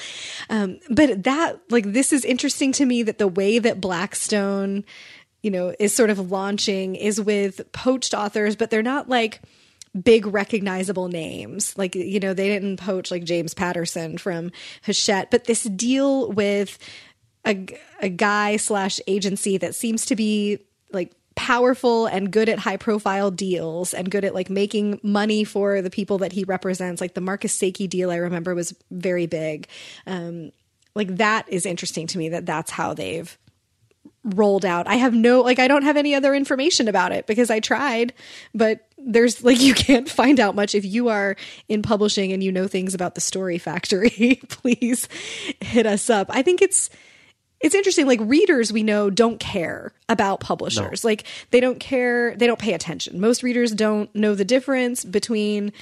Um, 0.48 0.78
but 0.88 1.24
that 1.24 1.60
like 1.70 1.92
this 1.92 2.12
is 2.12 2.24
interesting 2.24 2.72
to 2.72 2.86
me 2.86 3.02
that 3.02 3.18
the 3.18 3.28
way 3.28 3.58
that 3.58 3.80
blackstone 3.80 4.84
you 5.46 5.52
know 5.52 5.72
is 5.78 5.94
sort 5.94 6.10
of 6.10 6.32
launching 6.32 6.96
is 6.96 7.20
with 7.20 7.70
poached 7.70 8.12
authors 8.12 8.56
but 8.56 8.68
they're 8.68 8.82
not 8.82 9.08
like 9.08 9.40
big 10.02 10.26
recognizable 10.26 11.08
names. 11.08 11.76
Like 11.78 11.94
you 11.94 12.20
know 12.20 12.34
they 12.34 12.48
didn't 12.48 12.78
poach 12.78 13.12
like 13.12 13.22
james 13.22 13.54
patterson 13.54 14.18
from 14.18 14.50
hachette 14.82 15.30
but 15.30 15.44
this 15.44 15.62
deal 15.62 16.30
with 16.32 16.78
a, 17.46 17.64
a 18.00 18.08
guy 18.08 18.56
slash 18.56 18.98
agency 19.06 19.56
that 19.58 19.76
seems 19.76 20.06
to 20.06 20.16
be 20.16 20.58
like 20.92 21.12
powerful 21.36 22.06
and 22.06 22.32
good 22.32 22.48
at 22.48 22.58
high 22.58 22.76
profile 22.76 23.30
deals 23.30 23.94
and 23.94 24.10
good 24.10 24.24
at 24.24 24.34
like 24.34 24.50
making 24.50 24.98
money 25.04 25.44
for 25.44 25.80
the 25.80 25.90
people 25.90 26.18
that 26.18 26.32
he 26.32 26.42
represents 26.42 27.00
like 27.00 27.14
the 27.14 27.20
marcus 27.20 27.56
Sakey 27.56 27.88
deal 27.88 28.10
i 28.10 28.16
remember 28.16 28.54
was 28.54 28.74
very 28.90 29.26
big. 29.26 29.68
Um 30.08 30.50
like 30.96 31.18
that 31.18 31.46
is 31.48 31.66
interesting 31.66 32.08
to 32.08 32.18
me 32.18 32.30
that 32.30 32.46
that's 32.46 32.72
how 32.72 32.94
they've 32.94 33.38
rolled 34.34 34.64
out. 34.64 34.88
I 34.88 34.96
have 34.96 35.14
no 35.14 35.42
like 35.42 35.58
I 35.58 35.68
don't 35.68 35.82
have 35.82 35.96
any 35.96 36.14
other 36.14 36.34
information 36.34 36.88
about 36.88 37.12
it 37.12 37.26
because 37.26 37.50
I 37.50 37.60
tried, 37.60 38.12
but 38.54 38.88
there's 38.98 39.42
like 39.44 39.60
you 39.60 39.74
can't 39.74 40.08
find 40.08 40.40
out 40.40 40.54
much 40.54 40.74
if 40.74 40.84
you 40.84 41.08
are 41.08 41.36
in 41.68 41.82
publishing 41.82 42.32
and 42.32 42.42
you 42.42 42.52
know 42.52 42.66
things 42.66 42.94
about 42.94 43.14
the 43.14 43.20
story 43.20 43.58
factory. 43.58 44.40
please 44.48 45.08
hit 45.60 45.86
us 45.86 46.10
up. 46.10 46.28
I 46.30 46.42
think 46.42 46.62
it's 46.62 46.90
it's 47.60 47.74
interesting 47.74 48.06
like 48.06 48.20
readers 48.22 48.72
we 48.72 48.82
know 48.82 49.08
don't 49.08 49.40
care 49.40 49.92
about 50.08 50.40
publishers. 50.40 51.04
Like 51.04 51.24
they 51.50 51.60
don't 51.60 51.80
care, 51.80 52.36
they 52.36 52.46
don't 52.46 52.58
pay 52.58 52.74
attention. 52.74 53.18
Most 53.18 53.42
readers 53.42 53.72
don't 53.72 54.14
know 54.14 54.34
the 54.34 54.44
difference 54.44 55.04
between 55.04 55.72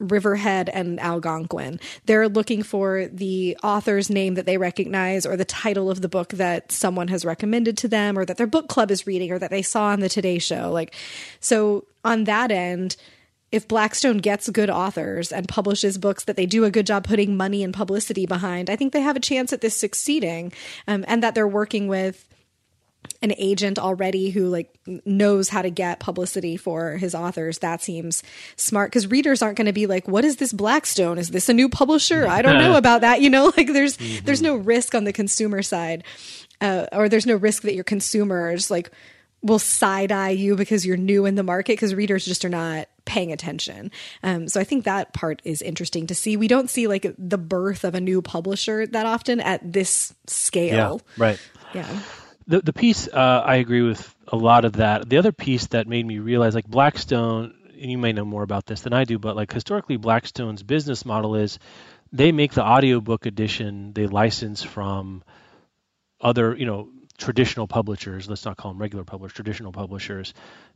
Riverhead 0.00 0.68
and 0.68 0.98
Algonquin. 0.98 1.78
They're 2.06 2.28
looking 2.28 2.62
for 2.62 3.06
the 3.06 3.56
author's 3.62 4.10
name 4.10 4.34
that 4.34 4.46
they 4.46 4.58
recognize 4.58 5.26
or 5.26 5.36
the 5.36 5.44
title 5.44 5.90
of 5.90 6.00
the 6.00 6.08
book 6.08 6.30
that 6.30 6.72
someone 6.72 7.08
has 7.08 7.24
recommended 7.24 7.76
to 7.78 7.88
them 7.88 8.18
or 8.18 8.24
that 8.24 8.38
their 8.38 8.46
book 8.46 8.68
club 8.68 8.90
is 8.90 9.06
reading 9.06 9.30
or 9.30 9.38
that 9.38 9.50
they 9.50 9.62
saw 9.62 9.88
on 9.88 10.00
the 10.00 10.08
Today 10.08 10.38
Show. 10.38 10.70
Like, 10.72 10.94
so 11.38 11.84
on 12.04 12.24
that 12.24 12.50
end, 12.50 12.96
if 13.52 13.68
Blackstone 13.68 14.18
gets 14.18 14.48
good 14.48 14.70
authors 14.70 15.32
and 15.32 15.48
publishes 15.48 15.98
books 15.98 16.24
that 16.24 16.36
they 16.36 16.46
do 16.46 16.64
a 16.64 16.70
good 16.70 16.86
job 16.86 17.04
putting 17.04 17.36
money 17.36 17.62
and 17.62 17.74
publicity 17.74 18.24
behind, 18.24 18.70
I 18.70 18.76
think 18.76 18.92
they 18.92 19.00
have 19.00 19.16
a 19.16 19.20
chance 19.20 19.52
at 19.52 19.60
this 19.60 19.76
succeeding 19.76 20.52
um, 20.86 21.04
and 21.08 21.22
that 21.22 21.34
they're 21.34 21.48
working 21.48 21.88
with 21.88 22.26
an 23.22 23.34
agent 23.36 23.78
already 23.78 24.30
who 24.30 24.46
like 24.46 24.74
knows 25.04 25.48
how 25.48 25.62
to 25.62 25.70
get 25.70 26.00
publicity 26.00 26.56
for 26.56 26.96
his 26.96 27.14
authors 27.14 27.58
that 27.58 27.82
seems 27.82 28.22
smart 28.56 28.90
because 28.90 29.06
readers 29.06 29.42
aren't 29.42 29.56
going 29.56 29.66
to 29.66 29.72
be 29.72 29.86
like 29.86 30.08
what 30.08 30.24
is 30.24 30.36
this 30.36 30.52
blackstone 30.52 31.18
is 31.18 31.30
this 31.30 31.48
a 31.48 31.52
new 31.52 31.68
publisher 31.68 32.26
i 32.26 32.40
don't 32.40 32.58
know 32.58 32.76
about 32.78 33.02
that 33.02 33.20
you 33.20 33.28
know 33.28 33.44
like 33.56 33.72
there's 33.72 33.98
there's 34.22 34.42
no 34.42 34.54
risk 34.54 34.94
on 34.94 35.04
the 35.04 35.12
consumer 35.12 35.62
side 35.62 36.04
uh, 36.60 36.86
or 36.92 37.08
there's 37.08 37.26
no 37.26 37.36
risk 37.36 37.62
that 37.62 37.74
your 37.74 37.84
consumers 37.84 38.70
like 38.70 38.90
will 39.42 39.58
side 39.58 40.12
eye 40.12 40.30
you 40.30 40.56
because 40.56 40.84
you're 40.84 40.96
new 40.96 41.24
in 41.24 41.34
the 41.34 41.42
market 41.42 41.72
because 41.72 41.94
readers 41.94 42.24
just 42.24 42.44
are 42.44 42.50
not 42.50 42.88
paying 43.06 43.32
attention. 43.32 43.90
Um, 44.22 44.48
so 44.48 44.60
I 44.60 44.64
think 44.64 44.84
that 44.84 45.12
part 45.12 45.40
is 45.44 45.62
interesting 45.62 46.06
to 46.08 46.14
see. 46.14 46.36
We 46.36 46.48
don't 46.48 46.68
see 46.68 46.86
like 46.86 47.06
the 47.16 47.38
birth 47.38 47.84
of 47.84 47.94
a 47.94 48.00
new 48.00 48.20
publisher 48.20 48.86
that 48.86 49.06
often 49.06 49.40
at 49.40 49.72
this 49.72 50.12
yeah 50.12 50.16
scale. 50.26 51.00
right 51.16 51.40
Yeah. 51.74 52.00
The 52.46 52.60
the 52.60 52.72
piece 52.72 53.08
uh, 53.08 53.42
I 53.44 53.56
agree 53.56 53.82
with 53.82 54.14
a 54.28 54.36
lot 54.36 54.64
of 54.64 54.74
that. 54.74 55.08
The 55.08 55.18
other 55.18 55.32
piece 55.32 55.66
that 55.68 55.86
made 55.86 56.06
me 56.06 56.18
realize 56.18 56.54
like 56.54 56.66
Blackstone, 56.66 57.54
and 57.80 57.90
you 57.90 57.98
may 57.98 58.12
know 58.12 58.24
more 58.24 58.42
about 58.42 58.66
this 58.66 58.82
than 58.82 58.92
I 58.92 59.04
do, 59.04 59.18
but 59.18 59.36
like 59.36 59.52
historically 59.52 59.96
Blackstone's 59.96 60.62
business 60.62 61.04
model 61.04 61.34
is 61.36 61.58
they 62.12 62.32
make 62.32 62.52
the 62.52 62.64
audiobook 62.64 63.26
edition 63.26 63.92
they 63.92 64.06
license 64.06 64.62
from 64.62 65.22
other, 66.20 66.56
you 66.56 66.66
know, 66.66 66.88
traditional 67.18 67.66
publishers, 67.66 68.28
let's 68.28 68.44
not 68.44 68.56
call 68.56 68.72
them 68.72 68.80
regular 68.80 69.04
publishers, 69.04 69.34
traditional 69.34 69.72
publishers 69.72 70.34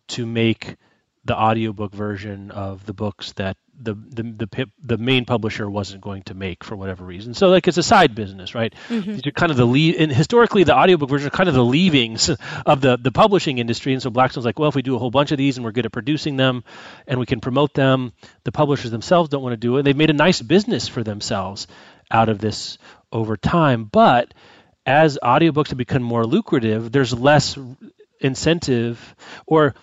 to 0.08 0.26
make 0.26 0.76
the 1.24 1.36
audiobook 1.36 1.94
version 1.94 2.50
of 2.50 2.84
the 2.84 2.92
books 2.92 3.32
that 3.32 3.56
the 3.80 3.94
the 3.94 4.22
the, 4.22 4.46
pip, 4.46 4.70
the 4.82 4.98
main 4.98 5.24
publisher 5.24 5.68
wasn't 5.68 6.00
going 6.00 6.22
to 6.24 6.34
make 6.34 6.62
for 6.62 6.76
whatever 6.76 7.04
reason. 7.04 7.34
So 7.34 7.48
like 7.48 7.66
it's 7.66 7.78
a 7.78 7.82
side 7.82 8.14
business, 8.14 8.54
right? 8.54 8.74
Mm-hmm. 8.88 9.12
These 9.12 9.26
are 9.26 9.30
kind 9.32 9.50
of 9.50 9.56
the 9.56 9.64
leave 9.64 9.96
and 9.98 10.12
historically 10.12 10.64
the 10.64 10.76
audiobook 10.76 11.08
version 11.08 11.26
are 11.28 11.30
kind 11.30 11.48
of 11.48 11.54
the 11.54 11.64
leavings 11.64 12.30
of 12.66 12.80
the 12.80 12.96
the 12.96 13.10
publishing 13.10 13.58
industry 13.58 13.92
and 13.92 14.02
so 14.02 14.10
Blackstone's 14.10 14.44
like, 14.44 14.58
well, 14.58 14.68
if 14.68 14.74
we 14.74 14.82
do 14.82 14.94
a 14.94 14.98
whole 14.98 15.10
bunch 15.10 15.32
of 15.32 15.38
these 15.38 15.56
and 15.56 15.64
we're 15.64 15.72
good 15.72 15.86
at 15.86 15.92
producing 15.92 16.36
them 16.36 16.62
and 17.06 17.18
we 17.18 17.26
can 17.26 17.40
promote 17.40 17.74
them, 17.74 18.12
the 18.44 18.52
publishers 18.52 18.90
themselves 18.90 19.28
don't 19.28 19.42
want 19.42 19.54
to 19.54 19.58
do 19.58 19.76
it. 19.78 19.82
They've 19.82 19.96
made 19.96 20.10
a 20.10 20.14
nice 20.14 20.40
business 20.40 20.88
for 20.88 21.02
themselves 21.02 21.66
out 22.10 22.28
of 22.28 22.38
this 22.38 22.78
over 23.10 23.36
time, 23.36 23.84
but 23.84 24.34
as 24.86 25.18
audiobooks 25.22 25.68
have 25.68 25.78
become 25.78 26.02
more 26.02 26.26
lucrative, 26.26 26.92
there's 26.92 27.14
less 27.14 27.58
incentive 28.20 29.14
or 29.46 29.74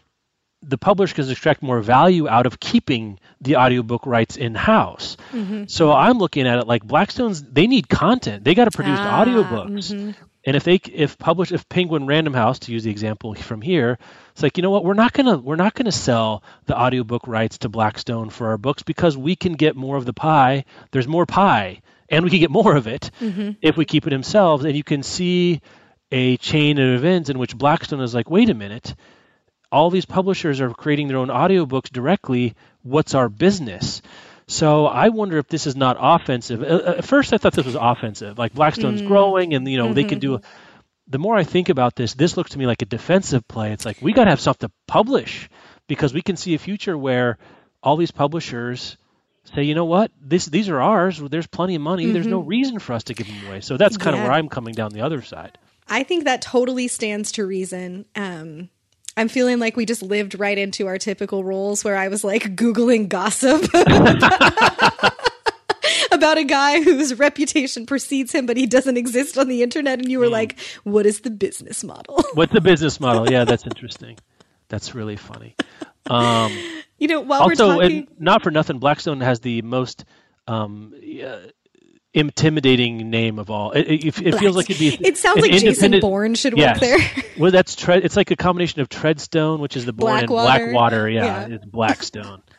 the 0.64 0.78
publisher 0.78 1.16
can 1.16 1.30
extract 1.30 1.64
more 1.64 1.82
value 1.82 2.28
out 2.28 2.46
of 2.46 2.60
keeping 2.60 3.20
the 3.42 3.56
audiobook 3.56 4.06
rights 4.06 4.38
in 4.38 4.54
house. 4.54 5.18
Mm-hmm. 5.32 5.66
So 5.68 5.92
I'm 5.92 6.20
looking 6.20 6.48
at 6.48 6.60
it 6.60 6.68
like 6.68 6.84
Blackstone's 6.84 7.42
they 7.42 7.68
need 7.68 7.90
content. 7.90 8.44
They 8.44 8.54
got 8.54 8.66
to 8.66 8.72
produce 8.72 9.00
Ah, 9.00 9.26
audiobooks. 9.26 9.92
Mm-hmm. 9.92 10.12
And 10.44 10.56
if 10.56 10.64
they 10.64 10.76
if 10.76 11.18
publish 11.18 11.52
if 11.52 11.68
Penguin 11.70 12.08
Random 12.08 12.34
House 12.34 12.60
to 12.60 12.72
use 12.72 12.84
the 12.84 12.92
example 12.92 13.34
from 13.36 13.62
here, 13.62 13.98
it's 14.32 14.42
like, 14.42 14.58
you 14.58 14.64
know 14.64 14.72
what, 14.72 14.84
we're 14.84 14.94
not 14.94 15.14
going 15.14 15.28
to 15.28 15.38
we're 15.38 15.56
not 15.56 15.74
going 15.74 15.86
to 15.86 15.92
sell 15.92 16.44
the 16.66 16.80
audiobook 16.80 17.28
rights 17.28 17.60
to 17.60 17.70
Blackstone 17.70 18.30
for 18.30 18.48
our 18.48 18.58
books 18.58 18.84
because 18.84 19.18
we 19.18 19.36
can 19.36 19.54
get 19.54 19.76
more 19.76 19.98
of 19.98 20.06
the 20.06 20.14
pie. 20.14 20.66
There's 20.92 21.08
more 21.08 21.26
pie 21.26 21.82
and 22.10 22.24
we 22.24 22.30
can 22.30 22.40
get 22.40 22.52
more 22.52 22.76
of 22.76 22.88
it 22.88 23.12
mm-hmm. 23.20 23.52
if 23.62 23.78
we 23.78 23.86
keep 23.86 24.06
it 24.06 24.12
themselves 24.12 24.66
and 24.66 24.76
you 24.76 24.84
can 24.84 25.04
see 25.04 25.62
a 26.12 26.38
chain 26.38 26.78
of 26.78 26.96
events 26.96 27.30
in 27.30 27.40
which 27.40 27.58
Blackstone 27.58 28.02
is 28.02 28.14
like, 28.14 28.30
wait 28.30 28.50
a 28.50 28.54
minute, 28.54 28.96
all 29.72 29.90
these 29.90 30.06
publishers 30.06 30.60
are 30.62 30.70
creating 30.74 31.08
their 31.08 31.18
own 31.18 31.30
audiobooks 31.30 31.90
directly. 31.92 32.56
What's 32.84 33.16
our 33.16 33.30
business? 33.30 34.02
So 34.48 34.86
I 34.86 35.10
wonder 35.10 35.38
if 35.38 35.48
this 35.48 35.66
is 35.66 35.76
not 35.76 35.98
offensive. 36.00 36.62
Uh, 36.62 36.66
uh, 36.66 36.96
At 36.98 37.06
first, 37.06 37.32
I 37.34 37.38
thought 37.38 37.54
this 37.54 37.66
was 37.66 37.76
offensive. 37.80 38.38
Like 38.38 38.54
Blackstone's 38.54 39.02
growing, 39.02 39.54
and 39.54 39.68
you 39.68 39.78
know 39.78 39.94
they 39.94 40.04
can 40.04 40.20
do. 40.20 40.36
A, 40.36 40.42
the 41.08 41.20
more 41.20 41.36
I 41.36 41.44
think 41.44 41.70
about 41.70 41.96
this, 41.96 42.14
this 42.14 42.36
looks 42.38 42.52
to 42.52 42.60
me 42.60 42.66
like 42.68 42.82
a 42.82 42.86
defensive 42.86 43.48
play. 43.48 43.72
It's 43.72 43.86
like 43.86 44.02
we 44.02 44.14
got 44.14 44.26
to 44.26 44.30
have 44.30 44.42
stuff 44.42 44.58
to 44.60 44.72
publish 44.88 45.50
because 45.88 46.14
we 46.14 46.22
can 46.22 46.36
see 46.38 46.54
a 46.54 46.58
future 46.60 46.98
where 46.98 47.38
all 47.84 47.98
these 47.98 48.12
publishers 48.12 48.98
say, 49.56 49.64
you 49.64 49.74
know 49.76 49.86
what, 49.86 50.12
this 50.22 50.46
these 50.48 50.68
are 50.70 50.82
ours. 50.82 51.20
There's 51.20 51.48
plenty 51.48 51.76
of 51.76 51.82
money. 51.82 52.12
There's 52.12 52.28
no 52.28 52.40
reason 52.40 52.80
for 52.80 52.94
us 52.94 53.04
to 53.06 53.14
give 53.14 53.28
them 53.28 53.48
away. 53.48 53.62
So 53.62 53.78
that's 53.78 53.98
kind 53.98 54.16
of 54.16 54.20
Yeah. 54.20 54.24
where 54.28 54.34
I'm 54.34 54.50
coming 54.50 54.74
down 54.74 54.92
the 54.92 55.02
other 55.02 55.22
side. 55.22 55.58
I 55.88 56.04
think 56.04 56.26
that 56.26 56.42
totally 56.42 56.88
stands 56.88 57.32
to 57.34 57.46
reason. 57.46 58.06
Um, 58.16 58.70
I'm 59.18 59.28
feeling 59.28 59.60
like 59.60 59.76
we 59.76 59.86
just 59.86 60.02
lived 60.02 60.40
right 60.40 60.58
into 60.58 60.88
our 60.88 60.98
typical 60.98 61.44
roles 61.44 61.84
where 61.84 61.98
I 61.98 62.08
was 62.08 62.24
like 62.24 62.56
Googling 62.56 63.10
gossip 63.10 63.62
about 66.12 66.38
a 66.38 66.44
guy 66.44 66.82
whose 66.82 67.18
reputation 67.20 67.86
precedes 67.86 68.34
him, 68.34 68.46
but 68.46 68.58
he 68.58 68.66
doesn't 68.66 68.98
exist 68.98 69.38
on 69.38 69.48
the 69.48 69.64
internet. 69.64 70.00
And 70.00 70.10
you 70.10 70.20
were 70.20 70.30
like, 70.30 70.60
what 70.84 71.06
is 71.06 71.22
the 71.22 71.30
business 71.30 71.84
model? 71.84 72.24
What's 72.34 72.54
the 72.54 72.62
business 72.62 73.00
model? 73.00 73.30
Yeah, 73.30 73.44
that's 73.44 73.66
interesting. 73.66 74.18
That's 74.70 74.96
really 74.96 75.18
funny. 75.18 75.56
Um, 76.06 76.52
You 76.98 77.08
know, 77.08 77.22
while 77.22 77.42
also, 77.42 77.68
we're 77.68 77.82
talking, 77.82 78.08
not 78.20 78.44
for 78.44 78.52
nothing, 78.52 78.78
Blackstone 78.78 79.22
has 79.22 79.40
the 79.40 79.64
most 79.64 80.06
um, 80.48 80.94
uh, 80.96 81.38
intimidating 82.14 83.10
name 83.10 83.40
of 83.40 83.50
all. 83.50 83.72
It, 83.72 83.82
it, 83.82 84.22
it 84.22 84.36
feels 84.38 84.56
like 84.56 84.70
it'd 84.70 84.80
be. 84.80 85.08
it 85.08 85.18
sounds 85.18 85.42
like 85.42 85.52
Jason 85.52 86.00
Bourne 86.00 86.36
should 86.36 86.58
Yes. 86.58 86.80
work 86.82 87.00
there. 87.00 87.24
well, 87.38 87.52
that's 87.52 87.76
tre- 87.76 88.02
it's 88.02 88.16
like 88.18 88.32
a 88.32 88.36
combination 88.36 88.82
of 88.82 88.90
Treadstone, 88.90 89.60
which 89.60 89.76
is 89.78 89.86
the 89.86 89.94
Bourne, 89.94 90.20
and 90.20 90.28
Blackwater. 90.28 90.72
Blackwater. 90.72 91.10
Yeah, 91.10 91.48
Yeah. 91.48 91.56
it's 91.56 91.66
Blackstone. 91.66 92.42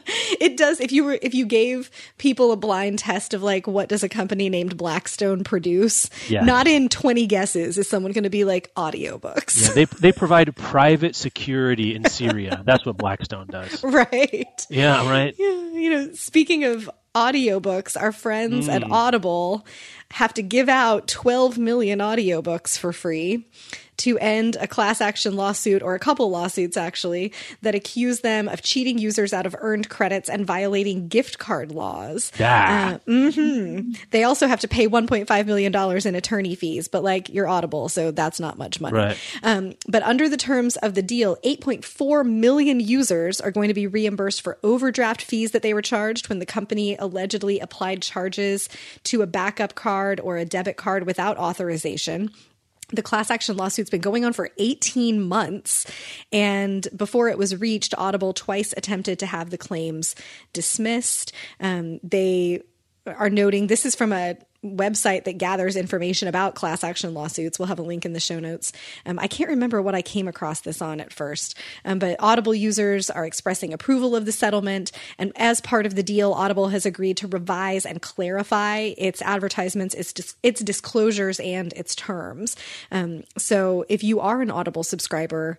it 0.40 0.56
does 0.56 0.80
if 0.80 0.92
you 0.92 1.02
were 1.02 1.18
if 1.22 1.34
you 1.34 1.44
gave 1.44 1.90
people 2.18 2.52
a 2.52 2.56
blind 2.56 3.00
test 3.00 3.34
of 3.34 3.42
like 3.42 3.66
what 3.66 3.88
does 3.88 4.04
a 4.04 4.08
company 4.08 4.48
named 4.48 4.76
Blackstone 4.76 5.42
produce, 5.42 6.08
Yes. 6.28 6.44
not 6.44 6.68
in 6.68 6.88
20 6.88 7.26
guesses 7.26 7.78
is 7.78 7.88
someone 7.88 8.12
going 8.12 8.24
to 8.24 8.30
be 8.30 8.44
like 8.44 8.72
audiobooks. 8.76 9.68
Yeah, 9.68 9.74
they 9.74 9.84
they 9.86 10.12
provide 10.16 10.54
private 10.54 11.16
security 11.16 11.94
in 11.96 12.04
Syria. 12.04 12.62
That's 12.64 12.86
what 12.86 12.96
Blackstone 12.96 13.46
does. 13.48 13.82
right. 13.82 14.66
Yeah, 14.70 15.08
right. 15.10 15.34
Yeah, 15.36 15.46
you 15.72 15.90
know, 15.90 16.12
speaking 16.12 16.64
of 16.64 16.88
audiobooks, 17.14 18.00
our 18.00 18.12
friends 18.12 18.68
at 18.68 18.82
hmm. 18.82 18.92
Audible 18.92 19.66
have 20.12 20.32
to 20.34 20.42
give 20.42 20.68
out 20.68 21.08
12 21.08 21.58
million 21.58 21.98
audiobooks 21.98 22.78
for 22.78 22.92
free 22.92 23.46
to 23.98 24.18
end 24.18 24.56
a 24.60 24.66
class 24.66 25.00
action 25.00 25.36
lawsuit 25.36 25.82
or 25.82 25.94
a 25.94 25.98
couple 25.98 26.30
lawsuits 26.30 26.76
actually 26.76 27.32
that 27.62 27.74
accuse 27.74 28.20
them 28.20 28.48
of 28.48 28.62
cheating 28.62 28.98
users 28.98 29.32
out 29.32 29.46
of 29.46 29.54
earned 29.58 29.88
credits 29.88 30.28
and 30.28 30.46
violating 30.46 31.08
gift 31.08 31.38
card 31.38 31.72
laws. 31.72 32.32
Yeah. 32.38 32.98
Mm-hmm. 33.06 33.92
They 34.10 34.24
also 34.24 34.46
have 34.46 34.60
to 34.60 34.68
pay 34.68 34.88
1.5 34.88 35.46
million 35.46 35.72
dollars 35.72 36.06
in 36.06 36.14
attorney 36.14 36.54
fees, 36.54 36.88
but 36.88 37.02
like 37.02 37.28
you're 37.28 37.48
Audible, 37.48 37.88
so 37.88 38.10
that's 38.10 38.40
not 38.40 38.58
much 38.58 38.80
money. 38.80 38.96
Right. 38.96 39.18
Um, 39.42 39.74
but 39.88 40.02
under 40.02 40.28
the 40.28 40.36
terms 40.36 40.76
of 40.76 40.94
the 40.94 41.02
deal, 41.02 41.36
8.4 41.44 42.26
million 42.26 42.80
users 42.80 43.40
are 43.40 43.50
going 43.50 43.68
to 43.68 43.74
be 43.74 43.86
reimbursed 43.86 44.42
for 44.42 44.58
overdraft 44.62 45.22
fees 45.22 45.50
that 45.52 45.62
they 45.62 45.74
were 45.74 45.82
charged 45.82 46.28
when 46.28 46.38
the 46.38 46.46
company 46.46 46.96
allegedly 46.96 47.58
applied 47.58 48.02
charges 48.02 48.68
to 49.04 49.22
a 49.22 49.26
backup 49.26 49.74
card 49.74 50.20
or 50.20 50.36
a 50.36 50.44
debit 50.44 50.76
card 50.76 51.06
without 51.06 51.36
authorization. 51.38 52.30
The 52.88 53.02
class 53.02 53.30
action 53.30 53.56
lawsuit's 53.56 53.90
been 53.90 54.00
going 54.00 54.24
on 54.24 54.32
for 54.32 54.50
18 54.58 55.20
months. 55.20 55.86
And 56.32 56.88
before 56.96 57.28
it 57.28 57.36
was 57.36 57.56
reached, 57.56 57.94
Audible 57.98 58.32
twice 58.32 58.72
attempted 58.76 59.18
to 59.18 59.26
have 59.26 59.50
the 59.50 59.58
claims 59.58 60.14
dismissed. 60.52 61.32
Um, 61.60 62.00
they 62.02 62.62
are 63.06 63.30
noting 63.30 63.66
this 63.66 63.86
is 63.86 63.94
from 63.94 64.12
a 64.12 64.36
website 64.64 65.24
that 65.24 65.38
gathers 65.38 65.76
information 65.76 66.26
about 66.26 66.56
class 66.56 66.82
action 66.82 67.14
lawsuits. 67.14 67.58
We'll 67.58 67.68
have 67.68 67.78
a 67.78 67.82
link 67.82 68.04
in 68.04 68.12
the 68.12 68.20
show 68.20 68.40
notes. 68.40 68.72
Um, 69.06 69.18
I 69.18 69.28
can't 69.28 69.50
remember 69.50 69.80
what 69.80 69.94
I 69.94 70.02
came 70.02 70.26
across 70.26 70.60
this 70.60 70.82
on 70.82 71.00
at 71.00 71.12
first, 71.12 71.56
um, 71.84 72.00
but 72.00 72.16
Audible 72.18 72.54
users 72.54 73.08
are 73.08 73.24
expressing 73.24 73.72
approval 73.72 74.16
of 74.16 74.26
the 74.26 74.32
settlement. 74.32 74.90
And 75.16 75.32
as 75.36 75.60
part 75.60 75.86
of 75.86 75.94
the 75.94 76.02
deal, 76.02 76.32
Audible 76.32 76.68
has 76.68 76.84
agreed 76.84 77.16
to 77.18 77.28
revise 77.28 77.86
and 77.86 78.02
clarify 78.02 78.94
its 78.98 79.22
advertisements, 79.22 79.94
its, 79.94 80.12
dis- 80.12 80.34
its 80.42 80.60
disclosures, 80.60 81.38
and 81.38 81.72
its 81.74 81.94
terms. 81.94 82.56
Um, 82.90 83.22
so 83.36 83.84
if 83.88 84.02
you 84.02 84.18
are 84.18 84.42
an 84.42 84.50
Audible 84.50 84.82
subscriber, 84.82 85.58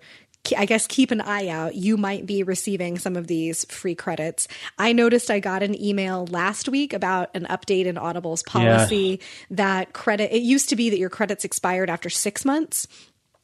I 0.57 0.65
guess 0.65 0.87
keep 0.87 1.11
an 1.11 1.21
eye 1.21 1.47
out. 1.47 1.75
You 1.75 1.97
might 1.97 2.25
be 2.25 2.43
receiving 2.43 2.97
some 2.97 3.15
of 3.15 3.27
these 3.27 3.65
free 3.65 3.95
credits. 3.95 4.47
I 4.77 4.93
noticed 4.93 5.31
I 5.31 5.39
got 5.39 5.63
an 5.63 5.79
email 5.81 6.25
last 6.27 6.69
week 6.69 6.93
about 6.93 7.29
an 7.35 7.45
update 7.49 7.85
in 7.85 7.97
Audible's 7.97 8.43
policy 8.43 9.19
that 9.51 9.93
credit, 9.93 10.31
it 10.35 10.41
used 10.41 10.69
to 10.69 10.75
be 10.75 10.89
that 10.89 10.99
your 10.99 11.09
credits 11.09 11.45
expired 11.45 11.89
after 11.89 12.09
six 12.09 12.45
months, 12.45 12.87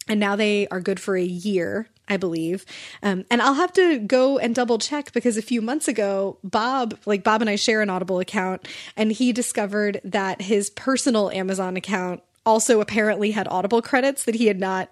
and 0.07 0.19
now 0.19 0.35
they 0.35 0.67
are 0.67 0.79
good 0.79 0.99
for 0.99 1.15
a 1.15 1.23
year. 1.23 1.87
I 2.07 2.17
believe. 2.17 2.65
Um, 3.01 3.25
and 3.31 3.41
I'll 3.41 3.55
have 3.55 3.73
to 3.73 3.97
go 3.97 4.37
and 4.37 4.53
double 4.53 4.77
check 4.77 5.11
because 5.11 5.37
a 5.37 5.41
few 5.41 5.59
months 5.59 5.87
ago, 5.87 6.37
Bob, 6.43 6.95
like 7.07 7.23
Bob 7.23 7.41
and 7.41 7.49
I 7.49 7.55
share 7.55 7.81
an 7.81 7.89
Audible 7.89 8.19
account, 8.19 8.67
and 8.95 9.11
he 9.11 9.33
discovered 9.33 10.01
that 10.03 10.41
his 10.41 10.69
personal 10.69 11.31
Amazon 11.31 11.75
account 11.75 12.21
also 12.45 12.79
apparently 12.79 13.31
had 13.31 13.47
Audible 13.47 13.81
credits 13.81 14.25
that 14.25 14.35
he 14.35 14.45
had 14.45 14.59
not 14.59 14.91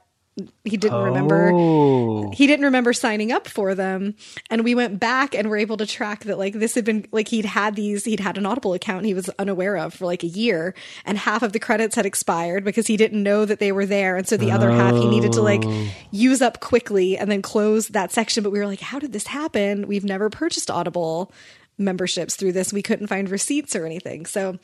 he 0.64 0.78
didn't 0.78 1.04
remember. 1.04 1.52
Oh. 1.54 2.32
he 2.32 2.48
didn't 2.48 2.66
remember 2.66 2.92
signing 2.92 3.32
up 3.32 3.48
for 3.48 3.76
them. 3.76 4.16
And 4.50 4.64
we 4.64 4.74
went 4.74 5.00
back 5.00 5.36
and 5.36 5.50
were 5.50 5.58
able 5.58 5.78
to 5.78 5.86
track 5.86 6.24
that 6.24 6.40
like 6.40 6.54
this 6.54 6.74
had 6.74 6.86
been 6.86 7.06
like 7.12 7.28
he'd 7.28 7.46
had 7.46 7.76
these 7.76 8.06
he'd 8.06 8.20
had 8.20 8.38
an 8.38 8.46
audible 8.46 8.74
account 8.74 9.06
he 9.06 9.14
was 9.14 9.30
unaware 9.38 9.78
of 9.78 9.94
for 9.94 10.06
like 10.06 10.24
a 10.24 10.28
year 10.28 10.74
and 11.06 11.18
half 11.18 11.44
of 11.44 11.54
the 11.54 11.60
credits 11.60 11.96
had 11.96 12.06
expired 12.06 12.64
because 12.64 12.88
he 12.88 12.98
didn't 12.98 13.22
know 13.22 13.46
that 13.46 13.60
they 13.60 13.72
were 13.72 13.86
there. 13.86 14.18
And 14.18 14.28
so 14.28 14.36
the 14.36 14.52
other 14.52 14.72
half 14.72 14.96
he 14.96 15.08
needed 15.08 15.34
to 15.34 15.42
like 15.42 15.64
oh. 15.66 15.88
use 16.12 16.42
up 16.42 16.60
quickly 16.60 17.18
and 17.18 17.30
then 17.30 17.42
close 17.42 17.90
that 17.90 18.12
section. 18.12 18.44
But 18.44 18.52
we 18.52 18.60
were 18.60 18.68
like 18.68 18.82
how 18.82 19.00
did 19.00 19.14
this 19.14 19.28
happen? 19.28 19.88
We've 19.88 20.06
never 20.06 20.30
purchased 20.30 20.72
audible 20.72 21.32
memberships 21.78 22.36
through 22.36 22.54
this. 22.54 22.74
We 22.74 22.82
couldn't 22.82 23.08
find 23.08 23.30
receipts 23.30 23.76
or 23.76 23.86
anything. 23.86 24.26
So 24.26 24.58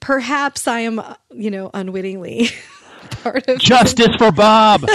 perhaps 0.00 0.66
i 0.66 0.80
am 0.80 1.00
you 1.30 1.50
know 1.50 1.70
unwittingly 1.74 2.48
part 3.10 3.48
of 3.48 3.58
Justice 3.58 4.14
for 4.16 4.32
Bob. 4.32 4.86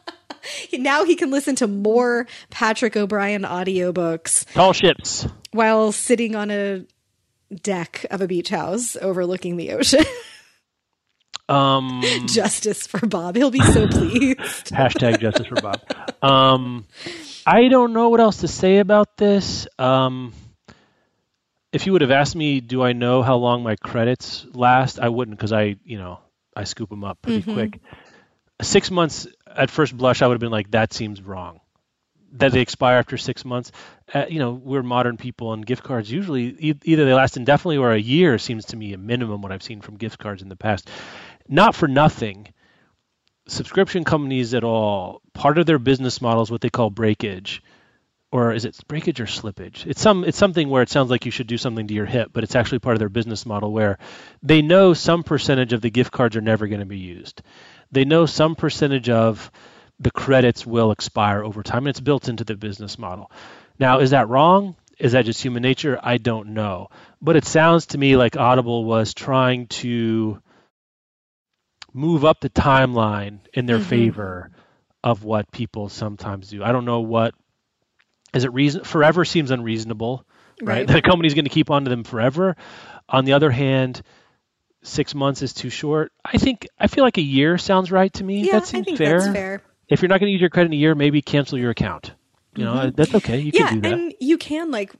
now 0.72 1.04
he 1.04 1.16
can 1.16 1.30
listen 1.30 1.54
to 1.56 1.66
more 1.66 2.26
Patrick 2.50 2.96
O'Brian 2.96 3.42
audiobooks 3.42 4.44
Tall 4.52 4.72
ships. 4.72 5.26
while 5.52 5.92
sitting 5.92 6.34
on 6.34 6.50
a 6.50 6.84
deck 7.62 8.04
of 8.10 8.20
a 8.20 8.26
beach 8.26 8.48
house 8.48 8.96
overlooking 8.96 9.56
the 9.56 9.72
ocean. 9.72 10.04
Um, 11.48 12.02
Justice 12.26 12.86
for 12.86 13.06
Bob. 13.06 13.36
He'll 13.36 13.50
be 13.50 13.60
so 13.60 13.86
pleased. 13.86 14.38
hashtag 14.72 15.20
justice 15.20 15.46
for 15.46 15.54
Bob. 15.60 15.80
Um, 16.22 16.86
I 17.46 17.68
don't 17.68 17.92
know 17.92 18.08
what 18.08 18.20
else 18.20 18.38
to 18.38 18.48
say 18.48 18.78
about 18.78 19.16
this. 19.16 19.68
Um, 19.78 20.32
if 21.72 21.86
you 21.86 21.92
would 21.92 22.00
have 22.00 22.10
asked 22.10 22.34
me, 22.34 22.60
do 22.60 22.82
I 22.82 22.94
know 22.94 23.22
how 23.22 23.36
long 23.36 23.62
my 23.62 23.76
credits 23.76 24.44
last? 24.54 24.98
I 24.98 25.08
wouldn't 25.08 25.36
because 25.36 25.52
I, 25.52 25.76
you 25.84 25.98
know, 25.98 26.18
I 26.56 26.64
scoop 26.64 26.90
them 26.90 27.04
up 27.04 27.22
pretty 27.22 27.42
quick. 27.42 27.80
Six 28.62 28.90
months 28.90 29.26
at 29.46 29.70
first 29.70 29.96
blush, 29.96 30.22
I 30.22 30.26
would 30.26 30.34
have 30.34 30.40
been 30.40 30.50
like, 30.50 30.70
that 30.70 30.92
seems 30.92 31.20
wrong. 31.20 31.60
That 32.32 32.52
they 32.52 32.60
expire 32.60 32.96
after 32.96 33.16
six 33.16 33.44
months. 33.44 33.70
Uh, 34.12 34.24
you 34.28 34.38
know, 34.38 34.52
we're 34.52 34.82
modern 34.82 35.16
people, 35.16 35.52
and 35.52 35.64
gift 35.64 35.82
cards 35.84 36.10
usually 36.10 36.56
e- 36.58 36.80
either 36.84 37.04
they 37.04 37.14
last 37.14 37.36
indefinitely 37.36 37.76
or 37.76 37.92
a 37.92 37.98
year 37.98 38.38
seems 38.38 38.66
to 38.66 38.76
me 38.76 38.92
a 38.94 38.98
minimum. 38.98 39.42
What 39.42 39.52
I've 39.52 39.62
seen 39.62 39.80
from 39.80 39.96
gift 39.96 40.18
cards 40.18 40.42
in 40.42 40.48
the 40.48 40.56
past. 40.56 40.90
Not 41.48 41.74
for 41.74 41.86
nothing 41.86 42.48
subscription 43.48 44.04
companies 44.04 44.54
at 44.54 44.64
all, 44.64 45.22
part 45.32 45.58
of 45.58 45.66
their 45.66 45.78
business 45.78 46.20
model 46.20 46.42
is 46.42 46.50
what 46.50 46.60
they 46.60 46.70
call 46.70 46.90
breakage. 46.90 47.62
Or 48.36 48.52
is 48.52 48.66
it 48.66 48.78
breakage 48.86 49.18
or 49.18 49.24
slippage? 49.24 49.86
It's 49.86 50.02
some 50.02 50.22
it's 50.22 50.36
something 50.36 50.68
where 50.68 50.82
it 50.82 50.90
sounds 50.90 51.10
like 51.10 51.24
you 51.24 51.30
should 51.30 51.46
do 51.46 51.56
something 51.56 51.86
to 51.86 51.94
your 51.94 52.04
hip, 52.04 52.32
but 52.34 52.44
it's 52.44 52.54
actually 52.54 52.80
part 52.80 52.94
of 52.94 52.98
their 52.98 53.08
business 53.08 53.46
model 53.46 53.72
where 53.72 53.96
they 54.42 54.60
know 54.60 54.92
some 54.92 55.22
percentage 55.22 55.72
of 55.72 55.80
the 55.80 55.88
gift 55.88 56.12
cards 56.12 56.36
are 56.36 56.42
never 56.42 56.66
going 56.66 56.80
to 56.80 56.86
be 56.86 56.98
used. 56.98 57.40
They 57.92 58.04
know 58.04 58.26
some 58.26 58.54
percentage 58.54 59.08
of 59.08 59.50
the 59.98 60.10
credits 60.10 60.66
will 60.66 60.90
expire 60.90 61.42
over 61.42 61.62
time, 61.62 61.78
and 61.78 61.88
it's 61.88 62.00
built 62.00 62.28
into 62.28 62.44
the 62.44 62.56
business 62.56 62.98
model. 62.98 63.30
Now, 63.78 64.00
is 64.00 64.10
that 64.10 64.28
wrong? 64.28 64.76
Is 64.98 65.12
that 65.12 65.24
just 65.24 65.42
human 65.42 65.62
nature? 65.62 65.98
I 66.02 66.18
don't 66.18 66.48
know. 66.48 66.90
But 67.22 67.36
it 67.36 67.46
sounds 67.46 67.86
to 67.86 67.98
me 67.98 68.18
like 68.18 68.36
Audible 68.36 68.84
was 68.84 69.14
trying 69.14 69.68
to 69.68 70.42
move 71.94 72.26
up 72.26 72.40
the 72.40 72.50
timeline 72.50 73.38
in 73.54 73.64
their 73.64 73.78
mm-hmm. 73.78 73.88
favor 73.88 74.50
of 75.02 75.24
what 75.24 75.50
people 75.50 75.88
sometimes 75.88 76.50
do. 76.50 76.62
I 76.62 76.72
don't 76.72 76.84
know 76.84 77.00
what 77.00 77.34
is 78.36 78.44
it 78.44 78.52
reason 78.52 78.84
forever 78.84 79.24
seems 79.24 79.50
unreasonable, 79.50 80.24
right? 80.62 80.78
Right. 80.78 80.86
The 80.86 81.02
company's 81.02 81.34
going 81.34 81.44
to 81.44 81.50
keep 81.50 81.70
on 81.70 81.84
to 81.84 81.90
them 81.90 82.04
forever. 82.04 82.56
On 83.08 83.24
the 83.24 83.32
other 83.32 83.50
hand, 83.50 84.02
6 84.82 85.14
months 85.14 85.42
is 85.42 85.52
too 85.52 85.70
short. 85.70 86.12
I 86.24 86.38
think 86.38 86.68
I 86.78 86.86
feel 86.86 87.04
like 87.04 87.18
a 87.18 87.22
year 87.22 87.58
sounds 87.58 87.90
right 87.90 88.12
to 88.14 88.24
me. 88.24 88.42
Yeah, 88.42 88.52
that 88.60 88.62
I 88.62 88.82
think 88.82 88.98
fair. 88.98 89.20
that's 89.20 89.32
fair. 89.32 89.62
If 89.88 90.02
you're 90.02 90.08
not 90.08 90.20
going 90.20 90.28
to 90.28 90.32
use 90.32 90.40
your 90.40 90.50
credit 90.50 90.66
in 90.66 90.72
a 90.74 90.76
year, 90.76 90.94
maybe 90.94 91.22
cancel 91.22 91.58
your 91.58 91.70
account. 91.70 92.12
You 92.56 92.64
know, 92.64 92.74
mm-hmm. 92.74 92.96
that's 92.96 93.14
okay. 93.14 93.38
You 93.38 93.52
Yeah, 93.54 93.68
can 93.68 93.80
do 93.80 93.90
that. 93.90 93.98
and 93.98 94.14
you 94.20 94.38
can 94.38 94.70
like 94.70 94.92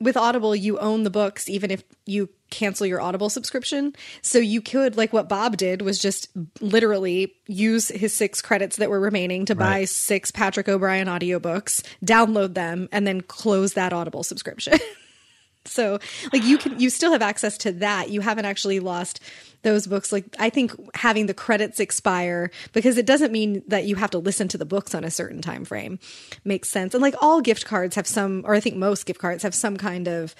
with 0.00 0.16
Audible, 0.16 0.54
you 0.54 0.78
own 0.78 1.02
the 1.04 1.10
books 1.10 1.48
even 1.48 1.70
if 1.70 1.84
you 2.06 2.28
cancel 2.50 2.86
your 2.86 3.00
Audible 3.00 3.28
subscription. 3.28 3.94
So 4.22 4.38
you 4.38 4.60
could, 4.60 4.96
like 4.96 5.12
what 5.12 5.28
Bob 5.28 5.56
did, 5.56 5.82
was 5.82 5.98
just 5.98 6.28
literally 6.60 7.34
use 7.46 7.88
his 7.88 8.14
six 8.14 8.40
credits 8.40 8.76
that 8.76 8.90
were 8.90 9.00
remaining 9.00 9.44
to 9.46 9.54
buy 9.54 9.84
six 9.84 10.30
Patrick 10.30 10.68
O'Brian 10.68 11.08
audiobooks, 11.08 11.84
download 12.04 12.54
them, 12.54 12.88
and 12.92 13.06
then 13.06 13.20
close 13.20 13.74
that 13.74 13.92
Audible 13.92 14.22
subscription. 14.22 14.78
so 15.64 15.98
like 16.32 16.44
you 16.44 16.58
can 16.58 16.78
you 16.78 16.90
still 16.90 17.12
have 17.12 17.22
access 17.22 17.58
to 17.58 17.72
that. 17.72 18.10
You 18.10 18.20
haven't 18.20 18.44
actually 18.44 18.80
lost 18.80 19.20
those 19.64 19.86
books 19.86 20.12
like 20.12 20.24
I 20.38 20.50
think 20.50 20.72
having 20.94 21.26
the 21.26 21.34
credits 21.34 21.80
expire 21.80 22.50
because 22.72 22.96
it 22.96 23.06
doesn't 23.06 23.32
mean 23.32 23.62
that 23.66 23.84
you 23.84 23.96
have 23.96 24.10
to 24.10 24.18
listen 24.18 24.46
to 24.48 24.58
the 24.58 24.64
books 24.64 24.94
on 24.94 25.02
a 25.02 25.10
certain 25.10 25.42
time 25.42 25.64
frame 25.64 25.98
makes 26.44 26.70
sense. 26.70 26.94
And 26.94 27.02
like 27.02 27.14
all 27.20 27.40
gift 27.40 27.66
cards 27.66 27.96
have 27.96 28.06
some 28.06 28.42
or 28.46 28.54
I 28.54 28.60
think 28.60 28.76
most 28.76 29.06
gift 29.06 29.20
cards 29.20 29.42
have 29.42 29.54
some 29.54 29.76
kind 29.76 30.06
of 30.06 30.34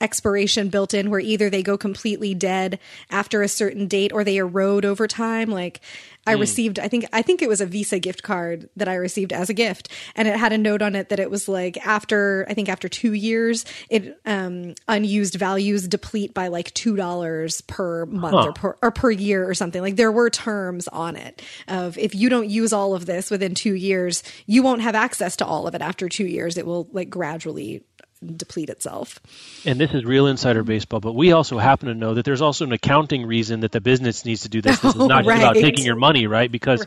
expiration 0.00 0.68
built 0.68 0.94
in 0.94 1.10
where 1.10 1.20
either 1.20 1.50
they 1.50 1.62
go 1.62 1.76
completely 1.76 2.34
dead 2.34 2.78
after 3.10 3.42
a 3.42 3.48
certain 3.48 3.86
date 3.86 4.12
or 4.12 4.24
they 4.24 4.36
erode 4.36 4.84
over 4.84 5.06
time. 5.06 5.50
Like 5.50 5.80
I 6.26 6.34
Hmm. 6.34 6.40
received, 6.40 6.78
I 6.78 6.88
think, 6.88 7.06
I 7.12 7.22
think 7.22 7.40
it 7.40 7.48
was 7.48 7.60
a 7.62 7.66
Visa 7.66 7.98
gift 7.98 8.22
card 8.22 8.68
that 8.76 8.88
I 8.88 8.94
received 8.94 9.32
as 9.32 9.48
a 9.48 9.54
gift, 9.54 9.88
and 10.14 10.28
it 10.28 10.36
had 10.36 10.52
a 10.52 10.58
note 10.58 10.82
on 10.82 10.94
it 10.94 11.08
that 11.08 11.18
it 11.18 11.30
was 11.30 11.48
like 11.48 11.78
after, 11.86 12.44
I 12.48 12.52
think 12.54 12.68
after 12.68 12.88
two 12.90 13.14
years, 13.14 13.64
it 13.88 14.18
um, 14.26 14.74
unused 14.86 15.34
values 15.36 15.88
deplete 15.88 16.34
by 16.34 16.48
like 16.48 16.72
two 16.74 16.94
dollars 16.94 17.62
per 17.62 18.04
month 18.06 18.34
Huh. 18.34 18.48
or 18.48 18.52
per 18.52 18.76
or 18.82 18.90
per 18.90 19.10
year 19.10 19.48
or 19.48 19.54
something. 19.54 19.80
Like 19.80 19.96
there 19.96 20.12
were 20.12 20.28
terms 20.28 20.88
on 20.88 21.16
it 21.16 21.42
of 21.68 21.96
if 21.96 22.14
you 22.14 22.28
don't 22.28 22.48
use 22.50 22.72
all 22.74 22.94
of 22.94 23.06
this 23.06 23.30
within 23.30 23.54
two 23.54 23.74
years, 23.74 24.22
you 24.46 24.62
won't 24.62 24.82
have 24.82 24.94
access 24.94 25.36
to 25.36 25.46
all 25.46 25.66
of 25.66 25.74
it 25.74 25.80
after 25.80 26.08
two 26.08 26.26
years. 26.26 26.58
It 26.58 26.66
will 26.66 26.86
like 26.92 27.08
gradually 27.08 27.82
deplete 28.24 28.68
itself. 28.68 29.20
and 29.64 29.80
this 29.80 29.92
is 29.92 30.04
real 30.04 30.26
insider 30.26 30.62
baseball, 30.62 31.00
but 31.00 31.14
we 31.14 31.32
also 31.32 31.58
happen 31.58 31.88
to 31.88 31.94
know 31.94 32.14
that 32.14 32.24
there's 32.24 32.42
also 32.42 32.64
an 32.64 32.72
accounting 32.72 33.26
reason 33.26 33.60
that 33.60 33.72
the 33.72 33.80
business 33.80 34.24
needs 34.24 34.42
to 34.42 34.48
do 34.48 34.60
this. 34.60 34.78
This 34.80 34.94
is 34.94 35.00
not 35.06 35.24
just 35.24 35.38
about 35.38 35.54
taking 35.54 35.84
your 35.84 35.96
money, 35.96 36.26
right? 36.26 36.50
Because 36.50 36.84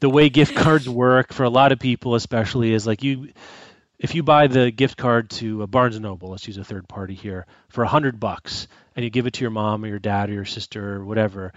the 0.00 0.08
way 0.08 0.28
gift 0.28 0.54
cards 0.54 0.88
work 0.88 1.32
for 1.32 1.44
a 1.44 1.50
lot 1.50 1.72
of 1.72 1.78
people, 1.78 2.14
especially, 2.14 2.72
is 2.72 2.86
like 2.86 3.02
you, 3.02 3.32
if 3.98 4.14
you 4.14 4.22
buy 4.22 4.46
the 4.46 4.70
gift 4.70 4.96
card 4.96 5.30
to 5.30 5.62
a 5.62 5.66
Barnes 5.66 5.96
and 5.96 6.02
Noble, 6.02 6.30
let's 6.30 6.46
use 6.46 6.58
a 6.58 6.64
third 6.64 6.88
party 6.88 7.14
here, 7.14 7.46
for 7.68 7.84
a 7.84 7.88
hundred 7.88 8.18
bucks, 8.18 8.66
and 8.96 9.04
you 9.04 9.10
give 9.10 9.26
it 9.26 9.34
to 9.34 9.40
your 9.42 9.50
mom 9.50 9.84
or 9.84 9.88
your 9.88 9.98
dad 9.98 10.30
or 10.30 10.32
your 10.32 10.44
sister 10.44 10.96
or 10.96 11.04
whatever, 11.04 11.52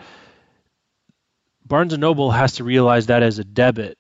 Barnes 1.65 1.93
and 1.93 2.01
Noble 2.01 2.31
has 2.31 2.53
to 2.53 2.63
realize 2.63 3.07
that 3.07 3.23
as 3.23 3.39
a 3.39 3.43
debit. 3.43 3.97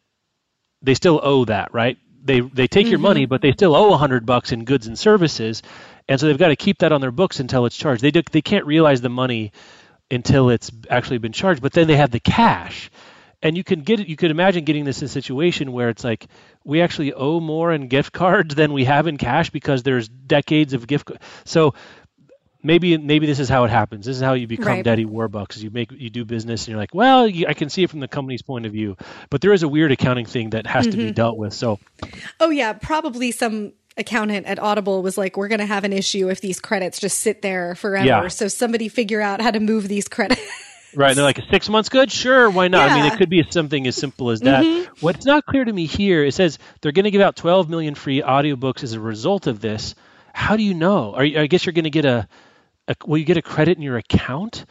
They 0.81 0.93
still 0.93 1.19
owe 1.21 1.45
that, 1.45 1.73
right? 1.73 1.97
They 2.23 2.41
they 2.41 2.67
take 2.67 2.87
your 2.87 2.99
money, 2.99 3.23
mm-hmm. 3.23 3.29
but 3.29 3.41
they 3.41 3.51
still 3.51 3.75
owe 3.75 3.93
a 3.93 3.97
hundred 3.97 4.25
bucks 4.25 4.51
in 4.51 4.65
goods 4.65 4.87
and 4.87 4.97
services, 4.97 5.61
and 6.07 6.19
so 6.19 6.27
they've 6.27 6.37
got 6.37 6.49
to 6.49 6.55
keep 6.55 6.79
that 6.79 6.91
on 6.91 7.01
their 7.01 7.11
books 7.11 7.39
until 7.39 7.65
it's 7.65 7.77
charged. 7.77 8.01
They 8.01 8.11
do, 8.11 8.21
they 8.31 8.41
can't 8.41 8.65
realize 8.65 9.01
the 9.01 9.09
money 9.09 9.51
until 10.09 10.49
it's 10.49 10.71
actually 10.89 11.17
been 11.17 11.33
charged, 11.33 11.61
but 11.61 11.73
then 11.73 11.87
they 11.87 11.97
have 11.97 12.11
the 12.11 12.19
cash. 12.19 12.89
And 13.41 13.55
you 13.55 13.63
can 13.63 13.81
get. 13.81 14.07
You 14.07 14.15
could 14.15 14.31
imagine 14.31 14.63
getting 14.63 14.83
this 14.83 15.01
in 15.01 15.05
a 15.05 15.09
situation 15.09 15.71
where 15.71 15.89
it's 15.89 16.03
like 16.03 16.25
we 16.63 16.81
actually 16.81 17.13
owe 17.13 17.39
more 17.39 17.71
in 17.71 17.87
gift 17.87 18.11
cards 18.13 18.55
than 18.55 18.73
we 18.73 18.85
have 18.85 19.07
in 19.07 19.17
cash 19.17 19.51
because 19.51 19.83
there's 19.83 20.07
decades 20.07 20.73
of 20.73 20.87
gift. 20.87 21.11
So 21.45 21.75
maybe 22.67 22.97
maybe 22.97 23.25
this 23.25 23.39
is 23.39 23.49
how 23.49 23.63
it 23.63 23.69
happens. 23.69 24.05
This 24.05 24.17
is 24.17 24.21
how 24.21 24.33
you 24.33 24.45
become 24.45 24.67
Right. 24.67 24.83
Daddy 24.83 25.05
Warbucks. 25.05 25.57
You 25.57 25.71
make 25.71 25.91
you 25.91 26.09
do 26.09 26.25
business 26.25 26.65
and 26.65 26.73
you're 26.73 26.79
like, 26.79 26.93
well, 26.93 27.27
you, 27.27 27.47
I 27.47 27.53
can 27.53 27.69
see 27.69 27.83
it 27.83 27.89
from 27.89 28.01
the 28.01 28.07
company's 28.07 28.41
point 28.41 28.65
of 28.65 28.71
view, 28.71 28.97
but 29.29 29.41
there 29.41 29.53
is 29.53 29.63
a 29.63 29.67
weird 29.67 29.91
accounting 29.91 30.25
thing 30.25 30.51
that 30.51 30.67
has 30.67 30.85
to 30.85 30.97
be 30.97 31.05
mm-hmm. 31.05 31.13
dealt 31.13 31.37
with. 31.37 31.53
So 31.53 31.79
Oh 32.39 32.49
yeah, 32.49 32.73
probably 32.73 33.31
some 33.31 33.73
accountant 33.95 34.45
at 34.45 34.59
Audible 34.59 35.01
was 35.01 35.17
like, 35.17 35.37
"We're 35.37 35.47
going 35.47 35.59
to 35.59 35.65
have 35.65 35.85
an 35.85 35.93
issue 35.93 36.29
if 36.29 36.41
these 36.41 36.59
credits 36.59 36.99
just 36.99 37.19
sit 37.19 37.41
there 37.41 37.73
forever." 37.75 38.05
Yeah. 38.05 38.27
So 38.27 38.47
somebody 38.47 38.89
figure 38.89 39.21
out 39.21 39.41
how 39.41 39.51
to 39.51 39.59
move 39.59 39.87
these 39.87 40.07
credits. 40.07 40.41
Right, 40.95 41.09
and 41.09 41.17
they're 41.17 41.25
like 41.25 41.41
six 41.51 41.69
months 41.69 41.89
good, 41.89 42.11
sure, 42.11 42.49
why 42.49 42.69
not? 42.69 42.89
I 42.89 42.95
mean, 42.95 43.11
it 43.11 43.17
could 43.17 43.29
be 43.29 43.45
something 43.49 43.85
as 43.85 43.95
simple 43.95 44.31
as 44.31 44.39
that. 44.39 44.63
Mm-hmm. 44.63 45.05
What's 45.05 45.25
not 45.25 45.45
clear 45.45 45.63
to 45.63 45.71
me 45.71 45.85
here, 45.85 46.23
it 46.23 46.33
says 46.33 46.57
they're 46.81 46.93
going 46.93 47.03
to 47.03 47.11
give 47.11 47.21
out 47.21 47.35
12 47.35 47.69
million 47.69 47.93
free 47.93 48.21
audiobooks 48.21 48.83
as 48.83 48.93
a 48.93 48.99
result 48.99 49.45
of 49.47 49.59
this. 49.59 49.95
How 50.33 50.55
do 50.55 50.63
you 50.63 50.73
know? 50.73 51.13
Are 51.13 51.25
you, 51.25 51.39
I 51.39 51.47
guess 51.47 51.65
you're 51.65 51.73
going 51.73 51.83
to 51.83 51.91
get 51.91 52.05
a, 52.05 52.27
a, 52.87 52.95
will 53.05 53.17
you 53.17 53.25
get 53.25 53.37
a 53.37 53.41
credit 53.41 53.77
in 53.77 53.83
your 53.83 53.97
account? 53.97 54.65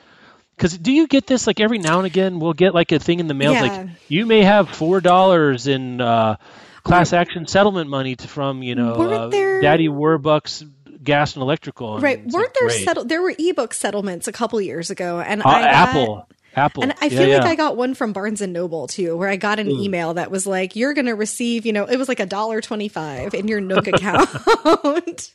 Because 0.57 0.77
do 0.79 0.91
you 0.93 1.07
get 1.07 1.27
this 1.27 1.47
like 1.47 1.61
every 1.61 1.79
now 1.79 1.99
and 1.99 2.07
again? 2.07 2.41
We'll 2.41 2.55
get 2.55 2.75
like 2.75 2.91
a 2.93 2.99
thing 2.99 3.21
in 3.21 3.27
the 3.27 3.35
mail 3.35 3.53
Yeah. 3.53 3.61
like 3.63 3.89
you 4.09 4.25
may 4.27 4.43
have 4.43 4.71
four 4.71 5.01
dollars 5.03 5.67
in 5.67 6.01
uh, 6.01 6.37
class 6.83 7.13
action 7.13 7.47
settlement 7.47 7.91
money 7.91 8.17
to, 8.17 8.27
from 8.29 8.63
you 8.63 8.75
know 8.75 8.97
Weren't 8.99 9.13
uh, 9.13 9.29
there- 9.29 9.61
Daddy 9.61 9.89
Warbucks 9.89 10.67
Gas 11.05 11.35
and 11.35 11.43
Electrical. 11.43 11.95
And 11.97 12.03
right? 12.03 12.19
it's 12.25 12.35
Weren't 12.35 12.47
like, 12.49 12.55
there 12.55 12.71
settle? 12.71 13.05
There 13.05 13.21
were 13.23 13.35
ebook 13.39 13.75
settlements 13.75 14.27
a 14.29 14.33
couple 14.33 14.61
years 14.61 14.91
ago, 14.91 15.21
and 15.21 15.43
Uh, 15.43 15.49
I 15.49 15.61
got, 15.61 15.71
Apple? 15.71 16.29
Apple. 16.57 16.83
And 16.85 16.95
I 17.03 17.05
Yeah, 17.05 17.09
feel 17.11 17.29
like 17.35 17.43
yeah. 17.43 17.49
I 17.51 17.55
got 17.55 17.77
one 17.77 17.95
from 17.95 18.15
Barnes 18.15 18.41
and 18.41 18.53
Noble 18.55 18.87
too, 18.87 19.15
where 19.17 19.29
I 19.29 19.37
got 19.37 19.59
an 19.59 19.71
email 19.71 20.15
that 20.15 20.31
was 20.31 20.47
like, 20.47 20.75
"You're 20.75 20.95
going 20.95 21.05
to 21.07 21.15
receive," 21.15 21.67
you 21.67 21.73
know, 21.75 21.85
it 21.85 21.99
was 21.99 22.09
like 22.09 22.19
a 22.19 22.25
dollar 22.27 22.63
twenty-five 22.63 23.35
in 23.35 23.47
your 23.47 23.61
Nook 23.61 23.87
account. 23.93 24.29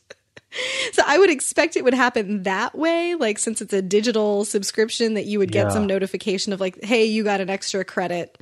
so 0.92 1.02
I 1.06 1.18
would 1.18 1.30
expect 1.30 1.76
it 1.76 1.84
would 1.84 1.94
happen 1.94 2.42
that 2.44 2.74
way, 2.76 3.14
like 3.14 3.38
since 3.38 3.60
it's 3.60 3.72
a 3.72 3.82
digital 3.82 4.44
subscription, 4.44 5.14
that 5.14 5.26
you 5.26 5.38
would 5.38 5.52
get 5.52 5.66
Yeah. 5.66 5.72
some 5.72 5.86
notification 5.86 6.52
of 6.52 6.60
like, 6.60 6.82
"Hey, 6.84 7.04
you 7.04 7.24
got 7.24 7.40
an 7.40 7.50
extra 7.50 7.84
credit 7.84 8.38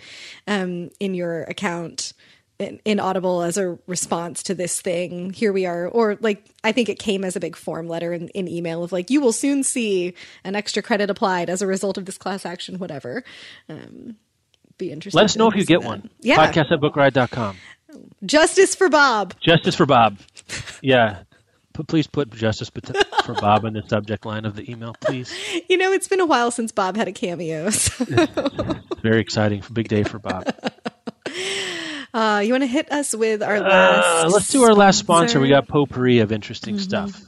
um, 0.47 0.91
in 1.01 1.15
your 1.15 1.43
account." 1.45 2.13
In, 2.59 2.79
in 2.85 3.01
Audible 3.01 3.41
as 3.41 3.57
a 3.57 3.79
response 3.87 4.43
to 4.43 4.55
this 4.55 4.83
thing, 4.83 5.31
here 5.33 5.51
we 5.51 5.65
are. 5.65 5.89
Or 5.89 6.19
like, 6.21 6.45
I 6.63 6.73
think 6.73 6.91
it 6.91 6.99
came 6.99 7.25
as 7.25 7.35
a 7.35 7.41
big 7.41 7.57
form 7.57 7.89
letter 7.89 8.13
in, 8.13 8.29
in 8.29 8.49
email 8.49 8.85
of 8.85 8.93
like, 8.93 9.09
you 9.09 9.23
will 9.23 9.33
soon 9.33 9.63
see 9.63 10.13
an 10.45 10.55
extra 10.55 10.83
credit 10.83 11.09
applied 11.09 11.49
as 11.49 11.63
a 11.63 11.67
result 11.67 11.97
of 11.97 12.05
this 12.05 12.19
class 12.19 12.45
action, 12.45 12.79
whatever. 12.79 13.25
Um, 13.71 14.17
be 14.77 14.93
interesting. 14.93 15.17
Let 15.17 15.25
us 15.25 15.37
know 15.37 15.49
if 15.49 15.57
you 15.57 15.65
get 15.65 15.81
that. 15.81 15.87
one. 15.87 16.11
Yeah. 16.21 16.37
Podcast 16.37 16.71
at 16.71 16.81
bookriot.com. 16.81 17.57
Justice 18.27 18.75
for 18.75 18.91
Bob. 18.91 19.33
Justice 19.41 19.75
for 19.75 19.87
Bob. 19.87 20.19
Yeah. 20.83 21.21
P- 21.75 21.83
please 21.85 22.07
put 22.07 22.31
justice 22.31 22.71
for 23.25 23.35
Bob 23.35 23.65
in 23.65 23.75
the 23.75 23.83
subject 23.89 24.27
line 24.27 24.45
of 24.45 24.57
the 24.57 24.71
email, 24.71 24.95
please. 25.01 25.33
You 25.69 25.77
know, 25.77 25.93
it's 25.93 26.09
been 26.09 26.21
a 26.21 26.27
while 26.27 26.51
since 26.51 26.73
Bob 26.73 26.97
had 26.97 27.07
a 27.09 27.13
cameo. 27.13 27.71
So, 27.81 28.05
very 29.03 29.21
exciting. 29.21 29.63
Big 29.73 29.89
day 29.89 30.03
for 30.03 30.19
Bob. 30.19 30.53
uh, 32.13 32.43
you 32.45 32.53
want 32.53 32.63
to 32.63 32.67
hit 32.67 32.91
us 32.91 33.15
with 33.15 33.43
our 33.43 33.61
last? 33.61 34.25
Uh, 34.25 34.29
let's 34.31 34.49
do 34.49 34.65
our 34.65 34.75
last 34.75 34.99
sponsor. 34.99 35.39
We 35.39 35.49
got 35.49 35.69
potpourri 35.69 36.19
of 36.19 36.33
interesting 36.33 36.79
stuff. 36.79 37.21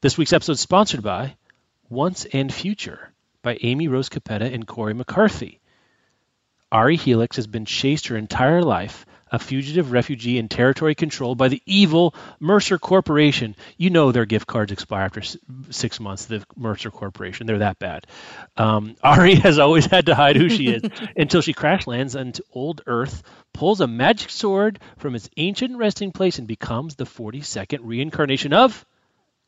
This 0.00 0.16
week's 0.16 0.32
episode 0.32 0.52
is 0.52 0.60
sponsored 0.60 1.02
by 1.02 1.36
Once 1.90 2.24
and 2.24 2.52
Future 2.52 3.12
by 3.42 3.58
Amy 3.60 3.88
Rose 3.88 4.08
Capetta 4.08 4.52
and 4.52 4.66
Cori 4.66 4.94
McCarthy. 4.94 5.60
Ari 6.70 6.96
Helix 6.96 7.36
has 7.36 7.46
been 7.46 7.66
chased 7.66 8.06
her 8.08 8.16
entire 8.16 8.62
life, 8.62 9.04
a 9.32 9.38
fugitive 9.38 9.90
refugee 9.90 10.38
in 10.38 10.48
territory 10.48 10.94
controlled 10.94 11.38
by 11.38 11.48
the 11.48 11.62
evil 11.64 12.14
Mercer 12.38 12.78
Corporation. 12.78 13.56
You 13.78 13.88
know 13.88 14.12
their 14.12 14.26
gift 14.26 14.46
cards 14.46 14.70
expire 14.70 15.06
after 15.06 15.22
six 15.70 15.98
months, 15.98 16.26
the 16.26 16.44
Mercer 16.54 16.90
Corporation. 16.90 17.46
They're 17.46 17.60
that 17.60 17.78
bad. 17.78 18.06
Um, 18.58 18.94
Ari 19.02 19.36
has 19.36 19.58
always 19.58 19.86
had 19.86 20.06
to 20.06 20.14
hide 20.14 20.36
who 20.36 20.50
she 20.50 20.68
is 20.68 20.82
until 21.16 21.40
she 21.40 21.54
crash 21.54 21.86
lands 21.86 22.14
into 22.14 22.44
old 22.52 22.82
Earth, 22.86 23.22
pulls 23.54 23.80
a 23.80 23.86
magic 23.86 24.28
sword 24.28 24.78
from 24.98 25.14
its 25.14 25.30
ancient 25.38 25.78
resting 25.78 26.12
place, 26.12 26.38
and 26.38 26.46
becomes 26.46 26.94
the 26.94 27.04
42nd 27.04 27.80
reincarnation 27.82 28.52
of 28.52 28.84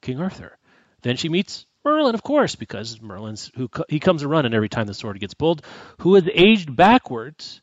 King 0.00 0.20
Arthur. 0.20 0.56
Then 1.02 1.16
she 1.16 1.28
meets 1.28 1.66
Merlin, 1.84 2.14
of 2.14 2.22
course, 2.22 2.54
because 2.54 3.02
Merlin's 3.02 3.50
who 3.54 3.68
he 3.90 4.00
comes 4.00 4.22
a 4.22 4.28
running 4.28 4.54
every 4.54 4.70
time 4.70 4.86
the 4.86 4.94
sword 4.94 5.20
gets 5.20 5.34
pulled, 5.34 5.62
who 5.98 6.14
has 6.14 6.24
aged 6.32 6.74
backwards 6.74 7.60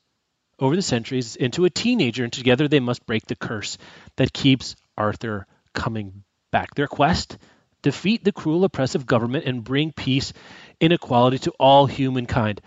over 0.61 0.75
the 0.75 0.81
centuries 0.81 1.35
into 1.35 1.65
a 1.65 1.69
teenager, 1.69 2.23
and 2.23 2.31
together 2.31 2.67
they 2.67 2.79
must 2.79 3.05
break 3.05 3.25
the 3.25 3.35
curse 3.35 3.77
that 4.15 4.31
keeps 4.31 4.75
Arthur 4.95 5.47
coming 5.73 6.23
back. 6.51 6.75
Their 6.75 6.87
quest: 6.87 7.37
defeat 7.81 8.23
the 8.23 8.31
cruel, 8.31 8.63
oppressive 8.63 9.05
government 9.05 9.45
and 9.45 9.63
bring 9.63 9.91
peace 9.91 10.31
and 10.79 10.93
equality 10.93 11.39
to 11.39 11.51
all 11.59 11.87
humankind. 11.87 12.61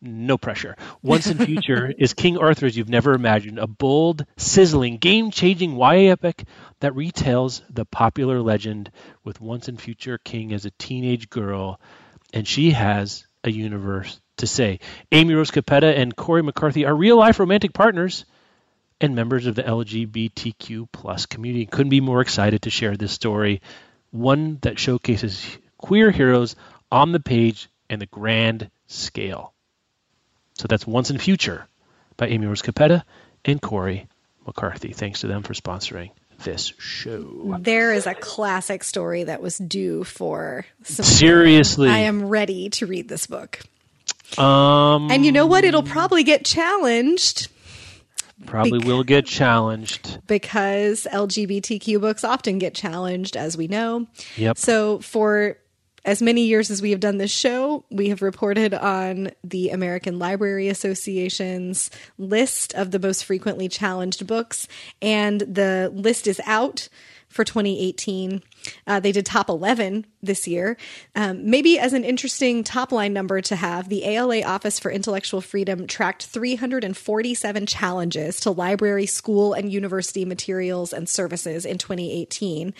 No 0.00 0.38
pressure. 0.38 0.76
Once 1.02 1.26
in 1.26 1.38
future 1.38 1.92
is 1.98 2.14
King 2.14 2.38
Arthur 2.38 2.66
as 2.66 2.76
you've 2.76 2.88
never 2.88 3.14
imagined, 3.14 3.58
a 3.58 3.66
bold, 3.66 4.24
sizzling, 4.36 4.98
game-changing 4.98 5.76
YA 5.76 6.12
epic 6.12 6.44
that 6.80 6.92
retells 6.92 7.62
the 7.68 7.84
popular 7.84 8.40
legend 8.40 8.92
with 9.24 9.40
once 9.40 9.68
in 9.68 9.76
future 9.76 10.18
king 10.18 10.52
as 10.52 10.64
a 10.64 10.70
teenage 10.78 11.28
girl, 11.28 11.80
and 12.32 12.46
she 12.46 12.70
has 12.70 13.26
a 13.44 13.50
universe 13.50 14.20
to 14.38 14.46
say. 14.46 14.80
Amy 15.10 15.34
Rose 15.34 15.50
Capetta 15.50 15.96
and 15.96 16.14
Cori 16.16 16.42
McCarthy 16.42 16.84
are 16.84 16.94
real-life 16.94 17.38
romantic 17.38 17.72
partners 17.72 18.24
and 19.00 19.14
members 19.14 19.46
of 19.46 19.54
the 19.54 19.62
LGBTQ 19.62 20.88
plus 20.92 21.26
community. 21.26 21.66
Couldn't 21.66 21.90
be 21.90 22.00
more 22.00 22.20
excited 22.20 22.62
to 22.62 22.70
share 22.70 22.96
this 22.96 23.12
story, 23.12 23.60
one 24.10 24.58
that 24.62 24.78
showcases 24.78 25.44
queer 25.78 26.10
heroes 26.10 26.54
on 26.90 27.12
the 27.12 27.20
page 27.20 27.68
and 27.90 28.00
the 28.00 28.06
grand 28.06 28.70
scale. 28.86 29.52
So 30.54 30.66
that's 30.68 30.86
Once 30.86 31.10
in 31.10 31.18
Future 31.18 31.66
by 32.16 32.28
Amy 32.28 32.46
Rose 32.46 32.62
Capetta 32.62 33.02
and 33.44 33.60
Cori 33.60 34.08
McCarthy. 34.46 34.92
Thanks 34.92 35.20
to 35.20 35.26
them 35.26 35.42
for 35.42 35.54
sponsoring 35.54 36.10
this 36.44 36.72
show. 36.78 37.56
There 37.60 37.92
is 37.92 38.06
a 38.06 38.14
classic 38.14 38.84
story 38.84 39.24
that 39.24 39.42
was 39.42 39.58
due 39.58 40.04
for 40.04 40.66
some. 40.82 41.04
Seriously. 41.04 41.88
I 41.88 41.98
am 42.00 42.28
ready 42.28 42.70
to 42.70 42.86
read 42.86 43.08
this 43.08 43.26
book. 43.26 43.60
Um, 44.38 45.10
And 45.10 45.24
you 45.24 45.32
know 45.32 45.46
what? 45.46 45.64
It'll 45.64 45.82
probably 45.82 46.24
get 46.24 46.44
challenged 46.44 47.48
probably 48.46 48.78
will 48.78 49.04
get 49.04 49.26
challenged. 49.26 50.18
because 50.26 51.06
LGBTQ 51.10 52.00
books 52.00 52.24
often 52.24 52.58
get 52.58 52.74
challenged, 52.74 53.36
as 53.36 53.56
we 53.56 53.68
know. 53.68 54.06
Yep. 54.36 54.58
So, 54.58 54.98
for 55.00 55.58
as 56.04 56.20
many 56.20 56.46
years 56.46 56.70
as 56.70 56.82
we 56.82 56.90
have 56.90 57.00
done 57.00 57.18
this 57.18 57.30
show, 57.30 57.84
we 57.90 58.08
have 58.08 58.22
reported 58.22 58.74
on 58.74 59.30
the 59.44 59.70
American 59.70 60.18
Library 60.18 60.68
Association's 60.68 61.90
list 62.18 62.74
of 62.74 62.90
the 62.90 62.98
most 62.98 63.24
frequently 63.24 63.68
challenged 63.68 64.26
books, 64.26 64.66
and 65.00 65.40
the 65.40 65.90
list 65.94 66.26
is 66.26 66.40
out 66.44 66.88
for 67.32 67.44
2018. 67.44 68.42
Uh, 68.86 69.00
they 69.00 69.12
did 69.12 69.26
top 69.26 69.48
11 69.48 70.06
this 70.22 70.46
year. 70.46 70.76
Um, 71.16 71.50
maybe 71.50 71.78
as 71.78 71.92
an 71.92 72.04
interesting 72.04 72.62
top 72.62 72.92
line 72.92 73.12
number 73.12 73.40
to 73.40 73.56
have, 73.56 73.88
the 73.88 74.04
ALA 74.04 74.42
Office 74.42 74.78
for 74.78 74.90
Intellectual 74.90 75.40
Freedom 75.40 75.86
tracked 75.86 76.26
347 76.26 77.66
challenges 77.66 78.40
to 78.40 78.50
library, 78.50 79.06
school, 79.06 79.52
and 79.52 79.72
university 79.72 80.24
materials 80.24 80.92
and 80.92 81.08
services 81.08 81.64
in 81.64 81.78
2018. 81.78 82.72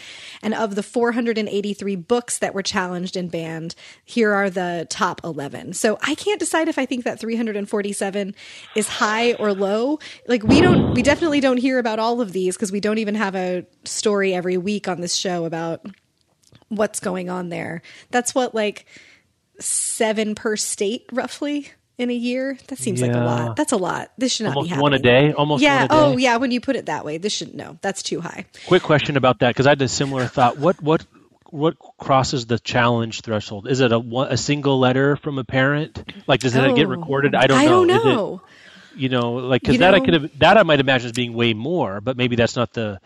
And 0.43 0.55
of 0.55 0.75
the 0.75 0.83
483 0.83 1.97
books 1.97 2.39
that 2.39 2.55
were 2.55 2.63
challenged 2.63 3.17
and 3.17 3.31
banned, 3.31 3.75
here 4.05 4.33
are 4.33 4.51
the 4.51 4.87
top 4.89 5.21
11. 5.25 5.73
So 5.73 5.99
I 6.03 6.15
can't 6.15 6.39
decide 6.39 6.69
if 6.69 6.79
I 6.79 6.87
think 6.87 7.05
that 7.05 7.19
347 7.19 8.35
is 8.77 8.89
high 8.89 9.33
or 9.35 9.53
low. 9.53 9.99
Like 10.29 10.45
we 10.45 10.61
don't, 10.61 10.95
we 10.95 11.03
definitely 11.03 11.41
don't 11.41 11.57
hear 11.57 11.79
about 11.79 11.99
all 11.99 12.21
of 12.21 12.33
these 12.33 12.57
because 12.57 12.71
we 12.71 12.81
don't 12.81 12.99
even 12.99 13.15
have 13.17 13.35
a 13.35 13.67
story 13.85 14.35
every 14.43 14.57
week 14.57 14.88
on 14.88 15.01
this 15.01 15.14
show 15.14 15.45
about 15.45 15.86
what's 16.68 16.99
going 16.99 17.30
on 17.30 17.49
there. 17.49 17.80
That's 18.11 18.34
what 18.34 18.57
like 18.57 18.86
seven 19.61 20.34
per 20.34 20.57
state 20.57 21.09
roughly 21.12 21.70
in 21.97 22.11
a 22.11 22.14
year. 22.14 22.59
That 22.66 22.78
seems 22.78 23.01
yeah. 23.01 23.07
like 23.07 23.16
a 23.16 23.20
lot. 23.20 23.57
That's 23.57 23.70
a 23.70 23.76
lot. 23.76 24.11
This 24.18 24.32
should 24.32 24.47
not 24.47 24.57
Almost 24.57 24.66
be 24.66 24.68
happening. 24.70 24.82
one 24.82 24.95
a 24.95 24.99
day. 24.99 25.32
Almost 25.32 25.62
yeah. 25.62 25.84
A 25.84 25.88
day. 25.88 25.95
Oh 25.95 26.16
yeah. 26.16 26.38
When 26.38 26.51
you 26.51 26.61
put 26.61 26.74
it 26.74 26.86
that 26.86 27.05
way, 27.05 27.18
this 27.18 27.32
should 27.32 27.55
no. 27.55 27.78
That's 27.82 28.03
too 28.03 28.20
high. 28.20 28.47
Quick 28.66 28.82
question 28.82 29.16
about 29.16 29.38
that 29.38 29.51
because 29.51 29.68
I 29.68 29.70
had 29.70 29.82
a 29.82 29.86
similar 29.86 30.26
thought. 30.26 30.59
What 30.59 30.82
what 30.82 31.07
what 31.45 31.78
crosses 31.99 32.47
the 32.47 32.59
challenge 32.59 33.20
threshold? 33.20 33.68
Is 33.68 33.78
it 33.78 33.93
a 33.93 33.99
a 34.28 34.36
single 34.36 34.80
letter 34.80 35.14
from 35.14 35.38
a 35.38 35.45
parent? 35.45 36.03
Like 36.26 36.40
does 36.40 36.57
it 36.57 36.64
oh, 36.64 36.74
get 36.74 36.88
recorded? 36.88 37.36
I 37.36 37.47
don't 37.47 37.59
know. 37.59 37.62
I 37.62 37.68
don't 37.68 37.86
know. 37.86 38.34
It, 38.34 39.01
you 39.03 39.09
know, 39.09 39.34
like 39.34 39.62
because 39.62 39.78
that 39.78 39.93
know, 39.93 39.99
I 39.99 40.01
could 40.01 40.14
have 40.14 40.38
that 40.40 40.59
I 40.59 40.64
might 40.64 40.80
imagine 40.80 41.07
as 41.07 41.12
being 41.12 41.32
way 41.32 41.55
more, 41.55 42.01
but 42.01 42.16
maybe 42.16 42.34
that's 42.34 42.57
not 42.57 42.72
the 42.72 43.01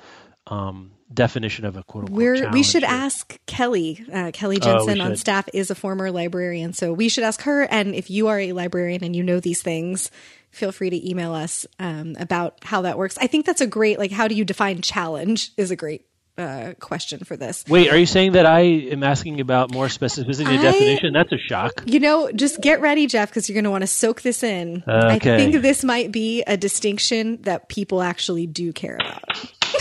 um, 0.46 0.92
definition 1.12 1.64
of 1.64 1.76
a 1.76 1.82
quote 1.82 2.04
unquote 2.04 2.16
We're, 2.16 2.50
we 2.50 2.62
should 2.62 2.84
ask 2.84 3.38
Kelly. 3.46 4.04
Uh, 4.12 4.30
Kelly 4.32 4.58
oh, 4.60 4.64
Jensen 4.64 5.00
oh, 5.00 5.04
on 5.04 5.16
staff 5.16 5.48
is 5.52 5.70
a 5.70 5.74
former 5.74 6.10
librarian, 6.10 6.72
so 6.72 6.92
we 6.92 7.08
should 7.08 7.24
ask 7.24 7.42
her. 7.42 7.62
And 7.62 7.94
if 7.94 8.10
you 8.10 8.28
are 8.28 8.38
a 8.38 8.52
librarian 8.52 9.04
and 9.04 9.14
you 9.14 9.22
know 9.22 9.40
these 9.40 9.62
things, 9.62 10.10
feel 10.50 10.72
free 10.72 10.90
to 10.90 11.08
email 11.08 11.32
us 11.32 11.66
um, 11.78 12.16
about 12.18 12.58
how 12.62 12.82
that 12.82 12.98
works. 12.98 13.16
I 13.18 13.26
think 13.26 13.46
that's 13.46 13.60
a 13.60 13.66
great 13.66 13.98
like. 13.98 14.10
How 14.10 14.28
do 14.28 14.34
you 14.34 14.44
define 14.44 14.80
challenge? 14.82 15.52
Is 15.56 15.70
a 15.70 15.76
great 15.76 16.06
uh, 16.38 16.74
question 16.80 17.20
for 17.24 17.36
this. 17.36 17.64
Wait, 17.68 17.90
are 17.90 17.96
you 17.96 18.06
saying 18.06 18.32
that 18.32 18.46
I 18.46 18.60
am 18.60 19.02
asking 19.02 19.40
about 19.40 19.72
more 19.72 19.86
specificity 19.86 20.58
I, 20.58 20.62
definition? 20.62 21.12
That's 21.12 21.32
a 21.32 21.38
shock. 21.38 21.82
You 21.86 22.00
know, 22.00 22.30
just 22.32 22.60
get 22.60 22.80
ready, 22.80 23.06
Jeff, 23.06 23.30
because 23.30 23.48
you're 23.48 23.54
going 23.54 23.64
to 23.64 23.70
want 23.70 23.82
to 23.82 23.88
soak 23.88 24.22
this 24.22 24.42
in. 24.42 24.82
Okay. 24.86 25.14
I 25.14 25.18
think 25.18 25.62
this 25.62 25.84
might 25.84 26.12
be 26.12 26.42
a 26.42 26.56
distinction 26.56 27.42
that 27.42 27.68
people 27.68 28.02
actually 28.02 28.46
do 28.46 28.72
care 28.72 28.96
about. 28.96 29.22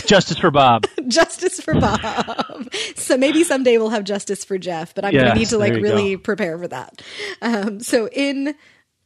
Justice 0.06 0.38
for 0.38 0.50
Bob. 0.50 0.86
justice 1.08 1.60
for 1.60 1.74
Bob. 1.74 2.72
so 2.94 3.16
maybe 3.16 3.44
someday 3.44 3.78
we'll 3.78 3.90
have 3.90 4.04
justice 4.04 4.44
for 4.44 4.58
Jeff, 4.58 4.94
but 4.94 5.04
I'm 5.04 5.12
yes, 5.12 5.22
going 5.22 5.32
to 5.34 5.38
need 5.38 5.48
to 5.48 5.58
like 5.58 5.72
really 5.74 6.16
go. 6.16 6.22
prepare 6.22 6.58
for 6.58 6.68
that. 6.68 7.02
Um, 7.42 7.80
so 7.80 8.08
in 8.08 8.54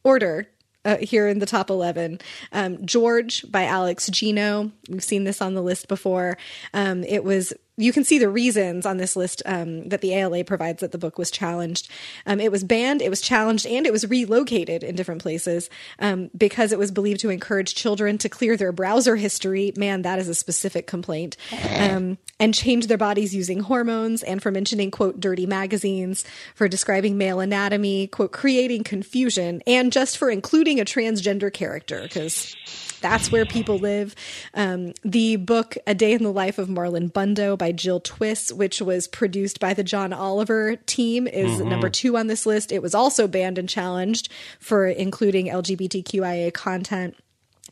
order, 0.03 0.47
uh, 0.83 0.97
here 0.97 1.27
in 1.27 1.39
the 1.39 1.45
top 1.45 1.69
11. 1.69 2.19
Um, 2.51 2.83
George 2.85 3.45
by 3.51 3.65
Alex 3.65 4.09
Gino. 4.09 4.71
We've 4.89 5.03
seen 5.03 5.25
this 5.25 5.41
on 5.41 5.53
the 5.53 5.61
list 5.61 5.87
before. 5.87 6.37
Um, 6.73 7.03
it 7.03 7.23
was 7.23 7.53
you 7.81 7.91
can 7.91 8.03
see 8.03 8.19
the 8.19 8.29
reasons 8.29 8.85
on 8.85 8.97
this 8.97 9.15
list 9.15 9.41
um, 9.45 9.87
that 9.89 10.01
the 10.01 10.13
ALA 10.13 10.43
provides 10.43 10.81
that 10.81 10.91
the 10.91 10.97
book 10.97 11.17
was 11.17 11.31
challenged. 11.31 11.89
Um, 12.25 12.39
it 12.39 12.51
was 12.51 12.63
banned, 12.63 13.01
it 13.01 13.09
was 13.09 13.21
challenged, 13.21 13.65
and 13.65 13.85
it 13.85 13.91
was 13.91 14.07
relocated 14.07 14.83
in 14.83 14.95
different 14.95 15.21
places 15.21 15.69
um, 15.99 16.29
because 16.37 16.71
it 16.71 16.79
was 16.79 16.91
believed 16.91 17.21
to 17.21 17.29
encourage 17.29 17.75
children 17.75 18.17
to 18.19 18.29
clear 18.29 18.55
their 18.55 18.71
browser 18.71 19.15
history. 19.15 19.73
Man, 19.75 20.03
that 20.03 20.19
is 20.19 20.27
a 20.27 20.35
specific 20.35 20.87
complaint. 20.87 21.37
Um, 21.77 22.17
and 22.39 22.55
change 22.55 22.87
their 22.87 22.97
bodies 22.97 23.35
using 23.35 23.59
hormones, 23.59 24.23
and 24.23 24.41
for 24.41 24.49
mentioning, 24.49 24.89
quote, 24.89 25.19
dirty 25.19 25.45
magazines, 25.45 26.25
for 26.55 26.67
describing 26.67 27.15
male 27.15 27.39
anatomy, 27.39 28.07
quote, 28.07 28.31
creating 28.31 28.83
confusion, 28.83 29.61
and 29.67 29.91
just 29.91 30.17
for 30.17 30.29
including 30.29 30.79
a 30.79 30.85
transgender 30.85 31.53
character, 31.53 32.01
because 32.01 32.55
that's 33.01 33.31
where 33.31 33.45
people 33.45 33.77
live. 33.77 34.15
Um, 34.53 34.93
the 35.03 35.35
book 35.35 35.77
A 35.87 35.93
Day 35.93 36.13
in 36.13 36.23
the 36.23 36.31
Life 36.31 36.57
of 36.57 36.67
Marlon 36.67 37.11
Bundo 37.11 37.57
by 37.57 37.71
Jill 37.71 37.99
Twiss, 37.99 38.51
which 38.51 38.81
was 38.81 39.07
produced 39.07 39.59
by 39.59 39.73
the 39.73 39.83
John 39.83 40.13
Oliver 40.13 40.75
team, 40.75 41.27
is 41.27 41.59
mm-hmm. 41.59 41.69
number 41.69 41.89
two 41.89 42.17
on 42.17 42.27
this 42.27 42.45
list. 42.45 42.71
It 42.71 42.81
was 42.81 42.95
also 42.95 43.27
banned 43.27 43.57
and 43.57 43.67
challenged 43.67 44.31
for 44.59 44.87
including 44.87 45.47
LGBTQIA 45.47 46.53
content. 46.53 47.15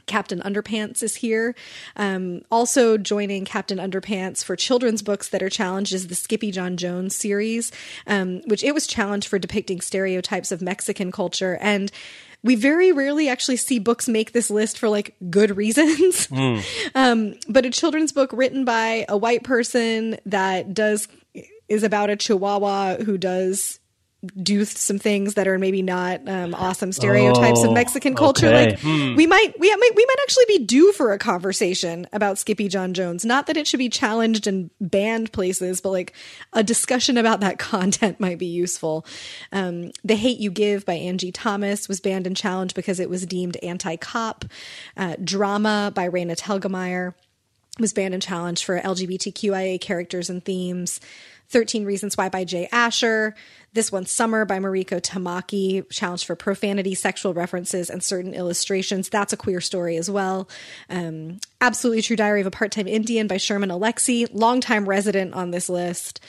Captain 0.05 0.39
Underpants 0.41 1.03
is 1.03 1.15
here. 1.15 1.55
Um, 1.95 2.41
also 2.51 2.97
joining 2.97 3.45
Captain 3.45 3.77
Underpants 3.77 4.43
for 4.43 4.55
children's 4.55 5.01
books 5.01 5.29
that 5.29 5.43
are 5.43 5.49
challenged 5.49 5.93
is 5.93 6.07
the 6.07 6.15
Skippyjon 6.15 6.77
Jones 6.77 7.15
series, 7.15 7.71
um, 8.07 8.41
which 8.45 8.63
it 8.63 8.73
was 8.73 8.87
challenged 8.87 9.27
for 9.27 9.37
depicting 9.37 9.81
stereotypes 9.81 10.51
of 10.51 10.61
Mexican 10.61 11.11
culture. 11.11 11.57
And 11.61 11.91
we 12.43 12.55
very 12.55 12.91
rarely 12.91 13.27
actually 13.27 13.57
see 13.57 13.79
books 13.79 14.07
make 14.07 14.31
this 14.31 14.49
list 14.49 14.77
for 14.77 14.89
like 14.89 15.15
good 15.29 15.55
reasons. 15.55 16.27
Mm. 16.39 16.63
Um, 16.95 17.33
but 17.47 17.65
a 17.65 17.69
children's 17.69 18.11
book 18.11 18.31
written 18.31 18.63
by 18.63 19.05
a 19.09 19.17
white 19.17 19.43
person 19.43 20.17
that 20.27 20.73
does 20.73 21.07
is 21.67 21.83
about 21.83 22.09
a 22.09 22.15
chihuahua 22.15 22.97
who 22.97 23.17
does 23.17 23.79
do 24.41 24.65
some 24.65 24.99
things 24.99 25.35
that 25.35 25.47
are 25.47 25.57
maybe 25.57 25.81
not 25.81 26.27
um, 26.27 26.53
awesome 26.53 26.91
stereotypes 26.91 27.59
oh, 27.61 27.67
of 27.67 27.73
Mexican 27.73 28.15
culture. 28.15 28.47
Okay. 28.47 28.71
Like 28.71 28.79
hmm. 28.79 29.15
we 29.15 29.25
might 29.25 29.57
we 29.57 29.69
might 29.73 29.91
we 29.95 30.05
might 30.05 30.17
actually 30.23 30.45
be 30.47 30.65
due 30.65 30.91
for 30.91 31.13
a 31.13 31.17
conversation 31.17 32.05
about 32.11 32.35
Skippyjon 32.35 32.91
Jones. 32.91 33.23
Not 33.23 33.47
that 33.47 33.55
it 33.55 33.65
should 33.65 33.77
be 33.77 33.87
challenged 33.87 34.45
and 34.45 34.69
banned 34.81 35.31
places, 35.31 35.79
but 35.79 35.91
like 35.91 36.13
a 36.51 36.63
discussion 36.63 37.17
about 37.17 37.39
that 37.39 37.59
content 37.59 38.19
might 38.19 38.39
be 38.39 38.47
useful. 38.47 39.05
Um, 39.53 39.91
the 40.03 40.15
Hate 40.15 40.39
You 40.39 40.51
Give 40.51 40.85
by 40.85 40.95
Angie 40.95 41.31
Thomas 41.31 41.87
was 41.87 42.01
banned 42.01 42.27
and 42.27 42.35
challenged 42.35 42.75
because 42.75 42.99
it 42.99 43.09
was 43.09 43.25
deemed 43.25 43.55
anti-cop. 43.63 44.43
Uh, 44.97 45.15
Drama 45.23 45.93
by 45.95 46.09
Raina 46.09 46.37
Telgemeier 46.37 47.13
was 47.79 47.93
banned 47.93 48.13
and 48.13 48.23
challenged 48.23 48.63
for 48.63 48.79
LGBTQIA 48.79 49.79
characters 49.81 50.29
and 50.29 50.43
themes. 50.43 50.99
13 51.49 51.83
Reasons 51.83 52.15
Why 52.15 52.29
by 52.29 52.43
Jay 52.43 52.69
Asher. 52.71 53.35
This 53.73 53.91
one, 53.91 54.05
Summer 54.05 54.45
by 54.45 54.59
Mariko 54.59 55.01
Tamaki, 55.01 55.87
challenged 55.89 56.25
for 56.25 56.35
profanity, 56.35 56.95
sexual 56.95 57.33
references, 57.33 57.89
and 57.89 58.03
certain 58.03 58.33
illustrations. 58.33 59.09
That's 59.09 59.33
a 59.33 59.37
queer 59.37 59.61
story 59.61 59.97
as 59.97 60.09
well. 60.09 60.47
Um, 60.89 61.39
Absolutely 61.59 62.03
True 62.03 62.15
Diary 62.15 62.41
of 62.41 62.47
a 62.47 62.51
Part 62.51 62.71
Time 62.71 62.87
Indian 62.87 63.27
by 63.27 63.37
Sherman 63.37 63.69
Alexie, 63.69 64.27
longtime 64.31 64.87
resident 64.87 65.33
on 65.33 65.51
this 65.51 65.69
list. 65.69 66.19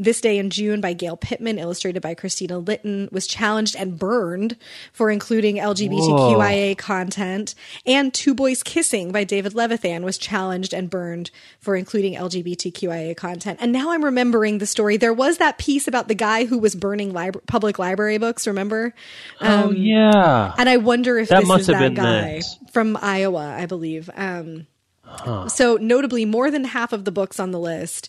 This 0.00 0.22
Day 0.22 0.38
in 0.38 0.48
June 0.48 0.80
by 0.80 0.94
Gayle 0.94 1.18
Pitman, 1.18 1.58
illustrated 1.58 2.00
by 2.00 2.14
Christina 2.14 2.58
Litton, 2.58 3.10
was 3.12 3.26
challenged 3.26 3.76
and 3.76 3.98
burned 3.98 4.56
for 4.94 5.10
including 5.10 5.56
LGBTQIA 5.56 6.70
Whoa. 6.70 6.74
content. 6.76 7.54
And 7.84 8.14
Two 8.14 8.34
Boys 8.34 8.62
Kissing 8.62 9.12
by 9.12 9.24
David 9.24 9.52
Levithan 9.52 10.02
was 10.02 10.16
challenged 10.16 10.72
and 10.72 10.88
burned 10.88 11.30
for 11.58 11.76
including 11.76 12.14
LGBTQIA 12.14 13.14
content. 13.14 13.58
And 13.60 13.72
now 13.72 13.90
I'm 13.90 14.02
remembering 14.02 14.56
the 14.56 14.66
story. 14.66 14.96
There 14.96 15.12
was 15.12 15.36
that 15.36 15.58
piece 15.58 15.86
about 15.86 16.08
the 16.08 16.14
guy 16.14 16.46
who 16.46 16.58
was 16.58 16.74
burning 16.74 17.12
public 17.46 17.78
library 17.78 18.16
books, 18.16 18.46
remember? 18.46 18.94
Oh, 19.42 19.68
um, 19.68 19.76
yeah. 19.76 20.54
And 20.56 20.70
I 20.70 20.78
wonder 20.78 21.18
if 21.18 21.28
that 21.28 21.44
this 21.44 21.60
is 21.60 21.66
that 21.66 21.92
guy 21.92 22.36
this. 22.36 22.56
from 22.72 22.96
Iowa, 23.02 23.54
I 23.54 23.66
believe. 23.66 24.08
Um, 24.14 24.66
huh. 25.04 25.48
So, 25.48 25.76
notably, 25.76 26.24
more 26.24 26.50
than 26.50 26.64
half 26.64 26.94
of 26.94 27.04
the 27.04 27.12
books 27.12 27.38
on 27.38 27.50
the 27.50 27.60
list 27.60 28.08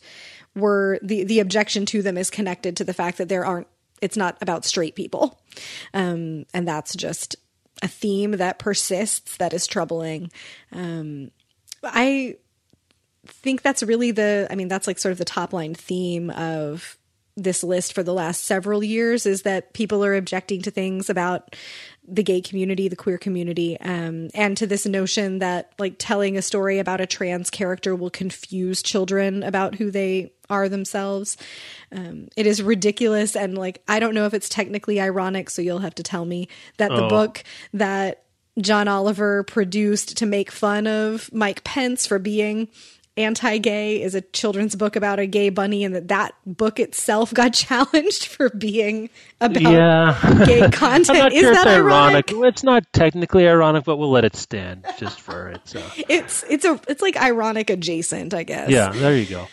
were 0.56 1.00
the 1.02 1.24
the 1.24 1.40
objection 1.40 1.86
to 1.88 2.02
them 2.02 2.18
is 2.18 2.30
connected 2.30 2.78
to 2.78 2.84
the 2.84 2.94
fact 2.94 3.18
that 3.18 3.30
there 3.30 3.46
aren't 3.46 3.68
it's 4.02 4.18
not 4.18 4.38
about 4.42 4.66
straight 4.66 4.96
people. 4.96 5.40
Um, 5.94 6.46
and 6.54 6.68
that's 6.68 6.96
just 6.96 7.36
a 7.84 7.88
theme 7.88 8.32
that 8.32 8.58
persists 8.58 9.38
that 9.38 9.54
is 9.54 9.68
troubling. 9.68 10.32
Um, 10.72 11.32
i 11.84 12.36
think 13.26 13.62
that's 13.62 13.84
really 13.84 14.12
the 14.12 14.48
i 14.50 14.56
mean 14.56 14.68
that's 14.68 14.88
like 14.88 15.00
sort 15.00 15.12
of 15.12 15.18
the 15.18 15.26
top 15.26 15.54
line 15.54 15.74
theme 15.74 16.30
of 16.32 16.98
this 17.38 17.64
list 17.64 17.94
for 17.94 18.04
the 18.04 18.14
last 18.14 18.44
several 18.44 18.84
years 18.84 19.26
is 19.26 19.44
that 19.44 19.74
people 19.74 20.04
are 20.04 20.16
objecting 20.16 20.62
to 20.62 20.72
things 20.72 21.10
about 21.10 21.56
the 22.08 22.24
gay 22.24 22.42
community, 22.42 22.88
the 22.88 22.96
queer 22.96 23.18
community, 23.18 23.80
um, 23.80 24.30
and 24.34 24.58
to 24.58 24.66
this 24.66 24.86
notion 24.86 25.40
that 25.40 25.72
like 25.78 25.96
telling 25.98 26.38
a 26.38 26.42
story 26.42 26.80
about 26.80 27.00
a 27.00 27.06
trans 27.06 27.50
character 27.50 27.96
will 27.96 28.10
confuse 28.10 28.82
children 28.82 29.44
about 29.44 29.76
who 29.76 29.92
they 29.92 30.34
are 30.50 30.68
themselves. 30.68 31.38
Um, 31.92 32.28
it 32.36 32.48
is 32.48 32.62
ridiculous, 32.64 33.36
and 33.36 33.58
like 33.58 33.84
I 33.88 34.00
don't 34.00 34.16
know 34.16 34.26
if 34.26 34.34
it's 34.34 34.50
technically 34.50 35.00
ironic, 35.00 35.50
so 35.50 35.62
you'll 35.62 35.80
have 35.80 35.96
to 35.96 36.04
tell 36.04 36.26
me 36.26 36.48
that 36.78 36.90
the 36.90 37.06
oh. 37.06 37.10
book 37.10 37.44
that 37.74 38.24
John 38.60 38.88
Oliver 38.88 39.44
produced 39.44 40.18
to 40.18 40.26
make 40.26 40.52
fun 40.52 40.88
of 40.88 41.32
Mike 41.32 41.64
Pence 41.64 42.06
for 42.06 42.20
being 42.20 42.68
anti-gay 43.18 44.02
is 44.02 44.16
a 44.16 44.22
children's 44.22 44.76
book 44.76 44.96
about 44.96 45.20
a 45.20 45.26
gay 45.26 45.50
bunny 45.50 45.84
and 45.84 45.94
that 45.96 46.08
that 46.08 46.34
book 46.46 46.80
itself 46.80 47.34
got 47.34 47.54
challenged 47.54 48.28
for 48.28 48.50
being 48.50 49.10
about 49.42 49.62
yeah. 49.62 50.44
gay 50.46 50.70
content 50.72 51.20
i'm 51.20 51.32
is 51.32 51.42
sure 51.42 51.54
that 51.54 51.68
ironic? 51.68 52.32
ironic? 52.32 52.54
it's 52.54 52.64
not 52.64 52.84
technically 52.94 53.48
ironic 53.48 53.84
but 53.84 53.98
we'll 53.98 54.12
let 54.12 54.24
it 54.24 54.36
stand 54.36 54.86
just 54.98 55.20
for 55.20 55.50
it 55.50 55.62
so 55.66 55.84
it's 56.08 56.44
it's 56.50 56.64
a 56.64 56.80
it's 56.88 57.02
like 57.02 57.18
ironic 57.18 57.70
adjacent 57.70 58.34
i 58.34 58.44
guess 58.44 58.70
yeah 58.70 58.92
there 58.92 59.16
you 59.16 59.26
go 59.26 59.48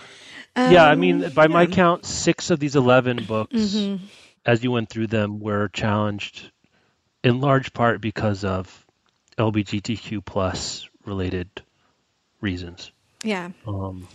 yeah, 0.58 0.84
I 0.84 0.96
mean, 0.96 1.24
um, 1.24 1.32
by 1.32 1.46
my 1.46 1.66
count, 1.66 2.04
six 2.04 2.50
of 2.50 2.58
these 2.58 2.74
11 2.74 3.24
books, 3.24 3.54
mm-hmm. 3.54 4.04
as 4.44 4.64
you 4.64 4.72
went 4.72 4.88
through 4.88 5.06
them, 5.06 5.38
were 5.38 5.68
challenged 5.68 6.50
in 7.22 7.40
large 7.40 7.72
part 7.72 8.00
because 8.00 8.44
of 8.44 8.86
LGBTQ 9.36 10.24
plus 10.24 10.88
related 11.04 11.48
reasons. 12.40 12.90
Yeah. 13.24 13.50
Um, 13.66 14.06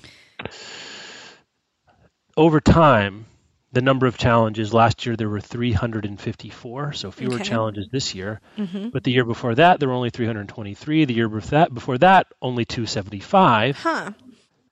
over 2.37 2.59
time, 2.59 3.25
the 3.73 3.81
number 3.81 4.05
of 4.05 4.17
challenges 4.17 4.73
last 4.73 5.05
year 5.05 5.15
there 5.15 5.29
were 5.29 5.41
354, 5.41 6.93
so 6.93 7.11
fewer 7.11 7.35
Okay. 7.35 7.43
challenges 7.43 7.89
this 7.91 8.13
year. 8.13 8.39
Mm-hmm. 8.57 8.89
But 8.89 9.03
the 9.03 9.11
year 9.11 9.25
before 9.25 9.55
that, 9.55 9.79
there 9.79 9.89
were 9.89 9.95
only 9.95 10.11
323. 10.11 11.05
The 11.05 11.13
year 11.13 11.27
before 11.27 11.49
that, 11.49 11.73
before 11.73 11.97
that, 11.97 12.27
only 12.41 12.65
275. 12.65 13.79
Huh. 13.79 14.11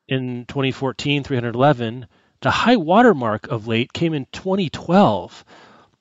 in 0.08 0.46
2014, 0.46 1.24
311. 1.24 2.06
The 2.42 2.52
high 2.52 2.76
watermark 2.76 3.48
of 3.48 3.68
late 3.68 3.94
came 3.94 4.14
in 4.14 4.26
2012 4.32 5.46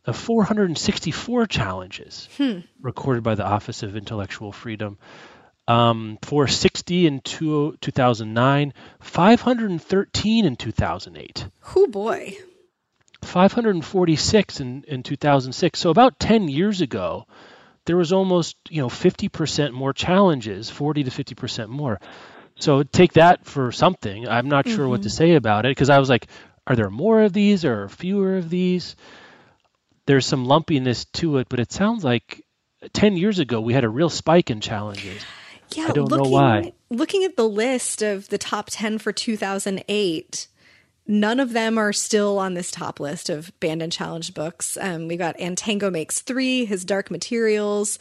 of 0.07 0.16
464 0.16 1.47
challenges 1.47 2.28
hmm. 2.37 2.61
recorded 2.81 3.22
by 3.22 3.35
the 3.35 3.47
Office 3.47 3.83
of 3.83 3.97
Intellectual 3.97 4.51
Freedom. 4.53 4.99
Um, 5.71 6.18
460 6.23 7.07
in 7.07 7.21
two, 7.21 7.77
2009, 7.81 8.75
513 8.99 10.45
in 10.45 10.57
2008, 10.57 11.47
Who 11.61 11.87
boy. 11.87 12.37
546 13.23 14.61
in, 14.61 14.85
in 14.89 15.03
2006. 15.05 15.79
So 15.79 15.91
about 15.91 16.18
10 16.18 16.49
years 16.49 16.81
ago, 16.81 17.27
there 17.85 17.97
was 17.97 18.12
almost 18.12 18.57
you 18.68 18.83
know 18.83 18.89
50% 18.89 19.71
more 19.71 19.93
challenges, 19.93 20.71
40 20.71 21.05
to 21.05 21.11
50% 21.11 21.68
more. 21.68 22.01
So 22.57 22.83
take 22.83 23.12
that 23.12 23.47
for 23.47 23.71
something. 23.71 24.29
I'm 24.29 24.49
not 24.49 24.68
sure 24.68 24.89
what 24.89 25.03
to 25.03 25.11
say 25.11 25.35
about 25.37 25.66
it 25.66 25.71
because 25.71 25.89
I 25.89 26.01
was 26.01 26.11
like, 26.11 26.27
are 26.66 26.75
there 26.75 26.91
more 26.91 27.23
of 27.23 27.33
these 27.33 27.64
or 27.64 27.89
fewer 27.89 28.39
of 28.39 28.51
these? 28.51 28.97
There's 30.07 30.27
some 30.27 30.47
lumpiness 30.47 31.05
to 31.14 31.39
it, 31.39 31.49
but 31.49 31.61
it 31.61 31.71
sounds 31.71 32.03
like 32.03 32.45
10 32.93 33.16
years 33.16 33.39
ago 33.39 33.61
we 33.61 33.73
had 33.73 33.85
a 33.85 33.89
real 33.89 34.11
spike 34.11 34.51
in 34.51 34.61
challenges. 34.61 35.25
Yeah, 35.77 35.87
I 35.89 35.93
don't 35.93 36.11
know 36.11 36.16
looking, 36.16 36.33
why. 36.33 36.73
Looking 36.91 37.25
at 37.25 37.37
the 37.37 37.49
list 37.49 38.03
of 38.03 38.29
the 38.29 38.39
top 38.39 38.68
10 38.71 38.99
for 38.99 39.12
2008, 39.12 40.49
none 41.07 41.41
of 41.41 41.53
them 41.53 41.79
are 41.79 41.93
still 41.93 42.39
on 42.39 42.55
this 42.55 42.71
top 42.71 43.01
list 43.01 43.29
of 43.29 43.53
banned 43.61 43.83
and 43.83 43.93
challenged 43.93 44.35
books. 44.35 44.79
Um, 44.81 45.09
we 45.09 45.16
got 45.16 45.37
And 45.39 45.57
Tango 45.57 45.91
Makes 45.91 46.21
Three, 46.21 46.64
His 46.64 46.85
Dark 46.85 47.11
Materials, 47.11 47.99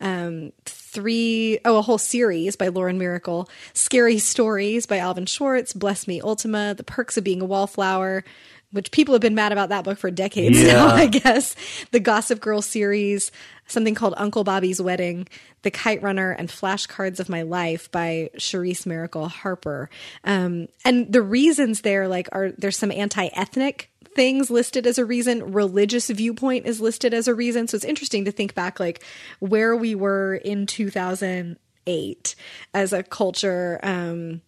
um, 0.00 0.52
three, 0.64 1.58
oh, 1.64 1.78
a 1.78 1.82
whole 1.82 1.98
series 1.98 2.56
by 2.56 2.68
Lauren 2.68 2.98
Myracle, 2.98 3.48
Scary 3.72 4.18
Stories 4.18 4.86
by 4.86 4.98
Alvin 4.98 5.26
Schwartz, 5.26 5.72
Bless 5.72 6.06
Me 6.06 6.20
Ultima, 6.20 6.74
The 6.76 6.84
Perks 6.84 7.16
of 7.16 7.24
Being 7.24 7.40
a 7.40 7.44
Wallflower, 7.44 8.24
which 8.72 8.90
people 8.90 9.14
have 9.14 9.22
been 9.22 9.34
mad 9.34 9.52
about 9.52 9.68
that 9.68 9.84
book 9.84 9.98
for 9.98 10.10
decades 10.10 10.60
now, 10.62 10.88
I 10.88 11.06
guess. 11.06 11.54
The 11.92 12.00
Gossip 12.00 12.40
Girl 12.40 12.62
series, 12.62 13.30
something 13.66 13.94
called 13.94 14.14
Uncle 14.16 14.44
Bobby's 14.44 14.80
Wedding, 14.80 15.28
The 15.62 15.70
Kite 15.70 16.02
Runner, 16.02 16.32
and 16.32 16.48
Flashcards 16.48 17.20
of 17.20 17.28
My 17.28 17.42
Life 17.42 17.90
by 17.90 18.30
Charise 18.36 18.86
Mericle 18.86 19.28
Harper. 19.28 19.88
Um, 20.24 20.68
and 20.84 21.12
the 21.12 21.22
reasons 21.22 21.82
there, 21.82 22.08
like, 22.08 22.28
are 22.32 22.52
there's 22.52 22.76
some 22.76 22.90
anti-ethnic 22.90 23.90
things 24.14 24.50
listed 24.50 24.86
as 24.86 24.98
a 24.98 25.04
reason. 25.04 25.52
Religious 25.52 26.08
viewpoint 26.10 26.66
is 26.66 26.80
listed 26.80 27.14
as 27.14 27.28
a 27.28 27.34
reason. 27.34 27.68
So 27.68 27.76
it's 27.76 27.84
interesting 27.84 28.24
to 28.24 28.32
think 28.32 28.54
back, 28.54 28.80
like, 28.80 29.02
where 29.38 29.76
we 29.76 29.94
were 29.94 30.34
in 30.34 30.66
2008 30.66 32.34
as 32.74 32.92
a 32.92 33.02
culture. 33.02 33.80
Um, 33.82 34.40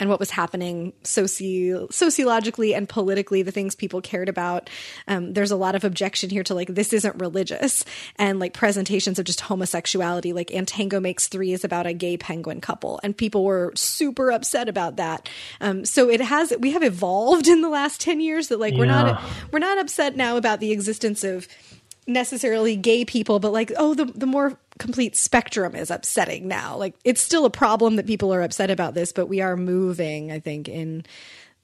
and 0.00 0.08
what 0.08 0.18
was 0.18 0.30
happening 0.30 0.92
soci- 1.04 1.92
sociologically 1.92 2.74
and 2.74 2.88
politically, 2.88 3.42
the 3.42 3.52
things 3.52 3.74
people 3.74 4.00
cared 4.00 4.28
about. 4.28 4.70
Um, 5.06 5.34
there's 5.34 5.50
a 5.50 5.56
lot 5.56 5.74
of 5.74 5.84
objection 5.84 6.30
here 6.30 6.42
to 6.44 6.54
like, 6.54 6.68
this 6.68 6.92
isn't 6.92 7.20
religious 7.20 7.84
and 8.16 8.40
like 8.40 8.54
presentations 8.54 9.18
of 9.18 9.26
just 9.26 9.42
homosexuality. 9.42 10.32
Like 10.32 10.52
And 10.52 10.66
Tango 10.66 10.98
Makes 10.98 11.28
Three 11.28 11.52
is 11.52 11.64
about 11.64 11.86
a 11.86 11.92
gay 11.92 12.16
penguin 12.16 12.60
couple 12.60 12.98
and 13.02 13.16
people 13.16 13.44
were 13.44 13.72
super 13.76 14.32
upset 14.32 14.68
about 14.68 14.96
that. 14.96 15.28
Um, 15.60 15.84
so 15.84 16.08
it 16.08 16.20
has, 16.20 16.52
we 16.58 16.72
have 16.72 16.82
evolved 16.82 17.46
in 17.46 17.60
the 17.60 17.68
last 17.68 18.00
10 18.00 18.20
years 18.20 18.48
that 18.48 18.58
like, 18.58 18.74
we're 18.74 18.86
not, 18.86 19.22
we're 19.52 19.58
not 19.58 19.78
upset 19.78 20.16
now 20.16 20.36
about 20.38 20.60
the 20.60 20.72
existence 20.72 21.22
of 21.22 21.46
necessarily 22.06 22.76
gay 22.76 23.04
people, 23.04 23.38
but 23.38 23.52
like, 23.52 23.70
oh, 23.76 23.94
the, 23.94 24.06
the 24.06 24.26
more 24.26 24.58
complete 24.80 25.14
spectrum 25.14 25.76
is 25.76 25.90
upsetting 25.90 26.48
now. 26.48 26.76
Like, 26.76 26.94
it's 27.04 27.20
still 27.20 27.44
a 27.44 27.50
problem 27.50 27.96
that 27.96 28.06
people 28.06 28.34
are 28.34 28.42
upset 28.42 28.70
about 28.70 28.94
this, 28.94 29.12
but 29.12 29.26
we 29.26 29.40
are 29.40 29.56
moving, 29.56 30.32
I 30.32 30.40
think, 30.40 30.68
in 30.68 31.04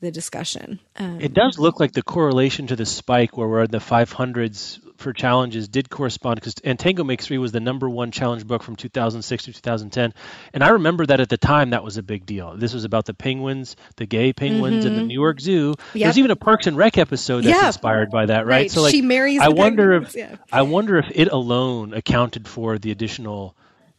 the 0.01 0.11
discussion. 0.11 0.79
Um, 0.97 1.21
It 1.21 1.33
does 1.35 1.59
look 1.59 1.81
like 1.81 1.93
the 1.93 2.03
correlation 2.03 2.67
to 2.69 2.77
the 2.77 2.87
spike 2.87 3.37
where 3.37 3.49
we're 3.49 3.63
in 3.65 3.71
the 3.71 3.79
500s 3.79 4.81
for 4.99 5.13
challenges 5.13 5.69
did 5.69 5.91
correspond 5.91 6.37
because 6.37 6.55
And 6.65 6.79
Tango 6.79 7.05
Makes 7.05 7.27
Three 7.27 7.37
was 7.39 7.53
the 7.53 7.61
number 7.61 7.89
one 7.89 8.11
challenge 8.11 8.47
book 8.47 8.63
from 8.63 8.77
2006 8.77 9.45
to 9.45 9.53
2010. 9.53 10.15
And 10.55 10.65
I 10.65 10.69
remember 10.71 11.05
that 11.07 11.21
at 11.21 11.29
the 11.29 11.37
time 11.37 11.71
that 11.71 11.85
was 11.85 11.99
a 11.99 12.03
big 12.03 12.25
deal. 12.25 12.57
This 12.57 12.73
was 12.73 12.85
about 12.85 13.05
the 13.05 13.13
penguins, 13.15 13.77
the 13.97 14.07
gay 14.07 14.33
penguins 14.33 14.85
in 14.87 14.97
the 14.97 15.03
New 15.03 15.13
York 15.15 15.39
Zoo. 15.41 15.75
Yep. 15.95 16.03
There's 16.07 16.19
even 16.19 16.31
a 16.31 16.37
Parks 16.37 16.67
and 16.67 16.77
Rec 16.79 16.97
episode 16.99 17.45
that's 17.45 17.59
Yeah. 17.61 17.67
inspired 17.67 18.11
by 18.11 18.27
that, 18.27 18.47
right? 18.47 18.57
Right. 18.63 18.71
So 18.71 18.81
like 18.83 18.93
She 18.93 19.03
marries 19.03 19.41
I 19.41 19.49
wonder 19.49 19.93
penguins, 20.01 20.15
if 20.15 20.21
yeah. 20.21 20.37
I 20.51 20.63
wonder 20.63 20.99
if 20.99 21.07
it 21.15 21.29
alone 21.29 21.93
accounted 21.93 22.49
for 22.49 22.79
the 22.79 22.91
additional 22.91 23.55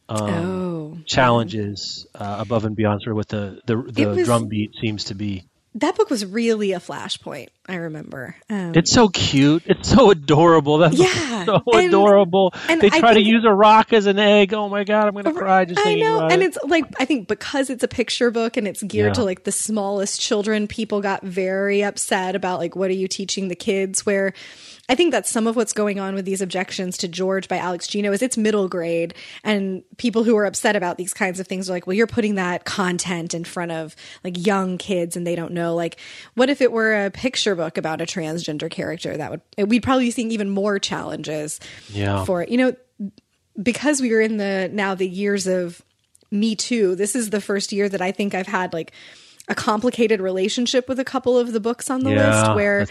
um, 0.08 0.18
oh, 0.30 0.98
challenges 1.06 2.06
uh, 2.14 2.36
above 2.40 2.64
and 2.64 2.74
beyond 2.74 3.02
sort 3.02 3.12
of 3.12 3.16
what 3.18 3.28
the 3.28 3.60
the, 3.66 3.76
the 3.92 4.06
was- 4.06 4.24
drum 4.26 4.48
beat 4.48 4.70
seems 4.80 5.04
to 5.04 5.14
be. 5.14 5.44
That 5.74 5.96
book 5.96 6.10
was 6.10 6.24
really 6.24 6.72
a 6.72 6.80
flashpoint. 6.80 7.48
I 7.68 7.74
remember. 7.76 8.34
Um, 8.48 8.72
It's 8.74 8.90
so 8.90 9.08
cute. 9.08 9.62
It's 9.66 9.90
so 9.90 10.10
adorable. 10.10 10.78
That's 10.78 10.96
Yeah, 10.98 11.44
so 11.44 11.62
and- 11.74 11.88
adorable. 11.88 12.54
and 12.68 12.80
they 12.80 12.88
try 12.88 13.12
to 13.14 13.20
use 13.22 13.44
a 13.46 13.52
rock 13.52 13.92
as 13.92 14.06
an 14.06 14.18
egg. 14.18 14.54
Oh 14.54 14.68
my 14.70 14.84
god, 14.84 15.06
I'm 15.06 15.14
gonna 15.14 15.34
cry 15.34 15.66
just 15.66 15.80
I 15.86 15.94
know, 15.96 16.20
and 16.28 16.42
it. 16.42 16.46
it's 16.46 16.58
like 16.64 16.84
I 16.98 17.04
think 17.04 17.28
because 17.28 17.68
it's 17.68 17.84
a 17.84 17.88
picture 17.88 18.30
book 18.30 18.56
and 18.56 18.66
it's 18.66 18.82
geared 18.82 19.08
Yeah. 19.08 19.12
to 19.14 19.24
like 19.24 19.44
the 19.44 19.52
smallest 19.52 20.20
children, 20.20 20.66
people 20.66 21.02
got 21.02 21.22
very 21.22 21.84
upset 21.84 22.34
about 22.34 22.58
like 22.58 22.74
what 22.74 22.88
are 22.90 22.94
you 22.94 23.06
teaching 23.08 23.48
the 23.48 23.54
kids? 23.56 24.06
Where 24.06 24.32
I 24.90 24.94
think 24.94 25.12
that's 25.12 25.28
some 25.28 25.46
of 25.46 25.54
what's 25.54 25.74
going 25.74 26.00
on 26.00 26.14
with 26.14 26.24
these 26.24 26.40
objections 26.40 26.96
to 26.98 27.08
George 27.08 27.46
by 27.46 27.58
Alex 27.58 27.86
Gino 27.86 28.10
is 28.10 28.22
it's 28.22 28.38
middle 28.38 28.68
grade 28.68 29.12
and 29.44 29.82
people 29.98 30.24
who 30.24 30.34
are 30.38 30.46
upset 30.46 30.76
about 30.76 30.96
these 30.96 31.12
kinds 31.12 31.38
of 31.40 31.46
things 31.46 31.68
are 31.68 31.74
like, 31.74 31.86
well, 31.86 31.92
you're 31.92 32.06
putting 32.06 32.36
that 32.36 32.64
content 32.64 33.34
in 33.34 33.44
front 33.44 33.70
of 33.70 33.94
like 34.24 34.46
young 34.46 34.78
kids 34.78 35.14
and 35.14 35.26
they 35.26 35.34
don't 35.36 35.52
know. 35.52 35.74
Like, 35.74 35.98
what 36.36 36.48
if 36.48 36.62
it 36.62 36.72
were 36.72 37.04
a 37.04 37.10
picture 37.10 37.54
book 37.58 37.76
about 37.76 38.00
a 38.00 38.06
transgender 38.06 38.70
character? 38.70 39.14
That 39.16 39.30
would 39.30 39.68
we'd 39.68 39.82
probably 39.82 40.06
be 40.06 40.10
seeing 40.10 40.30
even 40.30 40.48
more 40.48 40.78
challenges 40.78 41.60
Yeah. 41.92 42.24
for 42.24 42.40
it. 42.42 42.48
You 42.48 42.56
know, 42.56 42.76
because 43.62 44.00
we 44.00 44.12
are 44.14 44.20
in 44.20 44.36
the 44.38 44.70
now 44.72 44.94
the 44.94 45.06
years 45.08 45.46
of 45.46 45.82
me 46.30 46.54
too 46.54 46.94
this 46.94 47.16
is 47.16 47.30
the 47.30 47.40
first 47.40 47.72
year 47.72 47.88
that 47.88 48.02
i 48.02 48.12
think 48.12 48.34
i've 48.34 48.46
had 48.46 48.74
like 48.74 48.92
a 49.48 49.54
complicated 49.54 50.20
relationship 50.20 50.86
with 50.86 51.00
a 51.00 51.04
couple 51.04 51.38
of 51.38 51.52
the 51.52 51.58
books 51.58 51.88
on 51.90 52.04
the 52.04 52.10
Yeah, 52.10 52.28
list 52.28 52.54
where 52.54 52.86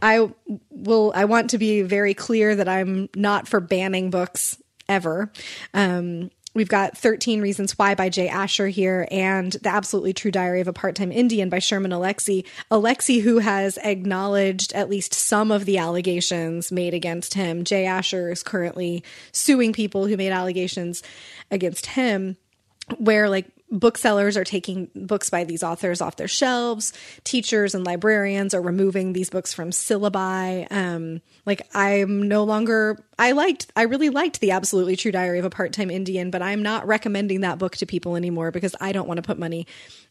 i 0.00 0.30
will 0.70 1.12
i 1.14 1.26
want 1.26 1.50
to 1.50 1.58
be 1.58 1.82
very 1.82 2.14
clear 2.14 2.56
that 2.56 2.68
i'm 2.68 3.10
not 3.14 3.46
for 3.46 3.60
banning 3.60 4.08
books 4.08 4.56
ever 4.88 5.30
um 5.74 6.30
We've 6.52 6.68
got 6.68 6.98
13 6.98 7.40
Reasons 7.40 7.78
Why 7.78 7.94
by 7.94 8.08
Jay 8.08 8.28
Asher 8.28 8.66
here 8.68 9.06
and 9.10 9.52
The 9.52 9.68
Absolutely 9.68 10.12
True 10.12 10.32
Diary 10.32 10.60
of 10.60 10.66
a 10.66 10.72
Part-Time 10.72 11.12
Indian 11.12 11.48
by 11.48 11.60
Sherman 11.60 11.92
Alexie. 11.92 12.44
Alexie, 12.72 13.22
who 13.22 13.38
has 13.38 13.78
acknowledged 13.78 14.72
at 14.72 14.90
least 14.90 15.14
some 15.14 15.52
of 15.52 15.64
the 15.64 15.78
allegations 15.78 16.72
made 16.72 16.92
against 16.92 17.34
him. 17.34 17.62
Jay 17.62 17.86
Asher 17.86 18.32
is 18.32 18.42
currently 18.42 19.04
suing 19.30 19.72
people 19.72 20.06
who 20.06 20.16
made 20.16 20.32
allegations 20.32 21.04
against 21.52 21.86
him 21.86 22.36
where 22.98 23.28
like 23.28 23.46
booksellers 23.70 24.36
are 24.36 24.44
taking 24.44 24.90
books 24.94 25.30
by 25.30 25.44
these 25.44 25.62
authors 25.62 26.00
off 26.00 26.16
their 26.16 26.28
shelves 26.28 26.92
teachers 27.24 27.74
and 27.74 27.84
librarians 27.84 28.52
are 28.52 28.62
removing 28.62 29.12
these 29.12 29.30
books 29.30 29.52
from 29.52 29.70
syllabi 29.70 30.66
um 30.70 31.20
like 31.46 31.62
i'm 31.74 32.26
no 32.26 32.42
longer 32.44 32.98
i 33.18 33.32
liked 33.32 33.70
i 33.76 33.82
really 33.82 34.10
liked 34.10 34.40
the 34.40 34.50
absolutely 34.50 34.96
true 34.96 35.12
diary 35.12 35.38
of 35.38 35.44
a 35.44 35.50
part-time 35.50 35.90
indian 35.90 36.30
but 36.30 36.42
i'm 36.42 36.62
not 36.62 36.86
recommending 36.86 37.42
that 37.42 37.58
book 37.58 37.76
to 37.76 37.86
people 37.86 38.16
anymore 38.16 38.50
because 38.50 38.74
i 38.80 38.92
don't 38.92 39.06
want 39.06 39.18
to 39.18 39.22
put 39.22 39.38
money 39.38 39.66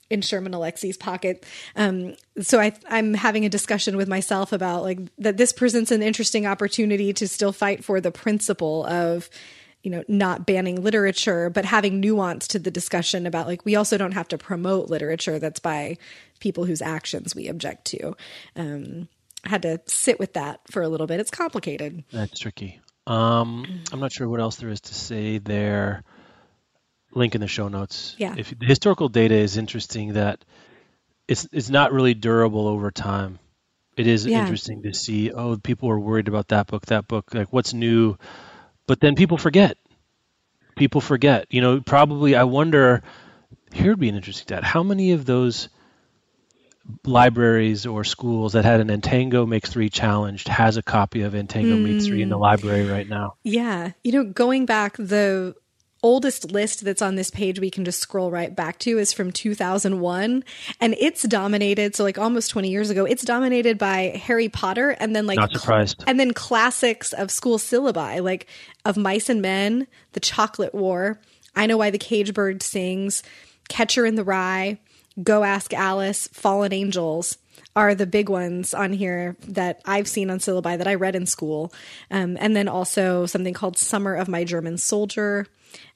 in 0.09 0.21
Sherman 0.21 0.53
Alexie's 0.53 0.97
pocket. 0.97 1.45
Um, 1.75 2.15
so 2.41 2.59
I, 2.59 2.73
I'm 2.89 3.13
having 3.13 3.45
a 3.45 3.49
discussion 3.49 3.95
with 3.95 4.07
myself 4.07 4.51
about 4.51 4.83
like 4.83 4.99
that 5.19 5.37
this 5.37 5.53
presents 5.53 5.91
an 5.91 6.01
interesting 6.01 6.45
opportunity 6.45 7.13
to 7.13 7.27
still 7.27 7.51
fight 7.51 7.83
for 7.83 8.01
the 8.01 8.11
principle 8.11 8.85
of 8.85 9.29
you 9.83 9.91
know 9.91 10.03
not 10.07 10.45
banning 10.45 10.83
literature 10.83 11.49
but 11.49 11.65
having 11.65 11.99
nuance 11.99 12.47
to 12.47 12.59
the 12.59 12.71
discussion 12.71 13.25
about 13.25 13.47
like 13.47 13.63
we 13.65 13.75
also 13.75 13.97
don't 13.97 14.11
have 14.13 14.27
to 14.27 14.37
promote 14.37 14.89
literature 14.89 15.39
that's 15.39 15.59
by 15.59 15.97
people 16.39 16.65
whose 16.65 16.81
actions 16.81 17.35
we 17.35 17.47
object 17.47 17.85
to 17.85 18.15
um 18.55 19.07
I 19.45 19.49
had 19.49 19.61
to 19.61 19.79
sit 19.85 20.19
with 20.19 20.33
that 20.33 20.59
for 20.69 20.81
a 20.81 20.89
little 20.89 21.07
bit 21.07 21.19
it's 21.21 21.31
complicated 21.31 22.03
That's 22.11 22.37
tricky. 22.39 22.81
Um, 23.07 23.65
I'm 23.91 23.99
not 23.99 24.11
sure 24.11 24.27
what 24.29 24.39
else 24.39 24.57
there 24.57 24.69
is 24.69 24.81
to 24.81 24.93
say 24.93 25.39
there. 25.39 26.03
Link 27.11 27.33
in 27.33 27.41
the 27.41 27.47
show 27.47 27.67
notes. 27.67 28.15
Yeah. 28.19 28.35
If 28.37 28.53
the 28.59 28.67
historical 28.67 29.09
data 29.09 29.33
is 29.33 29.57
interesting, 29.57 30.13
that 30.13 30.45
it's 31.27 31.47
it's 31.51 31.71
not 31.71 31.91
really 31.91 32.13
durable 32.13 32.67
over 32.67 32.91
time. 32.91 33.39
It 33.97 34.05
is 34.05 34.27
Yeah. 34.27 34.41
interesting 34.41 34.83
to 34.83 34.93
see. 34.93 35.31
Oh, 35.31 35.57
people 35.57 35.89
are 35.89 35.99
worried 35.99 36.27
about 36.27 36.49
that 36.49 36.67
book, 36.67 36.85
that 36.87 37.07
book. 37.07 37.33
Like, 37.33 37.51
what's 37.51 37.73
new? 37.73 38.15
But 38.89 38.99
then 38.99 39.13
people 39.13 39.37
forget. 39.37 39.77
People 40.75 40.99
forget. 40.99 41.45
You 41.51 41.61
know, 41.61 41.79
probably. 41.79 42.35
I 42.35 42.45
wonder. 42.45 43.03
Here 43.71 43.91
would 43.91 43.99
be 43.99 44.09
an 44.09 44.15
interesting 44.15 44.47
stat. 44.47 44.63
How 44.63 44.81
many 44.81 45.11
of 45.11 45.25
those 45.25 45.69
libraries 47.05 47.85
or 47.85 48.03
schools 48.03 48.53
that 48.53 48.65
had 48.65 48.79
an 48.79 48.89
And 48.89 49.03
Tango 49.03 49.45
Makes 49.45 49.69
Three 49.69 49.91
challenged 49.91 50.47
has 50.47 50.77
a 50.77 50.81
copy 50.81 51.21
of 51.21 51.35
And 51.35 51.47
Tango 51.47 51.75
Makes 51.75 52.07
Three 52.07 52.23
in 52.23 52.29
the 52.29 52.37
hmm. 52.37 52.41
library 52.41 52.87
right 52.87 53.07
now? 53.07 53.35
Yeah. 53.43 53.91
You 54.03 54.11
know, 54.11 54.23
going 54.23 54.65
back, 54.65 54.97
the 54.97 55.53
oldest 56.01 56.51
list 56.51 56.83
that's 56.85 57.01
on 57.01 57.15
this 57.15 57.29
page 57.29 57.59
we 57.59 57.69
can 57.69 57.83
just 57.83 57.99
scroll 57.99 58.31
right 58.31 58.55
back 58.55 58.79
to 58.79 58.97
is 58.97 59.11
from 59.11 59.31
2001 59.31 60.43
and 60.79 60.95
it's 60.97 61.23
dominated 61.23 61.95
so 61.95 62.03
like 62.03 62.17
almost 62.17 62.51
20 62.51 62.69
years 62.69 62.89
ago 62.89 63.03
it's 63.05 63.23
dominated 63.25 63.77
by 63.77 64.13
harry 64.15 64.47
potter 64.47 64.91
and 64.91 65.15
then 65.15 65.27
like 65.27 65.37
Not 65.37 65.51
surprised. 65.51 66.03
and 66.07 66.19
then 66.19 66.33
classics 66.33 67.11
of 67.11 67.29
school 67.31 67.57
syllabi 67.57 68.23
like 68.23 68.47
of 68.85 68.95
mice 68.95 69.27
and 69.29 69.41
men 69.41 69.87
the 70.13 70.21
chocolate 70.21 70.73
war 70.73 71.19
i 71.55 71.65
know 71.65 71.77
why 71.77 71.89
the 71.89 71.97
cage 71.97 72.33
bird 72.33 72.63
sings 72.63 73.21
catcher 73.67 74.05
in 74.05 74.15
the 74.15 74.23
rye 74.23 74.77
go 75.21 75.43
ask 75.43 75.73
alice 75.73 76.29
fallen 76.31 76.71
angels 76.71 77.37
are 77.75 77.95
the 77.95 78.07
big 78.07 78.29
ones 78.29 78.73
on 78.73 78.93
here 78.93 79.35
that 79.47 79.81
I've 79.85 80.07
seen 80.07 80.29
on 80.29 80.39
syllabi 80.39 80.77
that 80.77 80.87
I 80.87 80.95
read 80.95 81.15
in 81.15 81.25
school. 81.25 81.73
Um, 82.11 82.37
and 82.39 82.55
then 82.55 82.67
also 82.67 83.25
something 83.25 83.53
called 83.53 83.77
Summer 83.77 84.15
of 84.15 84.27
My 84.27 84.43
German 84.43 84.77
Soldier, 84.77 85.47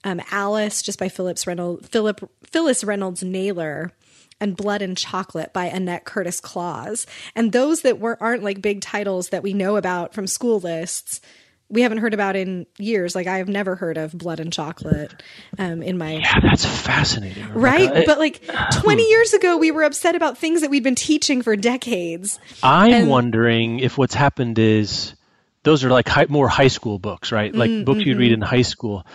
um, 0.03 0.21
Alice, 0.31 0.81
just 0.81 0.99
by 0.99 1.09
Phillips 1.09 1.47
Reynolds, 1.47 1.87
Philip, 1.87 2.29
Phyllis 2.43 2.83
Reynolds 2.83 3.23
Naylor, 3.23 3.91
and 4.39 4.57
Blood 4.57 4.81
and 4.81 4.97
Chocolate 4.97 5.53
by 5.53 5.65
Annette 5.65 6.05
Curtis 6.05 6.41
Klause. 6.41 7.05
And 7.35 7.51
those 7.51 7.81
that 7.81 7.99
were, 7.99 8.21
aren't 8.21 8.43
like 8.43 8.61
big 8.61 8.81
titles 8.81 9.29
that 9.29 9.43
we 9.43 9.53
know 9.53 9.77
about 9.77 10.13
from 10.13 10.27
school 10.27 10.59
lists, 10.59 11.21
we 11.69 11.81
haven't 11.81 11.99
heard 11.99 12.13
about 12.13 12.35
in 12.35 12.65
years. 12.77 13.15
Like 13.15 13.25
I've 13.27 13.47
never 13.49 13.75
heard 13.75 13.97
of 13.97 14.11
Blood 14.13 14.39
and 14.39 14.53
Chocolate 14.53 15.11
um, 15.57 15.81
in 15.81 15.97
my 15.97 16.13
Yeah, 16.17 16.39
that's 16.41 16.65
fascinating. 16.65 17.43
Rebecca. 17.45 17.59
right. 17.59 17.91
I- 17.91 18.05
but 18.05 18.19
like 18.19 18.41
20 18.81 19.03
years 19.03 19.33
ago, 19.33 19.57
we 19.57 19.71
were 19.71 19.83
upset 19.83 20.15
about 20.15 20.37
things 20.37 20.61
that 20.61 20.69
we'd 20.69 20.83
been 20.83 20.95
teaching 20.95 21.41
for 21.41 21.55
decades. 21.55 22.39
I'm 22.61 22.93
And- 22.93 23.09
wondering 23.09 23.79
if 23.79 23.97
what's 23.97 24.13
happened 24.13 24.59
is 24.59 25.15
those 25.63 25.83
are 25.83 25.89
like 25.89 26.07
high, 26.07 26.25
more 26.29 26.47
high 26.47 26.67
school 26.67 26.99
books, 26.99 27.31
right? 27.31 27.53
Like 27.55 27.71
Mm, 27.71 27.85
books 27.85 28.01
you'd 28.05 28.17
read 28.17 28.31
mm-hmm. 28.33 28.43
in 28.43 28.47
high 28.47 28.61
school. 28.63 29.05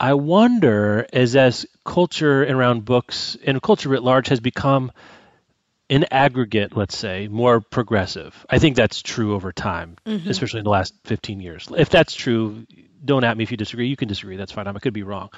I 0.00 0.14
wonder 0.14 1.06
as 1.12 1.36
as 1.36 1.66
culture 1.84 2.42
around 2.44 2.84
books 2.84 3.36
and 3.44 3.60
culture 3.60 3.94
at 3.94 4.02
large 4.02 4.28
has 4.28 4.40
become 4.40 4.90
in 5.88 6.04
aggregate, 6.10 6.76
let's 6.76 6.96
say, 6.96 7.28
more 7.28 7.60
progressive. 7.60 8.46
I 8.50 8.58
think 8.58 8.76
that's 8.76 9.00
true 9.02 9.34
over 9.34 9.52
time, 9.52 9.96
Mm-hmm. 10.06 10.28
especially 10.28 10.58
in 10.58 10.64
the 10.64 10.70
last 10.70 10.94
15 11.04 11.40
years. 11.40 11.68
If 11.76 11.88
that's 11.88 12.14
true, 12.14 12.66
don't 13.04 13.24
at 13.24 13.36
me 13.36 13.44
if 13.44 13.50
you 13.50 13.56
disagree. 13.56 13.88
You 13.88 13.96
can 13.96 14.08
disagree. 14.08 14.36
That's 14.36 14.52
fine. 14.52 14.66
I 14.66 14.72
could 14.74 14.92
be 14.92 15.02
wrong. 15.02 15.30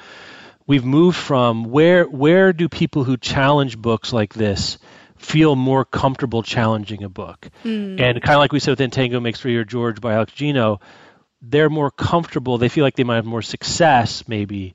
We've 0.66 0.84
moved 0.84 1.16
from 1.16 1.64
where 1.64 2.04
where 2.04 2.52
do 2.52 2.68
people 2.68 3.04
who 3.04 3.16
challenge 3.16 3.76
books 3.78 4.12
like 4.12 4.34
this 4.34 4.78
feel 5.16 5.56
more 5.56 5.84
comfortable 5.84 6.42
challenging 6.42 7.02
a 7.02 7.08
book? 7.08 7.48
And 7.64 7.98
kind 7.98 8.34
of 8.34 8.38
like 8.38 8.52
we 8.52 8.60
said 8.60 8.72
with 8.72 8.80
And 8.80 8.92
Tango 8.92 9.20
Makes 9.20 9.40
Three 9.40 9.56
or 9.56 9.64
George 9.64 10.00
by 10.00 10.14
Alex 10.14 10.32
Gino, 10.32 10.80
they're 11.42 11.70
more 11.70 11.90
comfortable. 11.90 12.58
They 12.58 12.68
feel 12.68 12.84
like 12.84 12.94
they 12.96 13.04
might 13.04 13.16
have 13.16 13.24
more 13.24 13.42
success, 13.42 14.28
maybe 14.28 14.74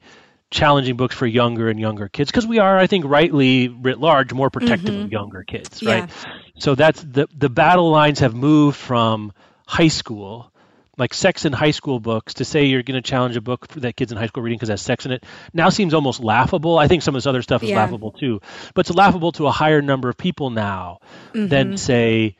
challenging 0.55 0.95
books 0.95 1.13
for 1.13 1.27
younger 1.27 1.69
and 1.69 1.79
younger 1.79 2.07
kids 2.07 2.31
because 2.31 2.47
we 2.47 2.59
are, 2.59 2.77
I 2.77 2.87
think, 2.87 3.05
rightly 3.05 3.67
writ 3.67 3.99
large, 3.99 4.33
more 4.33 4.49
protective 4.49 4.95
of 4.95 5.11
younger 5.11 5.43
kids, 5.43 5.81
right? 5.85 6.09
So 6.57 6.75
that's 6.75 7.01
the 7.03 7.27
the 7.37 7.49
battle 7.49 7.91
lines 7.91 8.19
have 8.19 8.33
moved 8.33 8.77
from 8.77 9.33
high 9.67 9.89
school, 9.89 10.51
like 10.97 11.13
sex 11.13 11.43
in 11.45 11.51
high 11.51 11.71
school 11.71 11.99
books, 11.99 12.35
to 12.35 12.45
say 12.45 12.65
you're 12.65 12.83
going 12.83 13.01
to 13.01 13.07
challenge 13.07 13.35
a 13.35 13.41
book 13.41 13.67
that 13.75 13.97
kids 13.97 14.11
in 14.13 14.17
high 14.17 14.27
school 14.27 14.43
reading 14.43 14.57
because 14.57 14.69
it 14.69 14.73
has 14.73 14.81
sex 14.81 15.05
in 15.05 15.11
it. 15.11 15.25
Now 15.53 15.69
seems 15.69 15.93
almost 15.93 16.21
laughable. 16.21 16.77
I 16.77 16.87
think 16.87 17.03
some 17.03 17.15
of 17.15 17.17
this 17.21 17.27
other 17.27 17.41
stuff 17.41 17.61
is 17.61 17.69
Yeah. 17.69 17.75
laughable 17.75 18.11
too, 18.11 18.39
but 18.73 18.87
it's 18.87 18.95
laughable 18.95 19.33
to 19.33 19.47
a 19.47 19.51
higher 19.51 19.81
number 19.81 20.07
of 20.07 20.17
people 20.17 20.49
now 20.51 20.99
than 21.33 21.77
say 21.77 22.37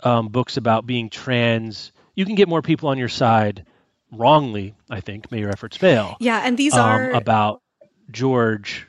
um, 0.00 0.28
books 0.28 0.58
about 0.58 0.86
being 0.86 1.08
trans. 1.08 1.92
You 2.14 2.26
can 2.26 2.34
get 2.34 2.48
more 2.48 2.60
people 2.62 2.90
on 2.90 2.98
your 2.98 3.08
side 3.08 3.64
wrongly, 4.12 4.74
I 4.90 5.00
think, 5.00 5.30
may 5.30 5.40
your 5.40 5.50
efforts 5.50 5.76
fail. 5.76 6.16
Yeah. 6.20 6.42
And 6.44 6.56
these 6.56 6.74
um, 6.74 6.80
are, 6.80 7.10
about 7.10 7.62
George 8.10 8.86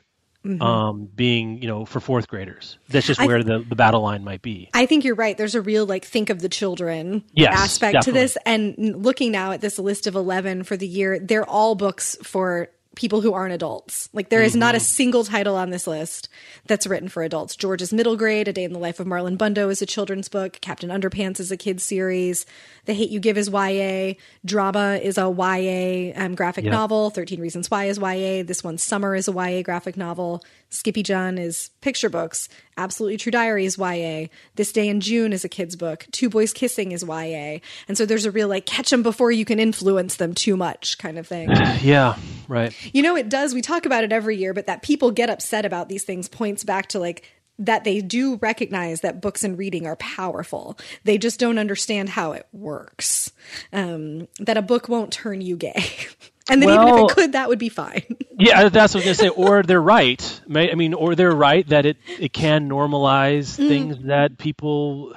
um, 0.60 1.08
being, 1.14 1.60
you 1.60 1.68
know, 1.68 1.84
for 1.84 2.00
fourth 2.00 2.28
graders. 2.28 2.78
That's 2.88 3.06
just 3.06 3.20
where 3.20 3.42
the, 3.42 3.58
the 3.58 3.76
battle 3.76 4.02
line 4.02 4.24
might 4.24 4.40
be. 4.40 4.70
I 4.72 4.86
think 4.86 5.04
you're 5.04 5.14
right. 5.14 5.36
There's 5.36 5.54
a 5.54 5.60
real 5.60 5.84
like 5.84 6.04
think 6.04 6.30
of 6.30 6.40
the 6.40 6.48
children 6.48 7.24
Yes, 7.32 7.54
aspect 7.58 7.94
definitely. 7.94 8.12
to 8.12 8.24
this. 8.24 8.38
And 8.46 9.04
looking 9.04 9.32
now 9.32 9.52
at 9.52 9.60
this 9.60 9.78
list 9.78 10.06
of 10.06 10.14
11 10.14 10.64
for 10.64 10.76
the 10.76 10.86
year, 10.86 11.18
they're 11.18 11.48
all 11.48 11.74
books 11.74 12.16
for 12.22 12.68
people 12.98 13.20
who 13.20 13.32
aren't 13.32 13.54
adults. 13.54 14.08
Like 14.12 14.28
there 14.28 14.42
is 14.42 14.56
not 14.56 14.74
Mm-hmm. 14.74 14.76
a 14.76 14.80
single 14.80 15.22
title 15.24 15.54
on 15.54 15.70
this 15.70 15.86
list 15.86 16.28
that's 16.66 16.84
written 16.84 17.08
for 17.08 17.22
adults. 17.22 17.54
George's 17.54 17.92
Middle 17.92 18.16
Grade, 18.16 18.48
A 18.48 18.52
Day 18.52 18.64
in 18.64 18.72
the 18.72 18.78
Life 18.80 18.98
of 18.98 19.06
Marlon 19.06 19.38
Bundo 19.38 19.70
is 19.70 19.80
a 19.80 19.86
children's 19.86 20.28
book. 20.28 20.58
Captain 20.60 20.90
Underpants 20.90 21.38
is 21.38 21.52
a 21.52 21.56
kids 21.56 21.84
series. 21.84 22.44
The 22.86 22.94
Hate 22.94 23.10
You 23.10 23.20
Give 23.20 23.38
is 23.38 23.48
YA. 23.50 24.14
Drama 24.44 24.98
is 25.00 25.16
a 25.16 25.30
YA 25.30 26.12
um, 26.16 26.34
graphic 26.34 26.64
Yeah. 26.64 26.72
novel. 26.72 27.10
13 27.10 27.40
Reasons 27.40 27.70
Why 27.70 27.84
is 27.84 27.98
YA. 27.98 28.42
This 28.42 28.64
one, 28.64 28.78
Summer, 28.78 29.14
is 29.14 29.28
a 29.28 29.32
YA 29.32 29.62
graphic 29.62 29.96
novel. 29.96 30.42
Skippyjon 30.70 31.38
is 31.38 31.70
picture 31.80 32.10
books. 32.10 32.48
Absolutely 32.76 33.16
True 33.16 33.32
Diary 33.32 33.64
is 33.64 33.78
YA. 33.78 34.26
This 34.56 34.72
Day 34.72 34.88
in 34.88 35.00
June 35.00 35.32
is 35.32 35.44
a 35.44 35.48
kid's 35.48 35.76
book. 35.76 36.06
Two 36.12 36.28
Boys 36.28 36.52
Kissing 36.52 36.92
is 36.92 37.02
YA. 37.02 37.58
And 37.88 37.96
so 37.96 38.04
there's 38.04 38.26
a 38.26 38.30
real 38.30 38.48
like 38.48 38.66
catch 38.66 38.90
them 38.90 39.02
before 39.02 39.32
you 39.32 39.44
can 39.44 39.58
influence 39.58 40.16
them 40.16 40.34
too 40.34 40.56
much 40.56 40.98
kind 40.98 41.18
of 41.18 41.26
thing. 41.26 41.48
Yeah, 41.78 42.16
right. 42.48 42.74
You 42.92 43.02
know, 43.02 43.14
it 43.14 43.28
does. 43.28 43.54
We 43.54 43.62
talk 43.62 43.86
about 43.86 44.02
it 44.02 44.12
every 44.12 44.36
year, 44.36 44.52
but 44.52 44.66
that 44.66 44.82
people 44.82 45.10
get 45.10 45.30
upset 45.30 45.64
about 45.64 45.88
these 45.88 46.02
things 46.02 46.28
points 46.28 46.64
back 46.64 46.88
to 46.88 46.98
like 46.98 47.24
that 47.58 47.84
they 47.84 48.00
do 48.00 48.36
recognize 48.36 49.00
that 49.00 49.20
books 49.20 49.44
and 49.44 49.58
reading 49.58 49.86
are 49.86 49.96
powerful. 49.96 50.78
They 51.04 51.18
just 51.18 51.40
don't 51.40 51.58
understand 51.58 52.08
how 52.08 52.32
it 52.32 52.46
works. 52.52 53.32
Um, 53.72 54.28
that 54.38 54.56
a 54.56 54.62
book 54.62 54.88
won't 54.88 55.12
turn 55.12 55.40
you 55.40 55.56
gay. 55.56 55.84
and 56.50 56.62
then 56.62 56.68
even 56.70 56.88
if 56.88 56.94
Well- 56.94 57.06
it 57.08 57.14
could, 57.14 57.32
that 57.32 57.48
would 57.48 57.58
be 57.58 57.68
fine. 57.68 58.04
Yeah, 58.40 58.68
that's 58.68 58.94
what 58.94 59.04
I 59.04 59.08
was 59.08 59.18
going 59.18 59.30
to 59.32 59.36
say. 59.36 59.42
Or 59.42 59.64
they're 59.64 59.82
right. 59.82 60.40
I 60.54 60.76
mean, 60.76 60.94
or 60.94 61.16
they're 61.16 61.32
right 61.34 61.68
that 61.70 61.86
it, 61.86 61.96
it 62.20 62.32
can 62.32 62.68
normalize 62.68 63.56
things 63.56 64.04
that 64.04 64.38
people 64.38 65.12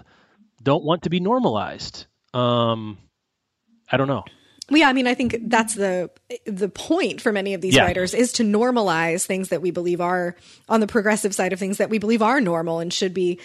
don't 0.63 0.83
want 0.83 1.03
to 1.03 1.11
be 1.11 1.19
normalized. 1.19 2.07
Um, 2.33 2.97
I 3.91 3.97
don't 3.97 4.07
know. 4.07 4.23
Well, 4.71 4.79
yeah, 4.79 4.89
I 4.89 4.93
mean, 4.93 5.05
I 5.05 5.13
think 5.13 5.35
that's 5.49 5.75
the 5.75 6.09
the 6.47 6.67
point 6.67 7.21
for 7.21 7.31
many 7.31 7.53
of 7.53 7.61
these 7.61 7.75
Yeah. 7.75 7.83
writers 7.83 8.15
is 8.15 8.31
to 8.33 8.43
normalize 8.43 9.23
things 9.27 9.49
that 9.49 9.61
we 9.61 9.69
believe 9.69 10.01
are 10.01 10.35
on 10.67 10.79
the 10.79 10.87
progressive 10.87 11.35
side 11.35 11.53
of 11.53 11.59
things 11.59 11.77
that 11.77 11.91
we 11.91 11.99
believe 11.99 12.23
are 12.23 12.41
normal 12.41 12.79
and 12.79 12.91
should 12.91 13.13
be 13.13 13.39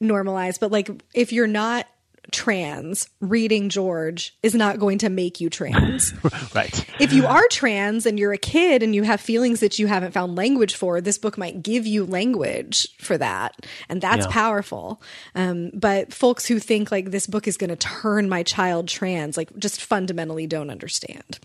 normalized. 0.00 0.58
But 0.58 0.72
like, 0.72 0.88
if 1.12 1.34
you're 1.34 1.46
not 1.46 1.84
trans, 2.30 3.08
reading 3.20 3.68
George 3.68 4.36
is 4.42 4.54
not 4.54 4.78
going 4.78 4.98
to 4.98 5.08
make 5.08 5.40
you 5.40 5.50
trans. 5.50 6.12
Right. 6.54 6.84
if 6.98 7.12
you 7.12 7.26
are 7.26 7.46
trans 7.50 8.06
and 8.06 8.18
you're 8.18 8.32
a 8.32 8.38
kid 8.38 8.82
and 8.82 8.94
you 8.94 9.02
have 9.02 9.20
feelings 9.20 9.60
that 9.60 9.78
you 9.78 9.86
haven't 9.86 10.12
found 10.12 10.36
language 10.36 10.74
for, 10.74 11.00
this 11.00 11.18
book 11.18 11.36
might 11.38 11.62
give 11.62 11.86
you 11.86 12.04
language 12.04 12.88
for 12.98 13.16
that. 13.18 13.54
And 13.88 14.00
that's 14.00 14.26
Yeah. 14.26 14.32
powerful. 14.32 15.00
Um, 15.34 15.70
but 15.74 16.12
folks 16.12 16.46
who 16.46 16.58
think 16.58 16.90
like 16.90 17.10
this 17.10 17.26
book 17.26 17.46
is 17.48 17.56
going 17.56 17.70
to 17.70 17.76
turn 17.76 18.28
my 18.28 18.42
child 18.42 18.88
trans, 18.88 19.36
like 19.36 19.56
just 19.58 19.80
fundamentally 19.82 20.46
don't 20.46 20.70
understand. 20.70 21.38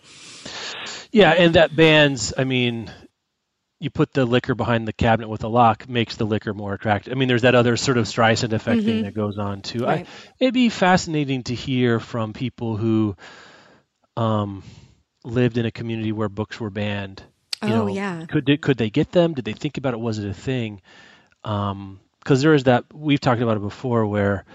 Yeah, 1.12 1.32
and 1.32 1.54
that 1.56 1.76
bans, 1.76 2.34
I 2.38 2.44
mean, 2.44 2.92
you 3.84 3.90
put 3.90 4.14
the 4.14 4.26
liquor 4.26 4.56
behind 4.56 4.88
the 4.88 4.94
cabinet 4.94 5.28
with 5.28 5.44
a 5.44 5.48
lock 5.50 5.90
makes 5.90 6.16
the 6.16 6.24
liquor 6.26 6.54
more 6.54 6.74
attractive. 6.74 7.12
I 7.12 7.16
mean, 7.16 7.28
there's 7.28 7.42
that 7.42 7.54
other 7.54 7.76
sort 7.76 7.98
of 7.98 8.06
Streisand 8.06 8.54
effect 8.54 8.84
thing 8.84 9.04
that 9.04 9.14
goes 9.14 9.38
on 9.38 9.62
too. 9.62 9.80
Right. 9.84 10.08
I, 10.08 10.10
it'd 10.40 10.54
be 10.54 10.70
fascinating 10.70 11.44
to 11.44 11.54
hear 11.56 12.00
from 12.00 12.32
people 12.32 12.78
who 12.78 13.18
um, 14.16 14.64
lived 15.26 15.58
in 15.58 15.66
a 15.66 15.72
community 15.72 16.14
where 16.14 16.30
books 16.30 16.60
were 16.60 16.70
banned. 16.70 17.24
You 17.62 17.70
Oh, 17.70 17.86
know, 17.86 17.88
yeah. 17.88 18.26
Could 18.26 18.46
they, 18.46 18.58
could 18.58 18.78
they 18.78 18.90
get 18.90 19.12
them? 19.12 19.34
Did 19.34 19.44
they 19.46 19.54
think 19.54 19.78
about 19.78 19.94
it? 19.94 20.00
Was 20.00 20.18
it 20.20 20.30
a 20.30 20.34
thing? 20.34 20.82
Because 21.42 22.42
there 22.42 22.54
is 22.54 22.64
that 22.64 22.86
we've 22.94 23.20
talked 23.20 23.42
about 23.42 23.58
it 23.58 23.62
before, 23.62 24.06
where 24.08 24.46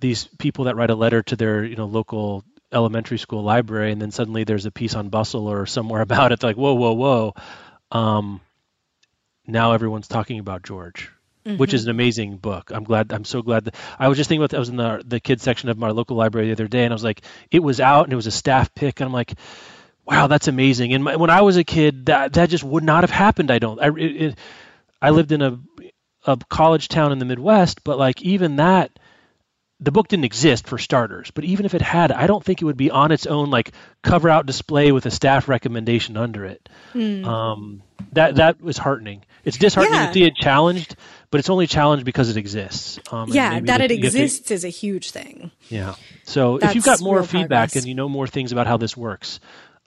these 0.00 0.24
people 0.38 0.64
that 0.64 0.74
write 0.76 0.90
a 0.90 0.94
letter 0.96 1.22
to 1.22 1.36
their 1.36 1.64
you 1.64 1.76
know 1.76 1.86
local 1.86 2.44
elementary 2.72 3.18
school 3.18 3.42
library, 3.44 3.92
and 3.92 4.00
then 4.02 4.10
suddenly 4.10 4.42
there's 4.44 4.66
a 4.66 4.70
piece 4.72 4.94
on 4.94 5.08
Bustle 5.08 5.46
or 5.46 5.66
somewhere 5.66 6.00
about 6.08 6.32
it. 6.32 6.40
They're 6.40 6.50
Like 6.50 6.56
whoa, 6.56 6.74
whoa, 6.74 6.92
whoa. 6.92 7.34
Um, 7.92 8.40
now 9.46 9.72
everyone's 9.72 10.08
talking 10.08 10.38
about 10.38 10.62
George, 10.62 11.10
which 11.56 11.74
is 11.74 11.84
an 11.84 11.90
amazing 11.90 12.36
book. 12.36 12.70
I'm 12.72 12.84
glad. 12.84 13.12
I'm 13.12 13.24
so 13.24 13.42
glad. 13.42 13.64
That, 13.64 13.74
I 13.98 14.08
was 14.08 14.16
just 14.16 14.28
thinking 14.28 14.44
about. 14.44 14.54
I 14.54 14.58
was 14.58 14.68
in 14.68 14.76
the 14.76 15.02
the 15.04 15.20
kids 15.20 15.42
section 15.42 15.68
of 15.68 15.78
my 15.78 15.90
local 15.90 16.16
library 16.16 16.46
the 16.46 16.52
other 16.52 16.68
day, 16.68 16.84
and 16.84 16.92
I 16.92 16.94
was 16.94 17.04
like, 17.04 17.22
it 17.50 17.60
was 17.60 17.80
out, 17.80 18.04
and 18.04 18.12
it 18.12 18.16
was 18.16 18.26
a 18.26 18.32
staff 18.32 18.74
pick, 18.74 19.00
and 19.00 19.06
I'm 19.06 19.12
like. 19.12 19.34
Wow, 20.06 20.26
that's 20.26 20.48
amazing! 20.48 20.92
And 20.92 21.04
my, 21.04 21.14
when 21.14 21.30
I 21.30 21.42
was 21.42 21.56
a 21.56 21.62
kid, 21.62 22.06
that 22.06 22.32
that 22.32 22.48
just 22.48 22.64
would 22.64 22.82
not 22.82 23.04
have 23.04 23.10
happened. 23.10 23.48
I 23.48 23.60
don't. 23.60 23.80
I, 23.80 23.88
it, 23.88 24.22
it, 24.22 24.38
I 25.00 25.10
lived 25.10 25.30
in 25.30 25.40
a 25.40 25.60
a 26.26 26.36
college 26.48 26.88
town 26.88 27.12
in 27.12 27.18
the 27.18 27.24
Midwest, 27.24 27.84
but 27.84 27.98
like 27.98 28.20
even 28.22 28.56
that 28.56 28.98
the 29.80 29.90
book 29.90 30.08
didn't 30.08 30.26
exist 30.26 30.66
for 30.66 30.76
starters, 30.76 31.30
but 31.30 31.44
even 31.44 31.64
if 31.64 31.74
it 31.74 31.80
had, 31.80 32.12
I 32.12 32.26
don't 32.26 32.44
think 32.44 32.60
it 32.60 32.66
would 32.66 32.76
be 32.76 32.90
on 32.90 33.12
its 33.12 33.26
own 33.26 33.50
like 33.50 33.72
cover 34.02 34.28
out 34.28 34.44
display 34.44 34.92
with 34.92 35.06
a 35.06 35.10
staff 35.10 35.48
recommendation 35.48 36.16
under 36.16 36.44
it. 36.44 36.68
Mm. 36.92 37.24
Um, 37.24 37.82
that 38.12 38.36
that 38.36 38.60
was 38.60 38.76
heartening. 38.76 39.24
It's 39.42 39.56
disheartening 39.56 39.98
yeah. 39.98 40.06
to 40.08 40.12
see 40.12 40.24
it 40.24 40.34
challenged, 40.34 40.96
but 41.30 41.38
it's 41.38 41.48
only 41.48 41.66
challenged 41.66 42.04
because 42.04 42.28
it 42.28 42.36
exists. 42.36 42.98
Um, 43.10 43.30
yeah, 43.30 43.58
that 43.60 43.80
it 43.80 43.90
exists 43.90 44.48
to, 44.48 44.54
is 44.54 44.64
a 44.64 44.68
huge 44.68 45.12
thing. 45.12 45.50
Yeah. 45.68 45.94
So 46.24 46.58
That's 46.58 46.72
if 46.72 46.74
you've 46.76 46.84
got 46.84 47.00
more 47.00 47.22
feedback 47.22 47.70
progress. 47.70 47.76
and 47.76 47.86
you 47.86 47.94
know 47.94 48.08
more 48.08 48.26
things 48.26 48.52
about 48.52 48.66
how 48.66 48.76
this 48.76 48.96
works, 48.96 49.40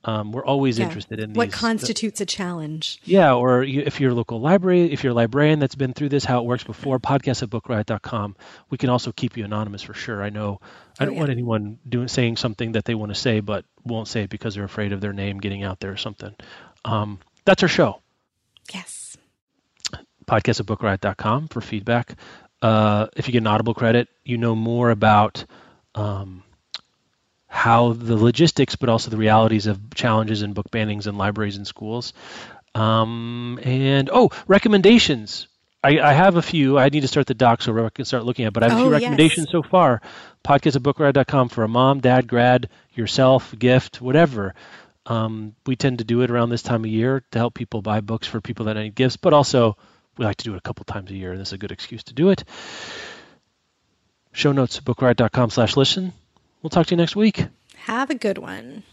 um, 0.06 0.32
we're 0.32 0.46
always 0.46 0.80
yeah. 0.80 0.86
interested 0.86 1.20
in 1.20 1.34
what 1.34 1.52
these, 1.52 1.56
constitutes 1.56 2.20
a 2.20 2.26
challenge. 2.26 3.00
Yeah, 3.04 3.34
or 3.34 3.64
you, 3.64 3.84
if 3.86 4.02
you're 4.02 4.12
a 4.12 4.14
local 4.14 4.42
library, 4.42 4.92
if 4.92 5.04
you're 5.04 5.12
a 5.12 5.16
librarian 5.16 5.60
that's 5.60 5.76
been 5.76 5.94
through 5.94 6.10
this, 6.10 6.26
how 6.26 6.40
it 6.40 6.46
works 6.46 6.64
before, 6.64 7.00
podcast 7.00 7.42
at 7.42 7.50
bookriot.com. 7.50 8.36
We 8.70 8.78
can 8.78 8.90
also 8.90 9.12
keep 9.12 9.38
you 9.38 9.46
anonymous 9.46 9.82
for 9.82 9.94
sure. 9.94 10.22
I 10.22 10.30
know 10.30 10.60
I 11.00 11.04
oh, 11.04 11.06
don't 11.06 11.10
oh, 11.10 11.14
yeah. 11.14 11.20
want 11.20 11.32
anyone 11.32 11.80
doing 11.88 12.08
saying 12.10 12.38
something 12.38 12.74
that 12.74 12.86
they 12.86 12.96
want 12.96 13.14
to 13.14 13.20
say 13.20 13.40
but 13.40 13.66
won't 13.86 14.08
say 14.08 14.24
it 14.24 14.30
because 14.30 14.56
they're 14.56 14.64
afraid 14.64 14.92
of 14.92 15.00
their 15.00 15.14
name 15.14 15.40
getting 15.40 15.64
out 15.64 15.80
there 15.80 15.92
or 15.92 15.98
something. 15.98 16.36
Um, 16.84 17.20
that's 17.46 17.64
our 17.64 17.70
show. 17.70 18.02
Yes. 18.74 19.18
Podcast 20.26 20.60
at 20.60 20.66
bookriot.com 20.66 21.48
for 21.48 21.62
feedback. 21.62 22.16
Uh, 22.62 23.08
if 23.16 23.28
you 23.28 23.34
get 23.34 23.40
an 23.40 23.48
Audible 23.48 23.74
credit, 23.74 24.08
you 24.24 24.38
know 24.38 24.56
more 24.56 24.90
about. 24.90 25.46
Um, 25.96 26.44
how 27.54 27.94
the 27.94 28.18
logistics, 28.18 28.76
but 28.76 28.90
also 28.90 29.12
the 29.12 29.18
realities 29.18 29.68
of 29.68 29.80
challenges 29.94 30.42
in 30.42 30.54
book 30.54 30.72
bannings 30.72 31.06
and 31.06 31.20
libraries 31.20 31.56
and 31.56 31.68
schools. 31.68 32.12
Um, 32.74 33.60
and 33.62 34.10
oh, 34.12 34.32
recommendations. 34.48 35.48
I, 35.84 36.00
I, 36.00 36.14
have 36.14 36.36
a 36.36 36.42
few. 36.42 36.80
I 36.80 36.90
need 36.90 37.02
to 37.02 37.08
start 37.08 37.28
the 37.28 37.36
doc 37.36 37.62
so 37.62 37.86
I 37.86 37.90
can 37.92 38.06
start 38.06 38.26
looking 38.26 38.46
at. 38.46 38.54
But 38.54 38.64
I 38.64 38.70
have 38.70 38.78
a 38.80 38.82
few 38.82 38.88
oh, 38.88 38.92
recommendations 38.92 39.46
yes. 39.48 39.52
so 39.52 39.62
far. 39.62 40.02
Podcast 40.44 40.78
at 40.78 40.82
bookriot.com 40.82 41.50
for 41.50 41.64
a 41.64 41.68
mom, 41.68 42.00
dad, 42.00 42.28
grad, 42.28 42.70
yourself, 42.96 43.54
gift, 43.58 44.02
whatever. 44.02 44.56
Um, 45.06 45.54
we 45.68 45.76
tend 45.76 46.00
to 46.00 46.04
do 46.04 46.22
it 46.22 46.32
around 46.32 46.50
this 46.50 46.64
time 46.64 46.84
of 46.84 46.90
year 46.90 47.24
to 47.32 47.38
help 47.38 47.54
people 47.54 47.84
buy 47.84 48.02
books 48.02 48.26
for 48.26 48.42
people 48.42 48.66
that 48.66 48.78
need 48.78 48.96
gifts, 48.96 49.18
but 49.18 49.34
also 49.34 49.78
we 50.18 50.26
like 50.26 50.38
to 50.38 50.46
do 50.46 50.56
it 50.56 50.58
a 50.58 50.62
couple 50.62 50.86
times 50.86 51.12
a 51.12 51.16
year, 51.16 51.34
and 51.34 51.40
this 51.40 51.50
is 51.50 51.54
a 51.54 51.58
good 51.60 51.72
excuse 51.72 52.04
to 52.06 52.16
do 52.16 52.30
it. 52.30 52.46
Show 54.32 54.54
notes 54.54 54.80
bookriot.com 54.80 55.52
slash 55.52 55.78
listen. 55.78 56.14
We'll 56.64 56.70
talk 56.70 56.88
to 56.88 56.92
you 56.92 56.98
next 56.98 57.16
week. 57.18 57.46
Have 57.76 58.10
a 58.10 58.16
good 58.16 58.38
one. 58.38 58.84